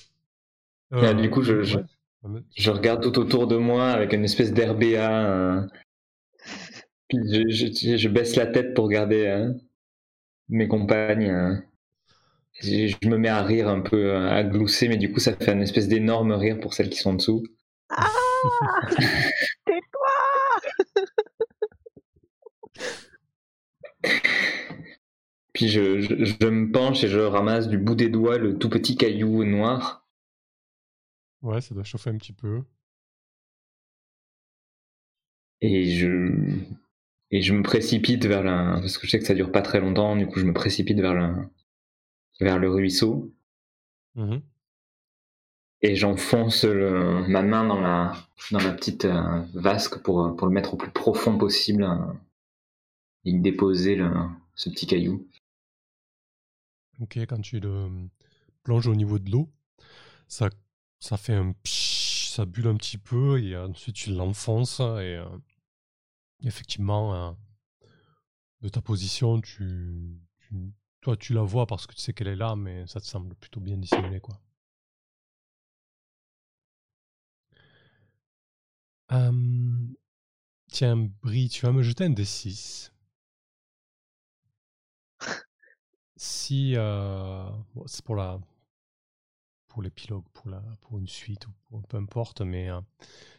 Ah, 0.93 1.15
du 1.15 1.31
coup, 1.31 1.43
je- 1.43 1.63
je- 1.63 1.79
ouais, 1.79 2.43
Je 2.57 2.71
regarde 2.71 3.03
tout 3.03 3.19
autour 3.19 3.47
de 3.47 3.57
moi 3.57 3.91
avec 3.91 4.13
une 4.13 4.25
espèce 4.25 4.53
d'RBA. 4.53 5.27
euh, 5.27 5.67
puis 7.09 7.19
je, 7.51 7.67
je- 7.73 7.97
je 7.97 8.09
baisse 8.09 8.37
la 8.37 8.47
tête 8.47 8.75
pour 8.75 8.85
regarder 8.87 9.27
euh, 9.27 9.53
mes 10.49 10.69
compagnes. 10.69 11.29
euh. 11.31 11.57
Je, 12.61 12.95
je 13.03 13.09
me 13.09 13.19
mets 13.19 13.29
à 13.29 13.43
rire 13.43 13.69
un 13.69 13.81
peu, 13.81 14.13
euh, 14.13 14.31
à 14.31 14.43
glousser, 14.45 14.89
mais 14.89 14.97
du 14.97 15.13
coup, 15.13 15.21
ça 15.21 15.35
fait 15.35 15.53
une 15.53 15.63
espèce 15.63 15.89
d'énorme 15.89 16.33
rire 16.33 16.59
pour 16.61 16.75
celles 16.75 16.91
qui 16.91 16.99
sont 16.99 17.11
en 17.11 17.15
dessous. 17.15 17.43
Ah 17.91 18.07
Tais-toi 19.67 20.09
Puis 25.53 25.69
je, 25.69 26.01
je, 26.01 26.25
je 26.25 26.47
me 26.47 26.71
penche 26.71 27.03
et 27.05 27.09
je 27.09 27.19
ramasse 27.19 27.69
du 27.69 27.79
bout 27.79 27.95
des 27.95 28.09
doigts 28.11 28.39
le 28.39 28.59
tout 28.59 28.69
petit 28.69 28.97
caillou 28.97 29.45
noir. 29.45 30.07
Ouais, 31.43 31.61
ça 31.61 31.75
doit 31.75 31.85
chauffer 31.85 32.11
un 32.11 32.19
petit 32.19 32.33
peu. 32.33 32.63
Et 35.61 35.85
je, 35.91 36.59
et 37.31 37.41
je 37.41 37.55
me 37.55 37.63
précipite 37.63 38.27
vers 38.27 38.43
la. 38.43 38.79
Parce 38.81 38.99
que 38.99 39.07
je 39.07 39.13
sais 39.13 39.19
que 39.19 39.25
ça 39.25 39.35
dure 39.35 39.53
pas 39.53 39.63
très 39.63 39.81
longtemps, 39.81 40.17
du 40.17 40.27
coup, 40.27 40.39
je 40.39 40.45
me 40.45 40.53
précipite 40.53 41.01
vers, 41.01 41.15
la, 41.15 41.35
vers 42.41 42.59
le 42.59 42.71
ruisseau. 42.71 43.33
Mhm. 44.15 44.41
et 45.83 45.95
j'enfonce 45.95 46.65
le- 46.65 47.27
ma 47.29 47.43
main 47.43 47.67
dans 47.67 47.79
la, 47.81 48.15
dans 48.51 48.59
la 48.61 48.73
petite 48.73 49.05
euh, 49.05 49.43
vasque 49.55 49.99
pour, 50.03 50.35
pour 50.35 50.47
le 50.49 50.53
mettre 50.55 50.73
au 50.75 50.77
plus 50.79 50.91
profond 50.91 51.37
possible 51.37 51.85
euh, 51.85 52.13
et 53.25 53.31
y 53.33 53.39
déposer 53.39 53.95
le, 53.95 54.11
ce 54.55 54.71
petit 54.71 54.87
caillou. 54.87 55.29
Ok, 57.01 57.19
quand 57.29 57.41
tu 57.43 57.61
le 57.61 57.89
plonges 58.63 58.87
au 58.87 58.95
niveau 58.95 59.19
de 59.19 59.31
l'eau, 59.31 59.51
ça, 60.29 60.49
ça 60.99 61.19
fait 61.19 61.35
un 61.35 61.55
ça 61.65 62.47
bulle 62.47 62.69
un 62.69 62.77
petit 62.77 62.99
peu 62.99 63.39
et 63.43 63.57
ensuite 63.57 63.97
tu 63.97 64.11
l'enfonces 64.13 64.81
et 64.81 65.17
euh, 65.17 65.25
effectivement, 66.43 67.15
euh, 67.15 67.33
de 68.63 68.69
ta 68.71 68.81
position, 68.81 69.41
tu, 69.43 70.19
tu- 70.41 70.73
toi 71.07 71.17
tu 71.17 71.35
la 71.35 71.43
vois 71.43 71.67
parce 71.69 71.87
que 71.87 71.95
tu 71.95 72.01
sais 72.01 72.13
qu'elle 72.13 72.27
est 72.27 72.35
là, 72.35 72.57
mais 72.57 72.85
ça 72.89 72.99
te 73.01 73.07
semble 73.07 73.37
plutôt 73.37 73.61
bien 73.61 73.77
dissimulé 73.77 74.19
quoi. 74.19 74.41
Tiens, 80.71 81.11
Brie, 81.23 81.49
tu 81.49 81.67
vas 81.67 81.73
me 81.73 81.83
jeter 81.83 82.05
un 82.05 82.11
D6. 82.11 82.93
Si 86.17 86.75
euh, 86.77 87.49
c'est 87.87 88.05
pour 88.05 88.17
la 88.17 88.39
pour 89.69 89.83
l'épilogue, 89.83 90.25
pour 90.33 90.49
la 90.49 90.61
pour 90.81 90.99
une 90.99 91.07
suite 91.09 91.47
peu 91.89 91.97
importe, 91.99 92.41
mais 92.41 92.71
euh, 92.71 92.81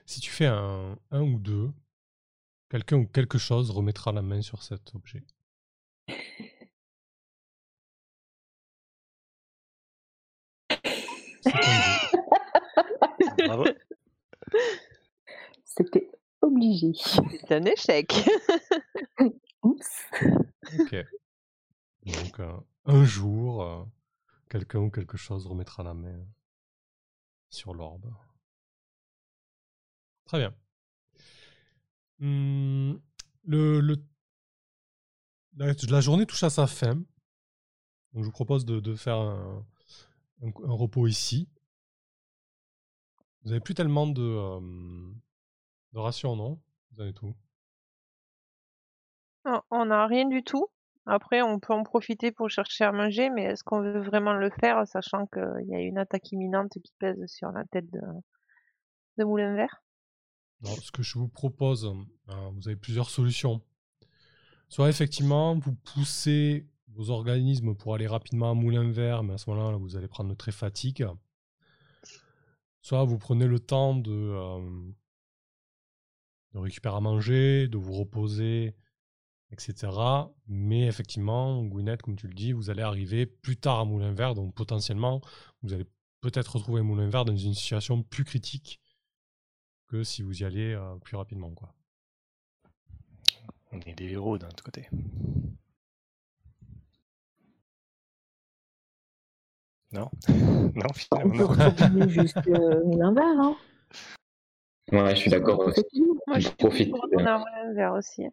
si 0.05 0.21
tu 0.21 0.31
fais 0.31 0.47
un, 0.47 0.97
un 1.11 1.21
ou 1.21 1.39
deux, 1.39 1.71
quelqu'un 2.69 2.97
ou 2.97 3.07
quelque 3.07 3.37
chose 3.37 3.71
remettra 3.71 4.11
la 4.13 4.21
main 4.21 4.41
sur 4.41 4.63
cet 4.63 4.95
objet. 4.95 5.25
Bravo. 13.37 13.65
C'était 15.63 16.09
obligé. 16.41 16.91
C'est 16.95 17.51
un 17.51 17.65
échec. 17.65 18.13
Oups. 19.63 20.05
Ok. 20.79 20.95
Donc 22.05 22.39
euh, 22.39 22.57
un 22.85 23.03
jour, 23.05 23.63
euh, 23.63 23.83
quelqu'un 24.49 24.79
ou 24.79 24.89
quelque 24.89 25.17
chose 25.17 25.45
remettra 25.47 25.83
la 25.83 25.93
main 25.93 26.25
sur 27.49 27.73
l'orbe. 27.73 28.13
Très 30.25 30.39
bien. 30.39 30.53
Hum, 32.21 32.99
le, 33.45 33.79
le- 33.79 34.03
la, 35.57 35.73
la 35.89 36.01
journée 36.01 36.25
touche 36.25 36.43
à 36.43 36.49
sa 36.49 36.67
fin. 36.67 36.95
Donc 36.95 38.23
je 38.23 38.25
vous 38.25 38.31
propose 38.31 38.65
de, 38.65 38.79
de 38.79 38.95
faire 38.95 39.17
un, 39.17 39.65
un- 40.43 40.47
un 40.69 40.73
repos 40.73 41.07
ici. 41.07 41.49
Vous 43.43 43.49
n'avez 43.49 43.61
plus 43.61 43.73
tellement 43.75 44.07
de, 44.07 44.21
euh, 44.21 45.11
de 45.93 45.99
rations, 45.99 46.35
non? 46.35 46.59
Vous 46.91 47.01
avez 47.01 47.13
tout. 47.13 47.35
On- 49.45 49.61
On 49.71 49.85
n'a 49.85 50.05
rien 50.07 50.27
du 50.27 50.43
tout. 50.43 50.67
Après, 51.05 51.41
on 51.41 51.59
peut 51.59 51.73
en 51.73 51.83
profiter 51.83 52.33
pour 52.33 52.49
chercher 52.49 52.83
à 52.83 52.91
manger, 52.91 53.29
mais 53.29 53.43
est-ce 53.43 53.63
qu'on 53.63 53.79
veut 53.81 54.01
vraiment 54.01 54.33
le 54.33 54.49
faire, 54.49 54.85
sachant 54.85 55.25
qu'il 55.27 55.65
y 55.67 55.75
a 55.75 55.79
une 55.79 55.97
attaque 55.97 56.31
imminente 56.33 56.71
qui 56.71 56.93
pèse 56.99 57.25
sur 57.27 57.49
la 57.51 57.63
tête 57.65 57.89
de, 57.91 58.01
de 59.17 59.23
Moulin 59.23 59.55
Vert? 59.55 59.81
Alors, 60.63 60.77
ce 60.79 60.91
que 60.91 61.03
je 61.03 61.17
vous 61.17 61.29
propose, 61.29 61.85
euh, 61.85 62.49
vous 62.55 62.67
avez 62.67 62.75
plusieurs 62.75 63.09
solutions. 63.09 63.61
Soit 64.67 64.89
effectivement, 64.89 65.57
vous 65.57 65.75
poussez 65.75 66.67
organismes 67.09 67.75
pour 67.75 67.95
aller 67.95 68.07
rapidement 68.07 68.51
à 68.51 68.53
Moulin 68.53 68.89
Vert, 68.89 69.23
mais 69.23 69.33
à 69.33 69.37
ce 69.37 69.49
moment-là, 69.49 69.77
vous 69.77 69.95
allez 69.95 70.07
prendre 70.07 70.35
trait 70.35 70.51
fatigue. 70.51 71.07
Soit 72.81 73.03
vous 73.03 73.17
prenez 73.17 73.47
le 73.47 73.59
temps 73.59 73.95
de, 73.95 74.11
euh, 74.11 74.91
récupérer 76.55 76.95
à 76.95 76.99
manger, 76.99 77.67
de 77.67 77.77
vous 77.77 77.93
reposer, 77.93 78.75
etc. 79.51 79.91
Mais 80.47 80.87
effectivement, 80.87 81.63
Gwyneth, 81.63 82.01
comme 82.01 82.15
tu 82.15 82.27
le 82.27 82.33
dis, 82.33 82.51
vous 82.51 82.69
allez 82.69 82.81
arriver 82.81 83.25
plus 83.25 83.57
tard 83.57 83.79
à 83.79 83.85
Moulin 83.85 84.13
Vert, 84.13 84.35
donc 84.35 84.53
potentiellement, 84.55 85.21
vous 85.61 85.73
allez 85.73 85.85
peut-être 86.21 86.55
retrouver 86.55 86.81
Moulin 86.81 87.09
Vert 87.09 87.25
dans 87.25 87.35
une 87.35 87.53
situation 87.53 88.03
plus 88.03 88.23
critique 88.23 88.81
que 89.87 90.03
si 90.03 90.21
vous 90.21 90.41
y 90.41 90.45
allez 90.45 90.73
euh, 90.73 90.95
plus 90.97 91.15
rapidement. 91.15 91.51
Quoi. 91.51 91.73
On 93.71 93.79
est 93.81 93.93
des 93.93 94.11
héros 94.11 94.37
d'un 94.37 94.47
autre 94.47 94.63
côté. 94.63 94.89
Non 99.91 100.09
Non, 100.75 100.83
On 100.89 100.93
finalement 100.93 101.47
peut 101.47 101.55
non. 101.55 102.07
jusqu'à 102.09 102.59
Moulin 102.85 103.13
Vert. 103.13 103.39
Hein. 103.39 103.55
Ouais, 104.91 105.15
je 105.15 105.21
suis 105.21 105.31
d'accord. 105.31 105.59
aussi. 105.59 105.83
Moi, 106.27 106.39
je 106.39 106.49
Profite, 106.49 106.93
euh, 106.93 107.91
aussi. 107.97 108.23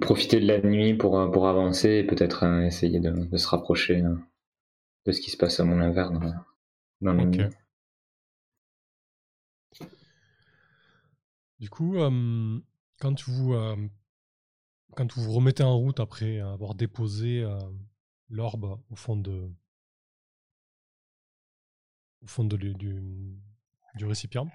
Profiter 0.00 0.40
de 0.40 0.46
la 0.46 0.60
nuit 0.60 0.94
pour, 0.94 1.18
euh, 1.18 1.30
pour 1.30 1.48
avancer 1.48 1.88
et 1.90 2.04
peut-être 2.04 2.44
euh, 2.44 2.62
essayer 2.66 3.00
de, 3.00 3.10
de 3.10 3.36
se 3.36 3.48
rapprocher 3.48 4.02
euh, 4.02 4.14
de 5.06 5.12
ce 5.12 5.20
qui 5.20 5.30
se 5.30 5.36
passe 5.36 5.60
à 5.60 5.64
mon 5.64 5.80
inverse 5.80 6.12
dans, 6.12 6.20
la- 6.20 6.44
dans 7.00 7.12
la 7.14 7.22
Ok. 7.24 7.36
nuit. 7.36 7.46
Du 11.58 11.70
coup, 11.70 11.96
euh, 11.98 12.60
quand 13.00 13.22
vous 13.24 13.54
euh, 13.54 13.76
quand 14.94 15.12
vous 15.14 15.22
vous 15.22 15.32
remettez 15.32 15.62
en 15.64 15.76
route 15.76 16.00
après 16.00 16.38
avoir 16.40 16.74
déposé 16.74 17.42
euh, 17.42 17.58
l'orbe 18.28 18.78
au 18.90 18.94
fond 18.96 19.16
de 19.16 19.50
au 22.22 22.26
fond 22.26 22.44
du, 22.44 22.74
du 22.74 24.04
récipient, 24.04 24.48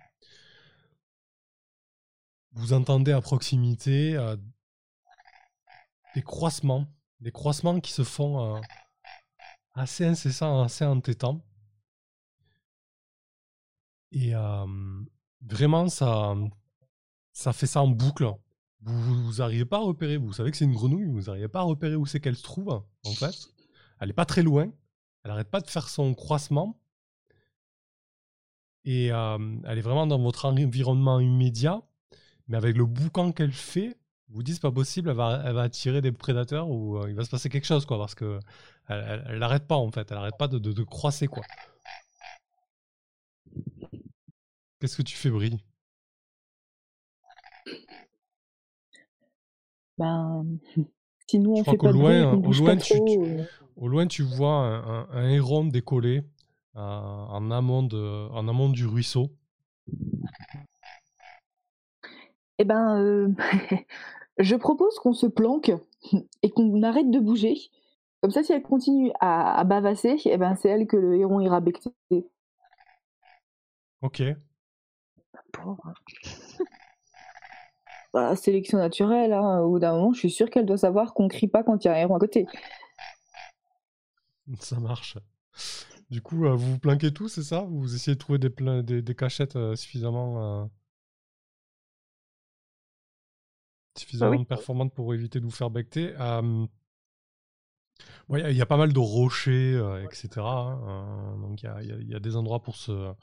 vous 2.51 2.73
entendez 2.73 3.11
à 3.11 3.21
proximité 3.21 4.15
euh, 4.15 4.35
des 6.15 6.21
croissements, 6.21 6.87
des 7.19 7.31
croissements 7.31 7.79
qui 7.79 7.91
se 7.91 8.03
font 8.03 8.57
euh, 8.57 8.61
assez 9.73 10.05
incessants, 10.05 10.61
assez 10.61 10.85
entêtants. 10.85 11.43
Et 14.11 14.33
vraiment, 15.41 15.89
ça, 15.89 16.35
ça 17.31 17.51
fait 17.51 17.65
ça 17.65 17.81
en 17.81 17.87
boucle. 17.87 18.31
Vous 18.81 19.33
n'arrivez 19.37 19.65
pas 19.65 19.77
à 19.77 19.81
repérer, 19.81 20.17
vous 20.17 20.33
savez 20.33 20.51
que 20.51 20.57
c'est 20.57 20.65
une 20.65 20.73
grenouille, 20.73 21.07
vous 21.07 21.23
n'arrivez 21.23 21.47
pas 21.47 21.61
à 21.61 21.63
repérer 21.63 21.95
où 21.95 22.05
c'est 22.05 22.19
qu'elle 22.19 22.35
se 22.35 22.43
trouve, 22.43 22.69
en 22.69 23.13
fait. 23.13 23.33
Elle 23.99 24.09
n'est 24.09 24.13
pas 24.13 24.25
très 24.25 24.43
loin, 24.43 24.71
elle 25.23 25.31
n'arrête 25.31 25.49
pas 25.49 25.61
de 25.61 25.69
faire 25.69 25.89
son 25.89 26.13
croissement. 26.13 26.79
Et 28.85 29.11
euh, 29.11 29.37
elle 29.65 29.77
est 29.77 29.81
vraiment 29.81 30.07
dans 30.07 30.19
votre 30.19 30.45
environnement 30.45 31.19
immédiat, 31.19 31.81
mais 32.47 32.57
avec 32.57 32.75
le 32.75 32.85
boucan 32.85 33.31
qu'elle 33.31 33.53
fait, 33.53 33.97
vous 34.29 34.43
dites 34.43 34.55
c'est 34.55 34.61
pas 34.61 34.71
possible, 34.71 35.09
elle 35.09 35.15
va, 35.15 35.41
elle 35.45 35.53
va 35.53 35.61
attirer 35.61 36.01
des 36.01 36.11
prédateurs 36.11 36.69
ou 36.69 36.97
euh, 36.97 37.05
il 37.09 37.15
va 37.15 37.23
se 37.23 37.29
passer 37.29 37.49
quelque 37.49 37.65
chose, 37.65 37.85
quoi, 37.85 37.97
parce 37.97 38.15
que 38.15 38.39
elle, 38.89 39.39
n'arrête 39.39 39.67
pas 39.67 39.75
en 39.77 39.89
fait, 39.91 40.11
elle 40.11 40.17
n'arrête 40.17 40.37
pas 40.37 40.47
de, 40.49 40.59
de, 40.59 40.73
de 40.73 40.83
croisser, 40.83 41.27
quoi. 41.27 41.43
Qu'est-ce 44.79 44.97
que 44.97 45.01
tu 45.03 45.15
fais, 45.15 45.29
Brie? 45.29 45.57
Ben, 49.97 50.45
si 51.27 51.39
nous 51.39 51.55
Je 51.55 51.59
on 51.59 51.61
crois 51.61 51.73
fait 51.73 51.77
pas 51.77 51.87
de 51.87 51.93
bruit, 51.93 52.19
loin- 52.19 52.31
qu'on 52.31 52.43
au 52.49 52.51
loin, 52.53 52.75
pas 52.75 52.81
tu- 52.81 52.93
trop, 52.95 53.05
tu- 53.05 53.19
euh, 53.19 53.43
Au 53.77 53.87
loin, 53.87 54.07
tu 54.07 54.23
vois 54.23 54.51
un, 54.55 54.83
un- 55.03 55.07
un 55.11 55.29
héron 55.29 55.65
décoller 55.65 56.23
euh, 56.75 56.79
en, 56.79 57.51
amont 57.51 57.83
de, 57.83 58.29
en 58.31 58.47
amont 58.47 58.69
du 58.69 58.85
ruisseau. 58.87 59.29
Eh 62.59 62.65
ben, 62.65 62.99
euh, 62.99 63.29
je 64.37 64.55
propose 64.55 64.97
qu'on 64.99 65.13
se 65.13 65.27
planque 65.27 65.71
et 66.41 66.49
qu'on 66.49 66.83
arrête 66.83 67.11
de 67.11 67.19
bouger. 67.19 67.55
Comme 68.21 68.31
ça, 68.31 68.43
si 68.43 68.53
elle 68.53 68.63
continue 68.63 69.11
à, 69.19 69.59
à 69.59 69.63
bavasser, 69.65 70.17
eh 70.25 70.37
ben, 70.37 70.55
c'est 70.55 70.69
elle 70.69 70.87
que 70.87 70.97
le 70.97 71.17
héron 71.17 71.39
ira 71.41 71.59
becter. 71.59 71.91
Ok. 74.01 74.23
Bah, 78.13 78.35
sélection 78.35 78.77
naturelle, 78.77 79.33
hein. 79.33 79.61
au 79.61 79.71
bout 79.71 79.79
d'un 79.79 79.93
moment, 79.93 80.13
je 80.13 80.19
suis 80.19 80.29
sûre 80.29 80.51
qu'elle 80.51 80.67
doit 80.67 80.77
savoir 80.77 81.15
qu'on 81.15 81.27
crie 81.27 81.47
pas 81.47 81.63
quand 81.63 81.83
il 81.83 81.87
y 81.87 81.89
a 81.89 81.95
un 81.95 81.97
héron 81.97 82.15
à 82.15 82.19
côté. 82.19 82.45
Ça 84.59 84.79
marche. 84.79 85.17
Du 86.13 86.21
coup, 86.21 86.45
euh, 86.45 86.53
vous 86.55 86.73
vous 86.73 86.79
planquez 86.79 87.11
tous, 87.13 87.27
c'est 87.27 87.43
ça? 87.43 87.61
Vous 87.63 87.93
essayez 87.95 88.15
de 88.15 88.19
trouver 88.19 88.39
des, 88.39 88.49
pla- 88.49 88.81
des, 88.83 89.01
des 89.01 89.15
cachettes 89.15 89.55
euh, 89.57 89.75
suffisamment, 89.75 90.63
euh, 90.63 90.65
suffisamment 93.97 94.39
oui. 94.39 94.45
performantes 94.45 94.93
pour 94.93 95.13
éviter 95.15 95.39
de 95.39 95.45
vous 95.45 95.51
faire 95.51 95.71
becter. 95.71 96.13
Bon, 98.29 98.37
Il 98.37 98.41
y, 98.41 98.43
a- 98.43 98.51
il 98.51 98.57
y 98.57 98.61
a 98.61 98.65
pas 98.65 98.77
mal 98.77 98.93
de 98.93 98.99
rochers, 98.99 99.73
etc. 100.09 100.73
hein, 100.85 101.37
donc 101.41 101.61
il 101.61 101.65
y 101.65 101.69
a, 101.69 101.81
y 101.83 102.15
y 102.15 102.21
des 102.21 102.35
endroits 102.35 102.61
pour 102.61 102.75
se, 102.75 103.13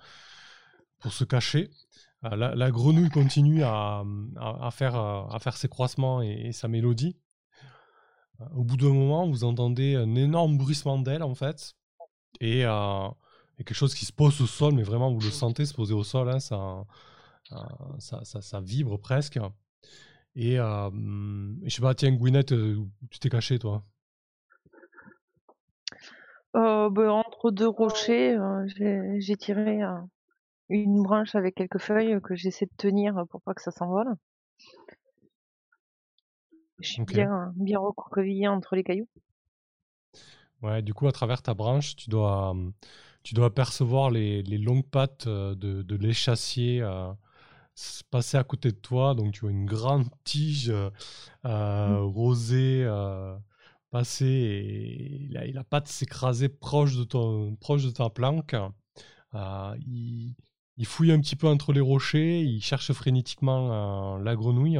pour 0.98 1.12
se 1.12 1.24
cacher. 1.24 1.70
La, 2.22 2.54
la 2.54 2.70
grenouille 2.70 3.08
continue 3.08 3.62
à, 3.62 4.04
à- 4.36 4.66
à 4.66 4.70
faire, 4.70 4.94
à 4.96 5.38
faire 5.40 5.56
ses 5.56 5.68
croissements 5.68 6.22
et, 6.22 6.48
et 6.48 6.52
sa 6.52 6.68
mélodie. 6.68 7.16
Au 8.54 8.64
bout 8.64 8.76
d'un 8.76 8.92
moment, 8.92 9.28
vous 9.28 9.44
entendez 9.44 9.96
un 9.96 10.14
énorme 10.14 10.56
bruissement 10.58 10.98
d'ailes, 10.98 11.22
en 11.22 11.34
fait, 11.34 11.74
et, 12.40 12.64
euh, 12.66 13.08
et 13.58 13.64
quelque 13.64 13.76
chose 13.76 13.94
qui 13.94 14.06
se 14.06 14.12
pose 14.12 14.40
au 14.40 14.46
sol, 14.46 14.74
mais 14.74 14.82
vraiment, 14.82 15.12
vous 15.12 15.20
le 15.20 15.30
sentez 15.30 15.66
se 15.66 15.74
poser 15.74 15.94
au 15.94 16.04
sol, 16.04 16.30
hein, 16.30 16.40
ça, 16.40 16.84
euh, 17.52 17.56
ça, 17.98 18.24
ça, 18.24 18.42
ça 18.42 18.60
vibre 18.60 18.98
presque. 19.00 19.38
Et 20.36 20.58
euh, 20.58 20.86
hum, 20.88 21.58
je 21.64 21.70
sais 21.74 21.82
pas, 21.82 21.94
tiens, 21.94 22.12
Gwyneth, 22.12 22.52
euh, 22.52 22.78
tu 23.10 23.18
t'es 23.18 23.30
caché, 23.30 23.58
toi? 23.58 23.84
Euh, 26.56 26.90
ben, 26.90 27.08
entre 27.10 27.50
deux 27.50 27.68
rochers, 27.68 28.36
euh, 28.36 28.64
j'ai 29.18 29.36
tiré 29.36 29.82
euh, 29.82 29.96
une 30.70 31.02
branche 31.02 31.34
avec 31.36 31.56
quelques 31.56 31.78
feuilles 31.80 32.20
que 32.22 32.36
j'essaie 32.36 32.66
de 32.66 32.72
tenir 32.78 33.24
pour 33.30 33.42
pas 33.42 33.54
que 33.54 33.62
ça 33.62 33.72
s'envole. 33.72 34.14
Je 36.80 36.88
suis 36.90 37.02
Ok. 37.02 37.14
bien, 37.14 37.52
bien 37.54 37.78
recroquevillée 37.78 38.48
entre 38.48 38.74
les 38.74 38.82
cailloux. 38.82 39.06
Ouais, 40.62 40.82
du 40.82 40.92
coup, 40.94 41.06
à 41.08 41.12
travers 41.12 41.42
ta 41.42 41.54
branche, 41.54 41.96
tu 41.96 42.10
dois, 42.10 42.50
hum, 42.50 42.72
tu 43.22 43.34
dois 43.34 43.46
apercevoir 43.46 44.10
les, 44.10 44.42
les 44.42 44.58
longues 44.58 44.86
pattes 44.86 45.26
euh, 45.26 45.54
de, 45.54 45.82
de 45.82 45.96
l'échassier 45.96 46.82
euh, 46.82 47.12
passer 48.10 48.36
à 48.36 48.44
côté 48.44 48.70
de 48.72 48.76
toi. 48.76 49.14
Donc, 49.14 49.32
tu 49.32 49.40
vois 49.40 49.50
une 49.50 49.66
grande 49.66 50.08
tige 50.24 50.70
euh, 50.70 50.90
euh, 51.46 52.00
rosée 52.02 52.84
euh, 52.84 53.36
passer 53.90 54.26
et 54.26 55.28
la, 55.30 55.46
et 55.46 55.52
la 55.52 55.64
patte 55.64 55.88
s'écraser 55.88 56.48
proche 56.48 56.96
de, 56.96 57.04
ton, 57.04 57.56
proche 57.56 57.84
de 57.84 57.90
ta 57.90 58.10
planque. 58.10 58.54
Euh, 59.34 59.76
il, 59.86 60.34
il 60.76 60.86
fouille 60.86 61.12
un 61.12 61.20
petit 61.20 61.36
peu 61.36 61.48
entre 61.48 61.72
les 61.72 61.80
rochers, 61.80 62.42
il 62.42 62.62
cherche 62.62 62.92
frénétiquement 62.92 64.16
euh, 64.18 64.22
la 64.22 64.36
grenouille. 64.36 64.78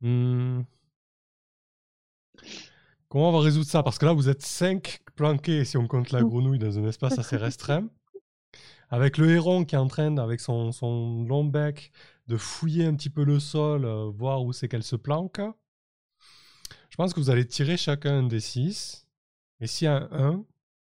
Hmm. 0.00 0.64
Comment 3.14 3.28
on 3.28 3.32
va 3.32 3.38
résoudre 3.44 3.66
ça? 3.68 3.84
Parce 3.84 3.96
que 3.96 4.06
là, 4.06 4.12
vous 4.12 4.28
êtes 4.28 4.42
5 4.42 4.98
planqués, 5.14 5.64
si 5.64 5.76
on 5.76 5.86
compte 5.86 6.10
la 6.10 6.24
grenouille, 6.24 6.58
dans 6.58 6.80
un 6.80 6.88
espace 6.88 7.16
assez 7.16 7.36
restreint. 7.36 7.88
Avec 8.90 9.18
le 9.18 9.30
héron 9.30 9.64
qui 9.64 9.76
est 9.76 9.78
en 9.78 9.86
train, 9.86 10.16
avec 10.16 10.40
son, 10.40 10.72
son 10.72 11.22
long 11.22 11.44
bec, 11.44 11.92
de 12.26 12.36
fouiller 12.36 12.86
un 12.86 12.96
petit 12.96 13.10
peu 13.10 13.22
le 13.22 13.38
sol, 13.38 13.84
euh, 13.84 14.10
voir 14.10 14.42
où 14.42 14.52
c'est 14.52 14.66
qu'elle 14.66 14.82
se 14.82 14.96
planque. 14.96 15.40
Je 16.90 16.96
pense 16.96 17.14
que 17.14 17.20
vous 17.20 17.30
allez 17.30 17.46
tirer 17.46 17.76
chacun 17.76 18.18
un 18.18 18.24
des 18.24 18.40
6. 18.40 19.06
Et 19.60 19.68
s'il 19.68 19.84
y 19.84 19.88
a 19.88 20.08
un 20.10 20.32
1, 20.32 20.44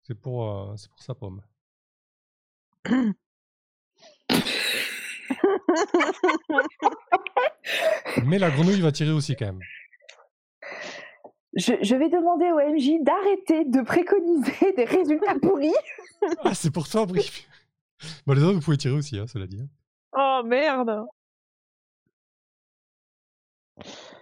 c'est 0.05 0.15
pour, 0.15 0.49
euh, 0.49 0.73
c'est 0.77 0.91
pour 0.91 1.03
sa 1.03 1.17
pomme. 1.17 1.43
Mais 8.25 8.39
la 8.39 8.53
grenouille 8.53 8.83
va 8.83 8.93
tirer 8.93 9.11
aussi 9.11 9.35
quand 9.35 9.47
même. 9.47 9.59
Je, 11.57 11.73
je 11.83 11.95
vais 11.95 12.09
demander 12.09 12.51
au 12.51 12.59
MJ 12.59 13.03
d'arrêter 13.03 13.65
de 13.65 13.81
préconiser 13.83 14.73
des 14.77 14.85
résultats 14.85 15.37
pourris. 15.41 15.73
Ah, 16.43 16.55
c'est 16.55 16.71
pour 16.73 16.89
toi, 16.89 17.07
Brie. 17.07 17.47
Bon, 18.27 18.33
les 18.35 18.43
autres, 18.43 18.55
vous 18.57 18.61
pouvez 18.61 18.77
tirer 18.77 18.95
aussi, 18.95 19.19
hein, 19.19 19.27
cela 19.27 19.47
dit. 19.47 19.61
hein. 19.61 19.69
Oh 20.17 20.43
merde 20.47 21.05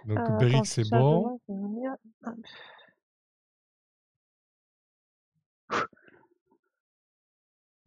Donc, 0.05 0.19
Euh, 0.19 0.37
Beric, 0.37 0.65
c'est 0.65 0.83
ça, 0.83 0.97
bon. 0.99 1.21
demain, 1.21 1.37
c'est 1.47 1.53
mieux. 1.53 1.91
Ah, 2.25 2.31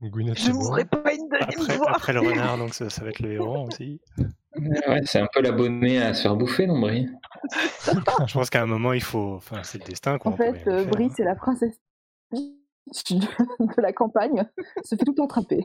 Gwyneth, 0.02 0.38
Je 0.38 0.52
mourrai 0.52 0.84
pas 0.84 1.14
une 1.14 1.28
deuxième 1.28 1.62
Après, 1.62 1.76
fois. 1.76 1.90
après 1.90 2.12
le 2.12 2.20
renard, 2.28 2.58
donc 2.58 2.74
ça, 2.74 2.90
ça 2.90 3.02
va 3.02 3.10
être 3.10 3.20
le 3.20 3.32
héron 3.32 3.66
aussi. 3.66 4.00
Ouais, 4.56 5.02
c'est 5.04 5.20
un 5.20 5.28
peu 5.32 5.40
l'abonné 5.40 6.02
à 6.02 6.14
se 6.14 6.22
faire 6.22 6.36
bouffer, 6.36 6.66
non, 6.66 6.80
Brie? 6.80 7.08
Je 8.26 8.32
pense 8.32 8.50
qu'à 8.50 8.62
un 8.62 8.66
moment, 8.66 8.92
il 8.92 9.02
faut. 9.02 9.34
Enfin, 9.34 9.62
c'est 9.62 9.78
le 9.78 9.84
destin, 9.84 10.18
quoi. 10.18 10.32
En 10.32 10.36
fait, 10.36 10.66
euh, 10.66 10.84
Brie, 10.84 11.06
hein. 11.06 11.14
c'est 11.16 11.24
la 11.24 11.34
princesse 11.34 11.80
de, 12.32 13.80
la 13.80 13.92
campagne, 13.92 14.46
se 14.84 14.96
fait 14.96 15.04
tout 15.04 15.22
attraper. 15.22 15.64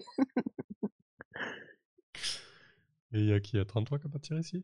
Et 3.14 3.20
il 3.20 3.26
y 3.26 3.34
a 3.34 3.40
qui? 3.40 3.52
Il 3.54 3.58
y 3.58 3.62
a 3.62 3.66
33 3.66 4.00
qui 4.00 4.08
a 4.08 4.10
pas 4.10 4.20
tiré 4.20 4.40
ici 4.40 4.64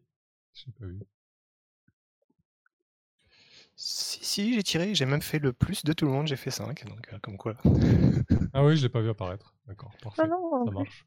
Je 0.53 0.61
sais 0.61 0.71
pas 0.79 0.85
vu. 0.85 0.99
Si, 3.79 4.25
si, 4.25 4.53
j'ai 4.55 4.63
tiré, 4.63 4.95
j'ai 4.95 5.05
même 5.05 5.21
fait 5.21 5.37
le 5.37 5.53
plus 5.53 5.83
de 5.85 5.93
tout 5.93 6.05
le 6.05 6.11
monde, 6.11 6.25
j'ai 6.27 6.35
fait 6.35 6.49
5, 6.49 6.85
donc 6.85 7.13
euh, 7.13 7.19
comme 7.21 7.37
quoi. 7.37 7.55
Ah 8.53 8.65
oui, 8.65 8.75
je 8.75 8.81
l'ai 8.81 8.89
pas 8.89 9.01
vu 9.01 9.09
apparaître. 9.09 9.53
D'accord, 9.67 9.91
parfait. 10.01 10.23
Ah 10.25 10.27
non, 10.27 10.65
Ça 10.65 10.71
marche. 10.71 11.05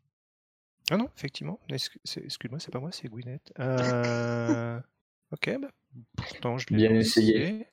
Ah 0.92 0.96
non, 0.96 1.08
effectivement, 1.16 1.58
excuse-moi, 1.68 2.60
c'est 2.60 2.70
pas 2.70 2.78
moi, 2.78 2.90
c'est 2.92 3.08
Gwyneth. 3.08 3.52
Euh... 3.58 4.80
ok, 5.32 5.58
bah, 5.60 5.68
pourtant 6.16 6.58
je 6.58 6.66
l'ai 6.70 6.76
Bien 6.76 6.90
lancé. 6.90 7.20
essayé. 7.20 7.66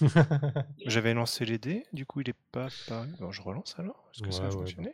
J'avais 0.86 1.14
lancé 1.14 1.44
les 1.44 1.58
dés, 1.58 1.84
du 1.92 2.06
coup 2.06 2.20
il 2.20 2.28
est 2.30 2.36
pas 2.52 2.66
apparu. 2.86 3.08
Bon, 3.18 3.32
je 3.32 3.42
relance 3.42 3.74
alors 3.78 4.08
Est-ce 4.14 4.22
que 4.22 4.30
ça 4.30 4.44
a 4.44 4.46
Ouais, 4.46 4.52
fonctionné 4.52 4.92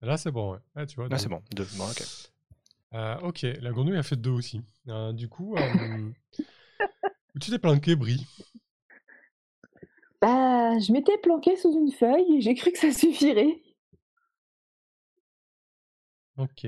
Là, 0.00 0.16
c'est 0.16 0.30
bon, 0.30 0.52
ouais. 0.52 0.58
Ah, 0.76 0.86
tu 0.86 0.96
vois, 0.96 1.08
Là, 1.08 1.18
c'est 1.18 1.28
bon, 1.28 1.42
deux. 1.52 1.66
Bon, 1.76 1.84
ok. 1.88 2.02
Euh, 2.94 3.16
ok, 3.20 3.42
la 3.42 3.70
grenouille 3.70 3.96
a 3.96 4.02
fait 4.02 4.16
deux 4.16 4.30
aussi. 4.30 4.60
Euh, 4.88 5.12
du 5.12 5.28
coup, 5.28 5.56
euh, 5.56 6.10
tu 7.40 7.50
t'es 7.50 7.58
planqué, 7.58 7.96
Brie? 7.96 8.26
Bah, 10.20 10.78
je 10.78 10.92
m'étais 10.92 11.18
planqué 11.18 11.56
sous 11.56 11.72
une 11.72 11.90
feuille 11.90 12.36
et 12.36 12.40
j'ai 12.40 12.54
cru 12.54 12.70
que 12.72 12.78
ça 12.78 12.92
suffirait. 12.92 13.60
Ok. 16.36 16.66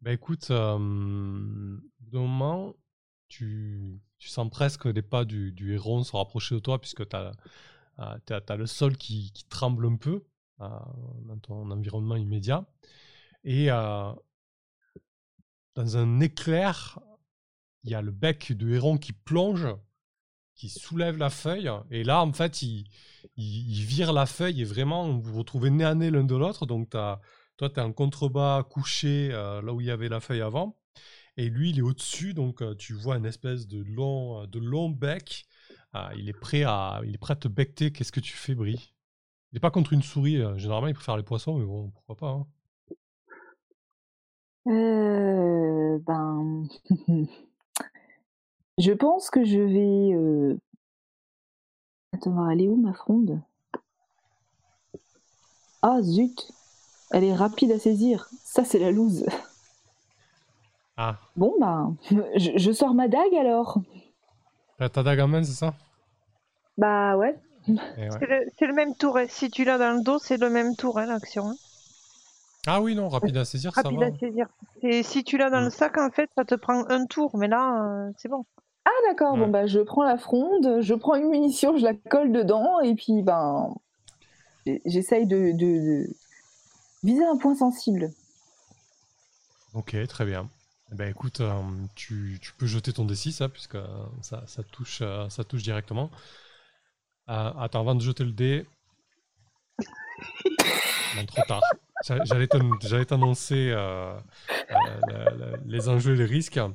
bah 0.00 0.12
écoute, 0.12 0.50
euh, 0.50 0.78
moment, 2.12 2.74
tu, 3.28 4.00
tu 4.18 4.28
sens 4.28 4.48
presque 4.50 4.86
les 4.86 5.02
pas 5.02 5.24
du, 5.24 5.52
du 5.52 5.74
héron 5.74 6.02
se 6.02 6.16
rapprocher 6.16 6.54
de 6.54 6.60
toi 6.60 6.80
puisque 6.80 7.08
tu 7.08 7.16
as, 7.16 8.56
le 8.56 8.66
sol 8.66 8.96
qui, 8.96 9.32
qui 9.32 9.44
tremble 9.44 9.86
un 9.86 9.96
peu 9.96 10.24
euh, 10.60 10.68
dans 11.24 11.38
ton 11.38 11.70
environnement 11.70 12.16
immédiat. 12.16 12.64
Et 13.44 13.70
euh, 13.70 14.12
dans 15.74 15.96
un 15.96 16.20
éclair, 16.20 16.98
il 17.84 17.90
y 17.90 17.94
a 17.94 18.02
le 18.02 18.10
bec 18.10 18.52
de 18.52 18.70
héron 18.70 18.98
qui 18.98 19.12
plonge, 19.12 19.66
qui 20.54 20.68
soulève 20.68 21.16
la 21.18 21.30
feuille. 21.30 21.70
Et 21.90 22.04
là, 22.04 22.22
en 22.22 22.32
fait, 22.32 22.62
il, 22.62 22.86
vire 23.36 24.12
la 24.12 24.26
feuille 24.26 24.62
et 24.62 24.64
vraiment, 24.64 25.08
vous 25.18 25.22
vous 25.32 25.38
retrouvez 25.38 25.70
nez 25.70 25.84
à 25.84 25.94
nez 25.94 26.10
l'un 26.10 26.24
de 26.24 26.36
l'autre. 26.36 26.66
Donc, 26.66 26.90
t'as- 26.90 27.20
toi, 27.56 27.70
tu 27.70 27.76
es 27.80 27.82
en 27.82 27.92
contrebas 27.92 28.62
couché 28.64 29.30
euh, 29.32 29.62
là 29.62 29.72
où 29.74 29.80
il 29.80 29.86
y 29.88 29.90
avait 29.90 30.08
la 30.08 30.20
feuille 30.20 30.40
avant. 30.42 30.76
Et 31.36 31.48
lui, 31.50 31.70
il 31.70 31.78
est 31.78 31.82
au-dessus. 31.82 32.34
Donc, 32.34 32.62
euh, 32.62 32.74
tu 32.76 32.94
vois 32.94 33.16
une 33.18 33.26
espèce 33.26 33.66
de 33.68 33.82
long, 33.82 34.46
de 34.46 34.58
long 34.60 34.90
bec. 34.90 35.46
Il, 36.16 36.28
est 36.28 36.32
prêt 36.40 36.64
à, 36.64 37.00
il 37.04 37.14
est 37.14 37.18
prêt 37.18 37.32
à 37.32 37.36
te 37.36 37.48
becter. 37.48 37.92
Qu'est-ce 37.92 38.12
que 38.12 38.20
tu 38.20 38.32
fais, 38.34 38.54
Brie? 38.54 38.94
Il 39.52 39.56
n'est 39.56 39.60
pas 39.60 39.70
contre 39.70 39.92
une 39.94 40.02
souris. 40.02 40.38
euh, 40.38 40.56
Généralement, 40.58 40.88
il 40.88 40.94
préfère 40.94 41.16
les 41.16 41.22
poissons, 41.24 41.58
mais 41.58 41.64
bon, 41.66 41.90
pourquoi 41.90 42.16
pas. 42.16 42.28
hein. 42.30 42.46
Euh, 44.66 45.98
ben, 46.06 46.66
je 48.78 48.92
pense 48.92 49.30
que 49.30 49.44
je 49.44 49.58
vais. 49.60 50.14
euh, 50.14 50.58
Attends, 52.12 52.48
elle 52.48 52.62
est 52.62 52.68
où 52.68 52.76
ma 52.76 52.92
fronde? 52.92 53.40
Ah 55.82 56.00
zut, 56.00 56.52
elle 57.12 57.24
est 57.24 57.34
rapide 57.34 57.72
à 57.72 57.78
saisir. 57.78 58.28
Ça 58.44 58.64
c'est 58.64 58.78
la 58.78 58.90
loose. 58.92 59.26
Ah, 60.96 61.18
Bon 61.36 61.54
ben, 61.60 61.96
je, 62.36 62.50
je 62.56 62.72
sors 62.72 62.94
ma 62.94 63.08
dague 63.08 63.34
alors. 63.34 63.78
t'as 64.78 64.88
ta 64.88 65.02
dague 65.04 65.20
en 65.20 65.28
main, 65.28 65.42
c'est 65.44 65.52
ça? 65.52 65.74
Bah 66.76 67.16
ouais. 67.16 67.38
Eh 67.96 68.10
ouais. 68.10 68.20
C'est 68.20 68.26
le, 68.26 68.46
c'est 68.58 68.66
le 68.66 68.74
même 68.74 68.94
tour. 68.96 69.16
hein. 69.18 69.26
Si 69.28 69.50
tu 69.50 69.64
l'as 69.64 69.78
dans 69.78 69.92
le 69.96 70.02
dos, 70.02 70.18
c'est 70.18 70.36
le 70.38 70.50
même 70.50 70.76
tour, 70.76 70.98
hein, 70.98 71.06
l'action. 71.06 71.50
hein. 71.50 71.56
Ah 72.66 72.80
oui, 72.80 72.94
non, 72.94 73.08
rapide 73.08 73.36
à 73.38 73.44
saisir, 73.44 73.74
ça 73.74 73.82
Rapide 73.82 74.00
va. 74.00 74.06
à 74.06 74.12
saisir. 74.18 74.46
Et 74.82 75.02
si 75.02 75.24
tu 75.24 75.38
l'as 75.38 75.50
dans 75.50 75.60
Mm. 75.60 75.64
le 75.64 75.70
sac, 75.70 75.98
en 75.98 76.10
fait, 76.10 76.30
ça 76.36 76.44
te 76.44 76.54
prend 76.54 76.84
un 76.88 77.06
tour. 77.06 77.36
Mais 77.36 77.48
là, 77.48 78.06
euh, 78.08 78.12
c'est 78.18 78.28
bon. 78.28 78.44
Ah 78.84 78.90
d'accord. 79.08 79.34
Ouais. 79.34 79.40
Bon 79.40 79.48
bah 79.48 79.66
je 79.66 79.80
prends 79.80 80.02
la 80.04 80.16
fronde, 80.18 80.80
je 80.80 80.94
prends 80.94 81.14
une 81.16 81.28
munition, 81.28 81.76
je 81.76 81.84
la 81.84 81.94
colle 81.94 82.32
dedans 82.32 82.80
et 82.80 82.94
puis 82.94 83.22
ben, 83.22 83.74
j'essaye 84.86 85.26
de, 85.26 85.52
de, 85.52 86.04
de 86.04 86.06
viser 87.02 87.24
un 87.24 87.36
point 87.36 87.54
sensible. 87.54 88.10
Ok, 89.74 89.96
très 90.08 90.24
bien. 90.24 90.48
Eh 90.92 90.94
ben 90.96 91.08
écoute, 91.08 91.40
euh, 91.40 91.52
tu, 91.94 92.38
tu 92.42 92.52
peux 92.54 92.66
jeter 92.66 92.92
ton 92.92 93.04
D6, 93.06 93.32
ça, 93.32 93.48
puisque 93.48 93.76
euh, 93.76 93.86
ça, 94.22 94.42
ça 94.46 94.62
touche, 94.64 95.00
euh, 95.02 95.28
ça 95.28 95.44
touche 95.44 95.62
directement. 95.62 96.10
Euh, 97.30 97.52
attends, 97.58 97.80
avant 97.80 97.94
de 97.94 98.02
jeter 98.02 98.24
le 98.24 98.32
dé. 98.32 98.66
Non, 101.14 101.26
trop 101.26 101.42
tard. 101.42 101.60
J'a- 102.06 102.24
J'allais 102.24 102.46
t'an- 102.46 102.78
j'allais 102.80 103.04
t'annoncer 103.04 103.70
euh, 103.70 104.14
euh, 104.70 105.00
le- 105.06 105.36
le- 105.38 105.60
les 105.66 105.88
enjeux 105.88 106.14
et 106.14 106.18
les 106.18 106.24
risques. 106.24 106.56
Euh, 106.58 106.68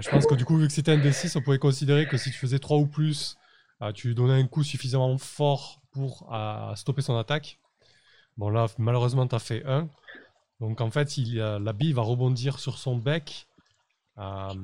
je 0.00 0.08
pense 0.08 0.26
que 0.26 0.34
du 0.34 0.44
coup, 0.44 0.56
vu 0.56 0.66
que 0.66 0.72
c'était 0.72 0.92
un 0.92 0.98
D6, 0.98 1.36
on 1.36 1.42
pouvait 1.42 1.58
considérer 1.58 2.06
que 2.06 2.16
si 2.16 2.30
tu 2.30 2.38
faisais 2.38 2.58
3 2.58 2.78
ou 2.78 2.86
plus, 2.86 3.36
euh, 3.82 3.92
tu 3.92 4.14
donnais 4.14 4.34
un 4.40 4.46
coup 4.46 4.62
suffisamment 4.64 5.18
fort 5.18 5.80
pour 5.92 6.32
stopper 6.74 7.02
son 7.02 7.16
attaque. 7.16 7.58
Bon, 8.36 8.50
là, 8.50 8.66
malheureusement, 8.78 9.26
tu 9.26 9.34
as 9.34 9.38
fait 9.38 9.64
1. 9.66 9.88
Donc 10.60 10.80
en 10.80 10.90
fait, 10.90 11.16
la 11.16 11.72
bille 11.72 11.92
va 11.92 12.02
rebondir 12.02 12.58
sur 12.58 12.78
son 12.78 12.96
bec. 12.96 13.46
Euh, 14.18 14.54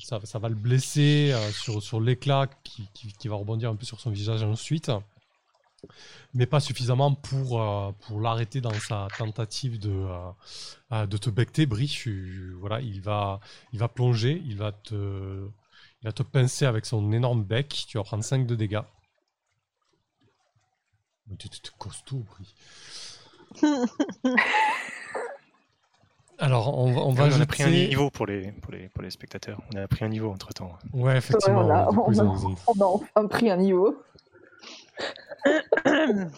ça, 0.00 0.38
va 0.38 0.48
le 0.48 0.54
blesser 0.54 1.34
sur, 1.52 1.82
sur 1.82 2.00
l'éclat 2.00 2.46
qui 2.64 3.28
va 3.28 3.36
rebondir 3.36 3.70
un 3.70 3.76
peu 3.76 3.86
sur 3.86 4.00
son 4.00 4.10
visage 4.10 4.42
ensuite. 4.42 4.90
Mais 6.34 6.46
pas 6.46 6.60
suffisamment 6.60 7.14
pour, 7.14 7.60
euh, 7.62 7.92
pour 8.06 8.20
l'arrêter 8.20 8.60
dans 8.60 8.72
sa 8.74 9.08
tentative 9.18 9.78
de, 9.78 9.90
euh, 9.90 10.30
euh, 10.92 11.06
de 11.06 11.16
te 11.16 11.30
becter. 11.30 11.66
Brie, 11.66 11.86
tu- 11.88 12.54
voilà, 12.58 12.80
il 12.80 13.00
va, 13.00 13.40
il 13.72 13.78
va 13.78 13.88
plonger, 13.88 14.42
il 14.44 14.56
va, 14.56 14.72
te, 14.72 14.94
il 16.02 16.04
va 16.04 16.12
te 16.12 16.22
pincer 16.22 16.64
avec 16.66 16.86
son 16.86 17.12
énorme 17.12 17.44
bec. 17.44 17.84
Tu 17.88 17.98
vas 17.98 18.04
prendre 18.04 18.24
5 18.24 18.46
de 18.46 18.54
dégâts. 18.54 18.82
Mais 21.28 21.36
t'es 21.36 21.48
t'es 21.48 21.70
costaud, 21.78 22.24
Brie. 22.30 22.54
Alors, 26.38 26.76
on 26.78 26.92
va, 26.92 27.00
on 27.00 27.12
va 27.12 27.24
on 27.34 27.40
a 27.40 27.46
pris 27.46 27.62
un 27.62 27.70
niveau 27.70 28.10
pour 28.10 28.26
les, 28.26 28.52
pour, 28.52 28.70
les, 28.72 28.88
pour 28.90 29.02
les 29.02 29.10
spectateurs. 29.10 29.58
On 29.74 29.78
a 29.78 29.88
pris 29.88 30.04
un 30.04 30.08
niveau 30.08 30.30
entre 30.30 30.52
temps. 30.52 30.76
Ouais, 30.92 31.16
effectivement. 31.16 31.60
on, 31.66 31.70
a, 31.70 31.88
on 31.88 32.80
a 32.80 32.84
enfin 32.84 33.26
pris 33.26 33.50
un 33.50 33.56
niveau. 33.56 34.02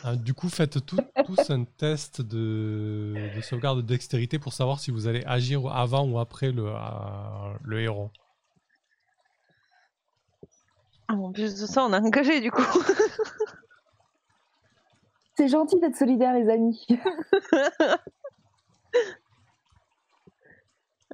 Ah, 0.04 0.16
du 0.16 0.34
coup, 0.34 0.48
faites 0.48 0.84
tout- 0.84 0.96
tous 1.24 1.50
un 1.50 1.64
test 1.64 2.20
de, 2.22 3.14
de 3.34 3.40
sauvegarde 3.40 3.78
de 3.78 3.82
dextérité 3.86 4.38
pour 4.38 4.52
savoir 4.52 4.80
si 4.80 4.90
vous 4.90 5.06
allez 5.06 5.22
agir 5.26 5.66
avant 5.68 6.06
ou 6.06 6.18
après 6.18 6.52
le, 6.52 6.66
euh, 6.66 7.54
le. 7.62 7.88
Ah, 11.08 11.14
En 11.14 11.32
plus 11.32 11.54
de 11.60 11.66
ça, 11.66 11.84
on 11.84 11.92
a 11.92 12.00
engagé, 12.00 12.40
du 12.40 12.50
coup. 12.50 12.62
C'est 15.36 15.48
gentil 15.48 15.78
d'être 15.80 15.96
solidaire, 15.96 16.34
les 16.34 16.48
amis. 16.50 16.84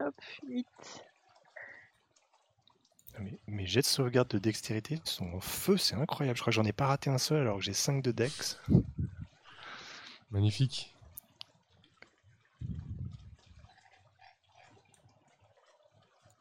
Hop, 0.00 0.14
8. 0.48 0.66
Mes 3.64 3.70
jets 3.70 3.80
de 3.80 3.86
sauvegarde 3.86 4.28
de 4.28 4.36
dextérité 4.36 5.00
sont 5.04 5.24
en 5.32 5.40
feu, 5.40 5.78
c'est 5.78 5.94
incroyable. 5.94 6.36
Je 6.36 6.42
crois 6.42 6.50
que 6.50 6.54
j'en 6.54 6.66
ai 6.66 6.74
pas 6.74 6.86
raté 6.86 7.08
un 7.08 7.16
seul 7.16 7.40
alors 7.40 7.56
que 7.56 7.62
j'ai 7.62 7.72
5 7.72 8.02
de 8.02 8.12
dex. 8.12 8.60
Magnifique. 10.30 10.94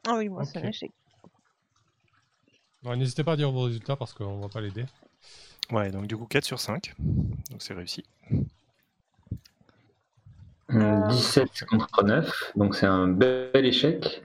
Ah 0.05 0.15
oui, 0.17 0.27
moi, 0.27 0.43
c'est 0.43 0.57
un 0.57 0.67
échec. 0.67 0.91
N'hésitez 2.83 3.23
pas 3.23 3.31
à 3.31 3.35
dire 3.37 3.49
vos 3.53 3.61
résultats 3.61 3.95
parce 3.95 4.11
qu'on 4.11 4.41
va 4.41 4.49
pas 4.49 4.59
l'aider. 4.59 4.85
Ouais, 5.71 5.91
donc 5.91 6.07
du 6.07 6.17
coup 6.17 6.25
4 6.25 6.43
sur 6.43 6.59
5. 6.59 6.93
Donc 6.99 7.61
c'est 7.61 7.73
réussi. 7.73 8.03
Hum, 10.67 11.07
17 11.07 11.63
contre 11.69 12.03
9, 12.03 12.51
donc 12.57 12.75
c'est 12.75 12.85
un 12.85 13.07
bel 13.07 13.65
échec. 13.65 14.23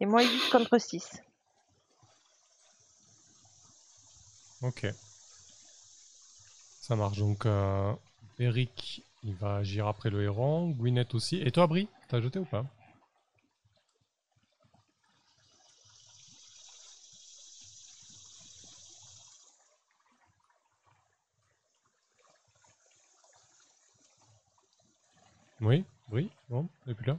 Et 0.00 0.06
moi, 0.06 0.24
8 0.24 0.50
contre 0.50 0.76
6. 0.76 1.22
Ok. 4.62 4.84
Ça 6.80 6.96
marche. 6.96 7.18
Donc, 7.18 7.46
euh, 7.46 7.94
Eric, 8.38 9.06
il 9.22 9.34
va 9.36 9.56
agir 9.56 9.86
après 9.86 10.10
le 10.10 10.22
héron. 10.22 10.70
Gwyneth 10.70 11.14
aussi. 11.14 11.36
Et 11.36 11.50
toi, 11.52 11.66
Brie, 11.66 11.88
t'as 12.08 12.20
jeté 12.20 12.38
ou 12.38 12.44
pas? 12.44 12.66
Oui, 25.60 25.84
Brie 26.08 26.32
Bon, 26.48 26.68
est 26.88 26.94
plus 26.94 27.06
là 27.06 27.18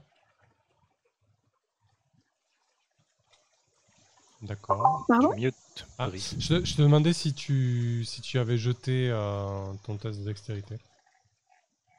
D'accord. 4.42 5.06
Pardon? 5.08 5.32
Mute 5.36 5.56
Ah. 5.98 6.10
Je 6.14 6.48
te, 6.48 6.66
je 6.66 6.76
te 6.76 6.82
demandais 6.82 7.14
si 7.14 7.34
tu, 7.34 8.04
si 8.06 8.22
tu 8.22 8.38
avais 8.40 8.58
jeté 8.58 9.10
euh, 9.10 9.74
ton 9.84 9.98
test 9.98 10.20
de 10.20 10.26
dextérité. 10.26 10.78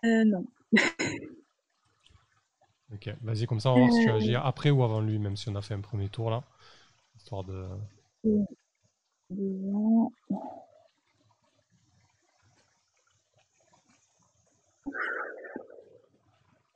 Euh, 0.05 0.25
non. 0.25 0.45
Ok, 2.95 3.09
vas-y, 3.23 3.47
comme 3.47 3.59
ça 3.59 3.71
on 3.71 3.75
va 3.75 3.81
voir 3.87 3.93
si 3.93 4.03
tu 4.05 4.11
Euh. 4.11 4.17
agis 4.17 4.35
après 4.37 4.71
ou 4.71 4.85
avant 4.85 5.01
lui, 5.01 5.19
même 5.19 5.37
si 5.37 5.49
on 5.49 5.55
a 5.55 5.63
fait 5.63 5.73
un 5.75 5.81
premier 5.81 6.09
tour 6.11 6.31
là. 6.31 6.43
Histoire 7.17 7.43
de. 7.45 7.67
Disons- 9.31 10.13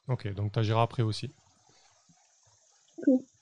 Ok, 0.09 0.27
donc 0.35 0.53
tu 0.53 0.59
agiras 0.59 0.83
après 0.83 1.03
aussi. 1.03 1.31
Ok. 3.07 3.36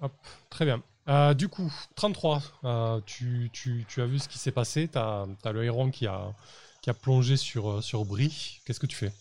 Hop, 0.00 0.12
très 0.50 0.64
bien. 0.64 0.82
Euh, 1.08 1.34
du 1.34 1.48
coup, 1.48 1.72
33, 1.94 2.42
euh, 2.64 3.00
tu, 3.06 3.48
tu- 3.52 3.84
tu 3.88 4.02
as 4.02 4.06
vu 4.06 4.18
ce 4.18 4.28
qui 4.28 4.38
s'est 4.38 4.52
passé, 4.52 4.88
tu 4.88 4.98
as, 4.98 5.26
le 5.52 5.64
héron 5.64 5.90
qui 5.90 6.06
a, 6.06 6.32
qui 6.82 6.90
a 6.90 6.94
plongé 6.94 7.36
sur, 7.36 7.70
euh, 7.70 7.80
sur 7.80 8.04
Brie. 8.04 8.60
Qu'est-ce 8.64 8.80
que 8.80 8.86
tu 8.86 8.96
fais? 8.96 9.12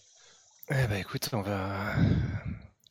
Eh 0.70 0.88
ben 0.88 0.96
écoute, 1.00 1.30
on 1.34 1.42
va, 1.42 1.94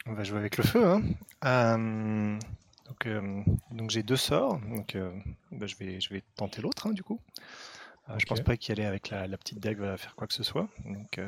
on 0.06 0.14
va 0.14 0.22
jouer 0.24 0.38
avec 0.38 0.56
le 0.56 0.64
feu. 0.64 0.86
Hein. 0.86 1.02
Euh, 1.44 2.38
donc 2.86 3.08
donc 3.72 3.90
j'ai 3.90 4.02
deux 4.04 4.16
sorts. 4.16 4.60
Donc 4.60 4.96
bah, 5.50 5.66
je, 5.66 5.74
vais, 5.76 6.00
je 6.00 6.08
vais 6.10 6.22
tenter 6.36 6.62
l'autre 6.62 6.86
hein, 6.86 6.92
du 6.92 7.02
coup. 7.02 7.20
Euh, 8.10 8.14
Je 8.18 8.26
pense 8.26 8.40
pas 8.40 8.56
qu'y 8.56 8.70
aller 8.72 8.84
avec 8.84 9.10
la, 9.10 9.26
la 9.26 9.36
petite 9.36 9.58
dague 9.58 9.78
va 9.78 9.96
faire 9.96 10.14
quoi 10.14 10.26
que 10.28 10.34
ce 10.34 10.44
soit. 10.44 10.68
Donc 10.84 11.18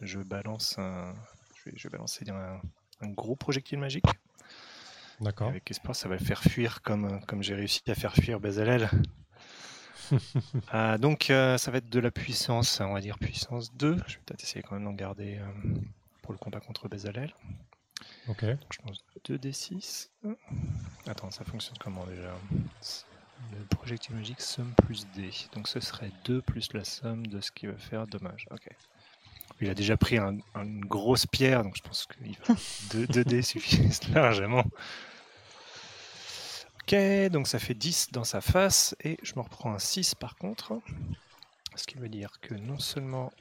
je 0.00 0.20
balance 0.20 0.78
un, 0.78 1.12
je 1.56 1.70
vais, 1.70 1.76
je 1.76 1.82
vais 1.88 1.92
balancer 1.92 2.24
un, 2.30 2.60
un 3.02 3.08
gros 3.10 3.36
projectile 3.36 3.78
magique. 3.78 4.06
D'accord. 5.20 5.48
Avec 5.48 5.70
espoir, 5.70 5.94
ça 5.94 6.08
va 6.08 6.16
le 6.16 6.24
faire 6.24 6.42
fuir 6.42 6.80
comme, 6.82 7.20
comme 7.26 7.42
j'ai 7.42 7.54
réussi 7.54 7.82
à 7.88 7.94
faire 7.94 8.14
fuir 8.14 8.40
Bezalel. 8.40 8.88
Ah, 10.70 10.98
donc, 10.98 11.30
euh, 11.30 11.58
ça 11.58 11.70
va 11.70 11.78
être 11.78 11.88
de 11.90 12.00
la 12.00 12.10
puissance, 12.10 12.80
on 12.80 12.94
va 12.94 13.00
dire 13.00 13.18
puissance 13.18 13.72
2. 13.74 13.96
Je 14.06 14.14
vais 14.14 14.20
peut-être 14.26 14.42
essayer 14.42 14.62
quand 14.62 14.74
même 14.74 14.84
d'en 14.84 14.92
garder 14.92 15.38
euh, 15.38 15.74
pour 16.22 16.32
le 16.32 16.38
combat 16.38 16.60
contre 16.60 16.88
Bezalel. 16.88 17.34
Ok. 18.28 18.44
Donc, 18.44 18.72
je 18.72 18.78
pense 18.78 18.98
2d6. 19.28 20.08
Attends, 21.06 21.30
ça 21.30 21.44
fonctionne 21.44 21.76
comment 21.78 22.04
déjà? 22.06 22.34
Le 23.52 23.64
projectile 23.76 24.16
magique 24.16 24.40
somme 24.40 24.72
plus 24.84 25.06
d. 25.14 25.30
Donc, 25.54 25.68
ce 25.68 25.80
serait 25.80 26.10
2 26.24 26.40
plus 26.42 26.72
la 26.72 26.84
somme 26.84 27.26
de 27.26 27.40
ce 27.40 27.50
qui 27.52 27.66
va 27.66 27.76
faire 27.76 28.06
dommage. 28.06 28.46
Ok. 28.50 28.68
Il 29.60 29.68
a 29.68 29.74
déjà 29.74 29.96
pris 29.98 30.16
un- 30.16 30.38
une 30.56 30.80
grosse 30.86 31.26
pierre, 31.26 31.62
donc 31.62 31.76
je 31.76 31.82
pense 31.82 32.06
que 32.06 32.16
2, 32.92 33.06
2d 33.06 33.42
suffisent 33.42 34.00
largement. 34.14 34.64
Ok, 36.92 37.30
donc 37.30 37.46
ça 37.46 37.60
fait 37.60 37.74
10 37.74 38.10
dans 38.10 38.24
sa 38.24 38.40
face, 38.40 38.96
et 39.04 39.16
je 39.22 39.34
me 39.36 39.42
reprends 39.42 39.72
un 39.72 39.78
6 39.78 40.16
par 40.16 40.34
contre. 40.34 40.80
Ce 41.76 41.84
qui 41.86 41.96
veut 41.98 42.08
dire 42.08 42.40
que 42.40 42.54
non 42.54 42.80
seulement 42.80 43.32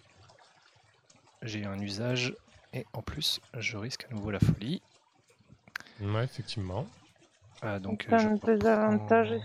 j'ai 1.42 1.66
un 1.66 1.80
usage, 1.80 2.36
et 2.74 2.86
en 2.94 3.02
plus 3.02 3.40
je 3.58 3.78
risque 3.78 4.06
à 4.12 4.14
nouveau 4.14 4.30
la 4.30 4.40
folie. 4.40 4.84
Ouais, 6.00 6.24
effectivement. 6.26 6.86
Ah, 7.64 7.80
donc, 7.80 8.06
T'as 8.08 8.18
euh, 8.18 8.20
je 8.20 8.28
un 8.28 8.34
reprends- 8.36 8.46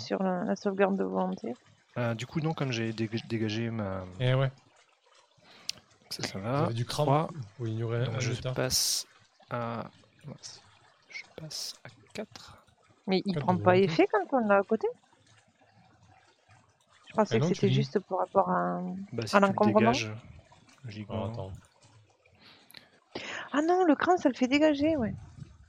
sur 0.00 0.22
la, 0.22 0.44
la 0.44 0.54
sauvegarde 0.54 0.96
de 0.98 1.04
volonté. 1.04 1.54
Ah, 1.96 2.14
du 2.14 2.26
coup, 2.26 2.40
non, 2.40 2.52
comme 2.52 2.72
j'ai 2.72 2.92
dég- 2.92 3.26
dégagé 3.26 3.70
ma. 3.70 4.04
Et 4.20 4.34
ouais. 4.34 4.52
Ça, 6.10 6.22
ça 6.28 6.38
va. 6.38 6.72
du 6.74 6.84
Donc, 8.04 8.16
un 8.16 8.20
je 8.20 8.32
passe 8.54 9.06
à. 9.48 9.90
Je 11.08 11.22
passe 11.36 11.74
à 11.84 11.88
4. 12.12 12.53
Mais 13.06 13.22
il 13.26 13.38
prend 13.38 13.56
pas 13.56 13.76
effet 13.76 14.06
quand 14.10 14.24
on 14.32 14.46
l'a 14.46 14.58
à 14.58 14.62
côté? 14.62 14.88
Je 17.08 17.14
pensais 17.14 17.36
Ah 17.36 17.40
que 17.40 17.46
c'était 17.46 17.70
juste 17.70 17.98
pour 18.00 18.18
rapport 18.18 18.50
à... 18.50 18.80
Bah, 19.12 19.26
si 19.26 19.36
le 19.36 19.72
dégages, 19.72 20.12
Ah, 21.08 21.26
attends. 21.26 21.52
Ah 23.52 23.62
non, 23.62 23.84
le 23.84 23.94
cran, 23.94 24.16
ça 24.16 24.28
le 24.28 24.34
fait 24.34 24.48
dégager, 24.48 24.96
ouais. 24.96 25.14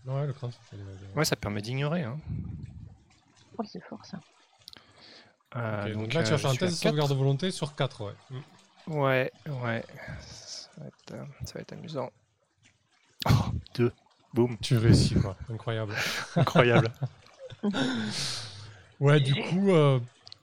Ouais, 0.05 0.27
le 0.27 0.33
crâne, 0.33 0.51
ça 0.51 0.59
fait 0.69 0.77
dégager. 0.77 1.05
Ouais, 1.15 1.25
ça 1.25 1.35
permet 1.35 1.61
d'ignorer. 1.61 2.03
Hein. 2.03 2.19
Oh, 3.57 3.63
c'est 3.63 3.81
fort, 3.83 4.05
ça. 4.05 4.19
Euh, 5.55 5.93
donc, 5.93 6.13
là, 6.13 6.23
tu 6.23 6.33
euh, 6.33 6.37
faire 6.37 6.49
un 6.51 6.55
test 6.55 6.83
de 6.83 6.89
sauvegarde 6.89 7.09
de 7.09 7.15
volonté 7.15 7.49
sur 7.49 7.75
4, 7.75 8.05
ouais. 8.05 8.13
Mm. 8.29 8.97
Ouais, 8.97 9.31
ouais. 9.47 9.83
Ça 10.19 10.69
va 10.77 10.87
être, 10.87 11.13
euh, 11.13 11.25
ça 11.45 11.53
va 11.55 11.61
être 11.61 11.73
amusant. 11.73 12.11
Oh, 13.27 13.31
2. 13.75 13.91
Boum. 14.33 14.57
Tu 14.59 14.77
réussis, 14.77 15.15
quoi. 15.15 15.35
Incroyable. 15.51 15.95
Incroyable. 16.35 16.91
Ouais, 18.99 19.19
du 19.19 19.35
coup, 19.35 19.71
euh, 19.73 19.99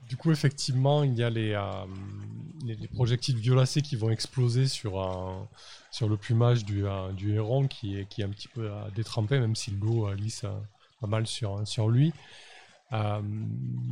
du 0.08 0.16
coup, 0.16 0.30
effectivement, 0.30 1.02
il 1.04 1.14
y 1.14 1.22
a 1.22 1.30
les, 1.30 1.52
euh, 1.52 1.86
les, 2.64 2.74
les 2.76 2.88
projectiles 2.88 3.36
violacés 3.38 3.82
qui 3.82 3.96
vont 3.96 4.10
exploser 4.10 4.66
sur, 4.68 5.00
un- 5.00 5.48
sur 5.90 6.08
le 6.08 6.16
plumage 6.16 6.64
du, 6.64 6.86
euh, 6.86 7.12
du 7.12 7.34
héron 7.34 7.66
qui 7.66 7.96
est, 7.98 8.06
qui 8.08 8.20
est 8.22 8.24
un 8.24 8.30
petit 8.30 8.48
peu 8.48 8.70
euh, 8.70 8.90
détrempé, 8.90 9.38
même 9.40 9.56
si 9.56 9.70
l'eau 9.70 10.06
euh, 10.08 10.16
euh, 10.44 10.60
pas 11.00 11.06
mal 11.06 11.26
sur, 11.26 11.66
sur 11.66 11.88
lui. 11.88 12.12
Euh, 12.92 13.20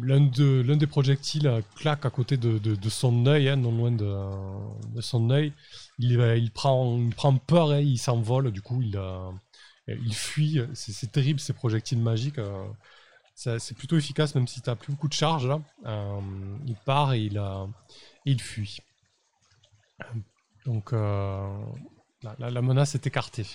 L'un 0.03 0.21
de, 0.21 0.63
des 0.77 0.87
projectiles 0.87 1.47
euh, 1.49 1.63
claque 1.77 2.07
à 2.07 2.11
côté 2.11 2.37
de, 2.37 2.59
de, 2.59 2.89
son 2.91 3.27
œil, 3.27 3.49
hein, 3.49 3.57
non 3.57 3.73
loin 3.73 3.93
de, 3.93 4.07
de 4.95 5.01
son 5.01 5.31
œil. 5.31 5.53
Il, 5.99 6.21
euh, 6.21 6.37
il, 6.39 6.51
prend, 6.53 6.99
il 6.99 7.15
prend 7.15 7.37
peur 7.39 7.75
et 7.75 7.83
il 7.85 7.99
s'envole, 7.99 8.53
du 8.53 8.63
coup, 8.63 8.83
il, 8.83 8.97
euh, 8.97 9.31
il 9.89 10.15
fuit. 10.15 10.61
C'est 10.75 11.13
terrible 11.13 11.41
ces 11.41 11.53
projectiles 11.55 12.01
magiques. 12.01 12.39
C'est 13.59 13.75
plutôt 13.75 13.97
efficace, 13.97 14.35
même 14.35 14.47
si 14.47 14.61
tu 14.61 14.77
plus 14.77 14.93
beaucoup 14.93 15.09
de 15.09 15.15
charge. 15.15 15.49
Euh, 15.87 16.21
il 16.67 16.77
part 16.85 17.15
et 17.15 17.21
il, 17.21 17.43
il 18.27 18.41
fuit. 18.41 18.79
Donc 20.67 20.93
euh, 20.93 21.49
la, 22.39 22.63
menace 22.63 22.95
est 22.95 23.07
écartée. 23.07 23.47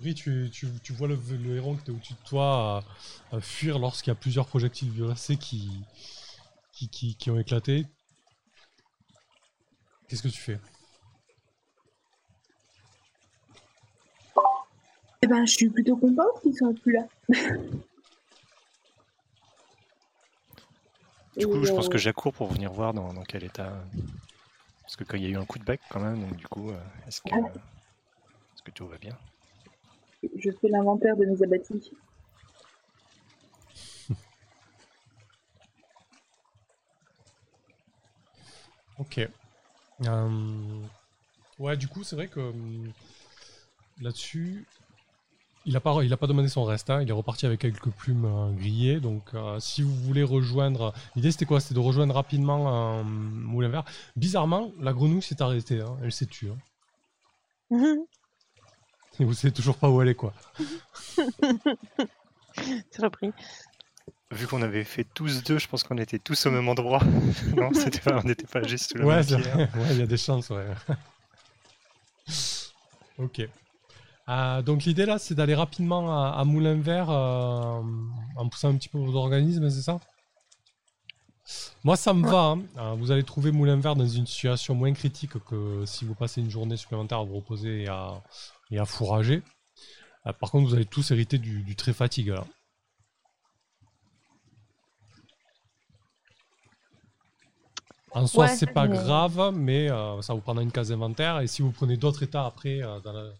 Bri, 0.00 0.14
tu, 0.14 0.48
tu- 0.52 0.68
tu 0.82 0.92
vois 0.92 1.08
le, 1.08 1.18
le 1.42 1.56
héron 1.56 1.74
qui 1.74 1.82
était 1.82 1.90
au-dessus 1.90 2.14
de 2.14 2.28
toi 2.28 2.82
euh, 3.34 3.40
fuir 3.40 3.78
lorsqu'il 3.78 4.10
y 4.10 4.12
a 4.12 4.14
plusieurs 4.14 4.46
projectiles 4.46 4.90
violacés 4.90 5.36
qui, 5.36 5.68
qui, 6.72 6.88
qui, 6.88 7.16
qui 7.16 7.30
ont 7.30 7.38
éclaté. 7.38 7.86
Qu'est-ce 10.08 10.22
que 10.22 10.28
tu 10.28 10.40
fais? 10.40 10.58
Eh 15.22 15.26
ben, 15.26 15.44
je 15.44 15.52
suis 15.52 15.68
plutôt 15.68 15.96
contente 15.96 16.40
qu'ils 16.42 16.54
soient 16.54 16.72
plus 16.82 16.92
là. 16.92 17.06
Du 21.36 21.46
coup, 21.46 21.62
Et, 21.62 21.66
je 21.66 21.72
pense 21.72 21.86
euh, 21.86 21.90
que 21.90 21.98
j'accours 21.98 22.32
pour 22.32 22.48
venir 22.48 22.72
voir 22.72 22.94
dans, 22.94 23.12
dans 23.12 23.22
quel 23.22 23.44
état. 23.44 23.84
Parce 24.82 24.96
que 24.96 25.04
quand 25.04 25.16
il 25.16 25.24
y 25.24 25.26
a 25.26 25.28
eu 25.28 25.36
un 25.36 25.44
coup 25.44 25.58
de 25.58 25.64
bec 25.64 25.80
quand 25.90 26.00
même, 26.00 26.20
donc 26.20 26.36
du 26.36 26.46
coup, 26.48 26.70
euh, 26.70 26.80
est-ce 27.06 27.20
que, 27.20 27.28
est-ce 27.34 28.62
que 28.62 28.70
tout 28.70 28.86
va 28.86 28.96
bien? 28.96 29.16
Je 30.36 30.50
fais 30.50 30.68
l'inventaire 30.68 31.16
de 31.16 31.26
mes 31.26 31.42
abattis. 31.42 31.92
Ok. 38.98 39.18
Euh, 40.06 40.86
Ouais, 41.58 41.76
du 41.76 41.88
coup, 41.88 42.04
c'est 42.04 42.16
vrai 42.16 42.28
que 42.28 42.40
hum, 42.40 42.90
là-dessus, 44.00 44.66
il 45.66 45.72
n'a 45.74 45.80
pas, 45.80 46.02
il 46.02 46.12
a 46.12 46.16
pas 46.16 46.26
demandé 46.26 46.48
son 46.48 46.64
reste. 46.64 46.88
hein. 46.90 47.02
Il 47.02 47.08
est 47.08 47.12
reparti 47.12 47.46
avec 47.46 47.60
quelques 47.60 47.90
plumes 47.90 48.24
euh, 48.24 48.50
grillées. 48.52 48.98
Donc, 49.00 49.22
euh, 49.34 49.58
si 49.60 49.82
vous 49.82 49.94
voulez 49.94 50.22
rejoindre. 50.22 50.92
L'idée, 51.16 51.30
c'était 51.32 51.44
quoi? 51.46 51.60
C'était 51.60 51.74
de 51.74 51.80
rejoindre 51.80 52.14
rapidement 52.14 52.68
un 52.68 53.02
moulin 53.02 53.68
vert. 53.68 53.84
Bizarrement, 54.16 54.72
la 54.80 54.92
grenouille 54.92 55.22
s'est 55.22 55.42
arrêtée. 55.42 55.80
hein. 55.80 55.96
Elle 56.02 56.12
s'est 56.12 56.26
tuée. 56.26 56.52
hein. 57.72 57.96
Et 59.20 59.24
vous 59.24 59.34
savez 59.34 59.52
toujours 59.52 59.76
pas 59.76 59.90
où 59.90 60.00
elle 60.00 60.08
est, 60.08 60.14
quoi. 60.14 60.32
C'est 62.90 63.02
repris. 63.02 63.32
Vu 64.32 64.46
qu'on 64.46 64.62
avait 64.62 64.84
fait 64.84 65.04
tous 65.12 65.42
deux, 65.42 65.58
je 65.58 65.68
pense 65.68 65.82
qu'on 65.82 65.98
était 65.98 66.18
tous 66.18 66.46
au 66.46 66.50
même 66.50 66.68
endroit. 66.68 67.00
non, 67.56 67.70
c'était 67.74 68.00
pas, 68.00 68.18
on 68.18 68.26
n'était 68.26 68.46
pas 68.46 68.62
juste 68.62 68.92
sous 68.92 68.98
la 68.98 69.04
même. 69.04 69.68
Ouais, 69.74 69.88
il 69.90 69.98
y 69.98 70.02
a 70.02 70.06
des 70.06 70.16
chances, 70.16 70.48
ouais. 70.50 70.64
ok. 73.18 73.42
Euh, 74.28 74.62
donc 74.62 74.84
l'idée 74.84 75.06
là, 75.06 75.18
c'est 75.18 75.34
d'aller 75.34 75.54
rapidement 75.54 76.10
à, 76.12 76.30
à 76.38 76.44
Moulin 76.44 76.76
Vert 76.80 77.10
euh, 77.10 77.80
en 78.36 78.48
poussant 78.48 78.68
un 78.68 78.76
petit 78.76 78.88
peu 78.88 78.98
vos 78.98 79.16
organismes, 79.16 79.68
c'est 79.70 79.82
ça? 79.82 79.98
Moi, 81.84 81.96
ça 81.96 82.12
me 82.14 82.26
va. 82.28 82.38
hein. 82.56 82.62
Euh, 82.78 82.94
vous 82.98 83.10
allez 83.10 83.24
trouver 83.24 83.50
Moulin 83.52 83.76
Vert 83.80 83.96
dans 83.96 84.06
une 84.06 84.26
situation 84.26 84.74
moins 84.74 84.92
critique 84.92 85.32
que 85.44 85.84
si 85.86 86.04
vous 86.04 86.14
passez 86.14 86.40
une 86.40 86.50
journée 86.50 86.76
supplémentaire 86.76 87.18
à 87.18 87.24
vous 87.24 87.36
reposer 87.36 87.82
et 87.82 87.88
à, 87.88 88.22
et 88.70 88.78
à 88.78 88.84
fourrager. 88.84 89.42
Euh, 90.26 90.32
par 90.34 90.50
contre, 90.50 90.68
vous 90.68 90.74
allez 90.74 90.86
tous 90.86 91.10
hériter 91.12 91.38
du, 91.38 91.62
du 91.62 91.76
très 91.76 91.92
fatigue 91.92 92.28
là. 92.28 92.44
En 98.12 98.26
soi, 98.26 98.46
Ouais, 98.46 98.56
c'est 98.56 98.66
pas 98.72 98.88
grave, 98.88 99.52
mais 99.54 99.88
ça 100.22 100.34
vous 100.34 100.40
prendra 100.40 100.62
une 100.62 100.72
case 100.72 100.90
inventaire. 100.92 101.40
Et 101.40 101.46
si 101.46 101.62
vous 101.62 101.70
prenez 101.70 101.96
d'autres 101.96 102.22
états 102.22 102.44
après 102.44 102.80
dans, 102.80 103.12
la- 103.12 103.30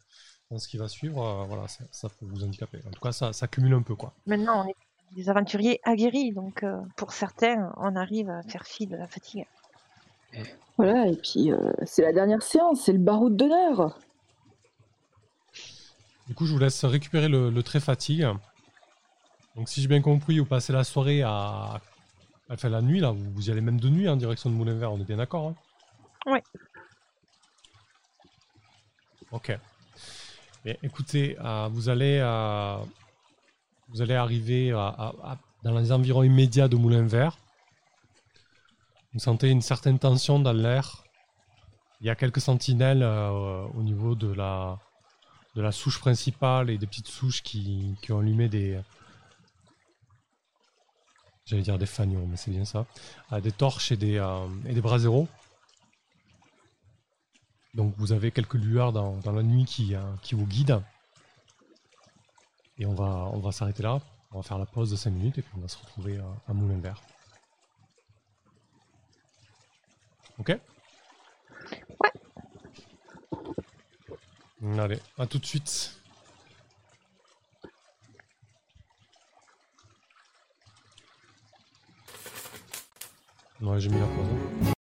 dans 0.50 0.58
ce 0.58 0.68
qui 0.68 0.76
va 0.76 0.88
suivre, 0.88 1.24
euh, 1.24 1.44
voilà, 1.44 1.68
ça, 1.68 1.84
ça 1.92 2.08
peut 2.08 2.26
vous 2.26 2.42
handicaper. 2.42 2.80
En 2.86 2.90
tout 2.90 3.00
cas, 3.00 3.12
ça, 3.12 3.32
ça 3.32 3.46
cumule 3.46 3.74
un 3.74 3.82
peu, 3.82 3.94
quoi. 3.94 4.12
Maintenant, 4.26 4.64
on 4.64 4.68
est 4.68 4.74
des 5.12 5.28
aventuriers 5.28 5.80
aguerris, 5.84 6.32
donc 6.32 6.62
euh, 6.62 6.80
pour 6.96 7.12
certains, 7.12 7.72
on 7.76 7.96
arrive 7.96 8.30
à 8.30 8.42
faire 8.42 8.64
fi 8.64 8.86
de 8.86 8.96
la 8.96 9.06
fatigue. 9.06 9.46
Voilà, 10.76 11.08
et 11.08 11.16
puis 11.16 11.50
euh, 11.50 11.72
c'est 11.84 12.02
la 12.02 12.12
dernière 12.12 12.42
séance, 12.42 12.82
c'est 12.82 12.92
le 12.92 12.98
baroud 12.98 13.36
d'honneur. 13.36 13.98
Du 16.28 16.34
coup, 16.34 16.46
je 16.46 16.52
vous 16.52 16.58
laisse 16.58 16.84
récupérer 16.84 17.28
le, 17.28 17.50
le 17.50 17.62
trait 17.62 17.80
fatigue. 17.80 18.26
Donc, 19.56 19.68
si 19.68 19.82
j'ai 19.82 19.88
bien 19.88 20.00
compris, 20.00 20.38
vous 20.38 20.46
passez 20.46 20.72
la 20.72 20.84
soirée 20.84 21.22
à. 21.22 21.80
Enfin, 22.48 22.68
la 22.68 22.82
nuit, 22.82 23.00
là, 23.00 23.10
vous, 23.10 23.30
vous 23.32 23.48
y 23.48 23.52
allez 23.52 23.60
même 23.60 23.80
de 23.80 23.88
nuit 23.88 24.08
en 24.08 24.16
direction 24.16 24.48
de 24.48 24.54
Moulin 24.54 24.74
Vert, 24.74 24.92
on 24.92 25.00
est 25.00 25.04
bien 25.04 25.16
d'accord 25.16 25.48
hein? 25.48 25.54
Ouais. 26.30 26.42
Ok. 29.32 29.58
Mais 30.64 30.78
écoutez, 30.82 31.36
euh, 31.40 31.68
vous 31.70 31.88
allez. 31.88 32.18
euh, 32.20 32.76
vous 33.88 34.02
allez 34.02 34.14
arriver 34.14 34.70
dans 34.70 35.78
les 35.78 35.90
environs 35.90 36.22
immédiats 36.22 36.68
de 36.68 36.76
Moulin 36.76 37.04
Vert. 37.06 37.38
Vous 39.12 39.18
sentez 39.18 39.48
une 39.48 39.62
certaine 39.62 39.98
tension 39.98 40.38
dans 40.38 40.52
l'air. 40.52 41.04
Il 42.00 42.06
y 42.06 42.10
a 42.10 42.14
quelques 42.14 42.40
sentinelles 42.40 43.02
euh, 43.02 43.66
au 43.74 43.82
niveau 43.82 44.14
de 44.14 44.32
la, 44.32 44.78
souche 45.72 45.98
principale 45.98 46.70
et 46.70 46.78
des 46.78 46.86
petites 46.86 47.08
souches 47.08 47.42
qui, 47.42 47.96
ont 48.10 48.20
allumé 48.20 48.48
des. 48.48 48.80
J'allais 51.46 51.64
mais 51.68 52.36
c'est 52.36 52.52
bien 52.52 52.64
ça. 52.64 52.86
Des 53.42 53.50
torches 53.50 53.90
et 53.90 53.96
des, 53.96 54.24
et 54.66 54.72
des 54.72 54.80
braseros. 54.80 55.26
Donc 57.74 57.94
vous 57.98 58.12
avez 58.12 58.32
quelques 58.32 58.54
lueurs 58.54 58.92
dans, 58.92 59.16
dans 59.18 59.32
la 59.32 59.42
nuit 59.42 59.64
qui, 59.64 59.94
euh, 59.94 60.00
qui 60.22 60.34
vous 60.34 60.46
guident. 60.46 60.82
Et 62.78 62.86
on 62.86 62.94
va, 62.94 63.28
on 63.32 63.38
va 63.40 63.52
s'arrêter 63.52 63.82
là. 63.82 64.00
On 64.32 64.38
va 64.38 64.42
faire 64.42 64.58
la 64.58 64.66
pause 64.66 64.90
de 64.90 64.96
5 64.96 65.10
minutes 65.10 65.38
et 65.38 65.42
puis 65.42 65.52
on 65.56 65.60
va 65.60 65.68
se 65.68 65.78
retrouver 65.78 66.16
euh, 66.18 66.22
à 66.48 66.52
Moulin 66.52 66.78
Vert. 66.80 67.00
Ok? 70.38 70.48
Ouais. 74.62 74.78
Allez, 74.78 75.00
à 75.18 75.26
tout 75.26 75.38
de 75.38 75.46
suite. 75.46 75.96
Ouais, 83.60 83.78
j'ai 83.80 83.88
mis 83.90 84.00
la 84.00 84.06
pause. 84.06 84.26
hein. 84.66 84.72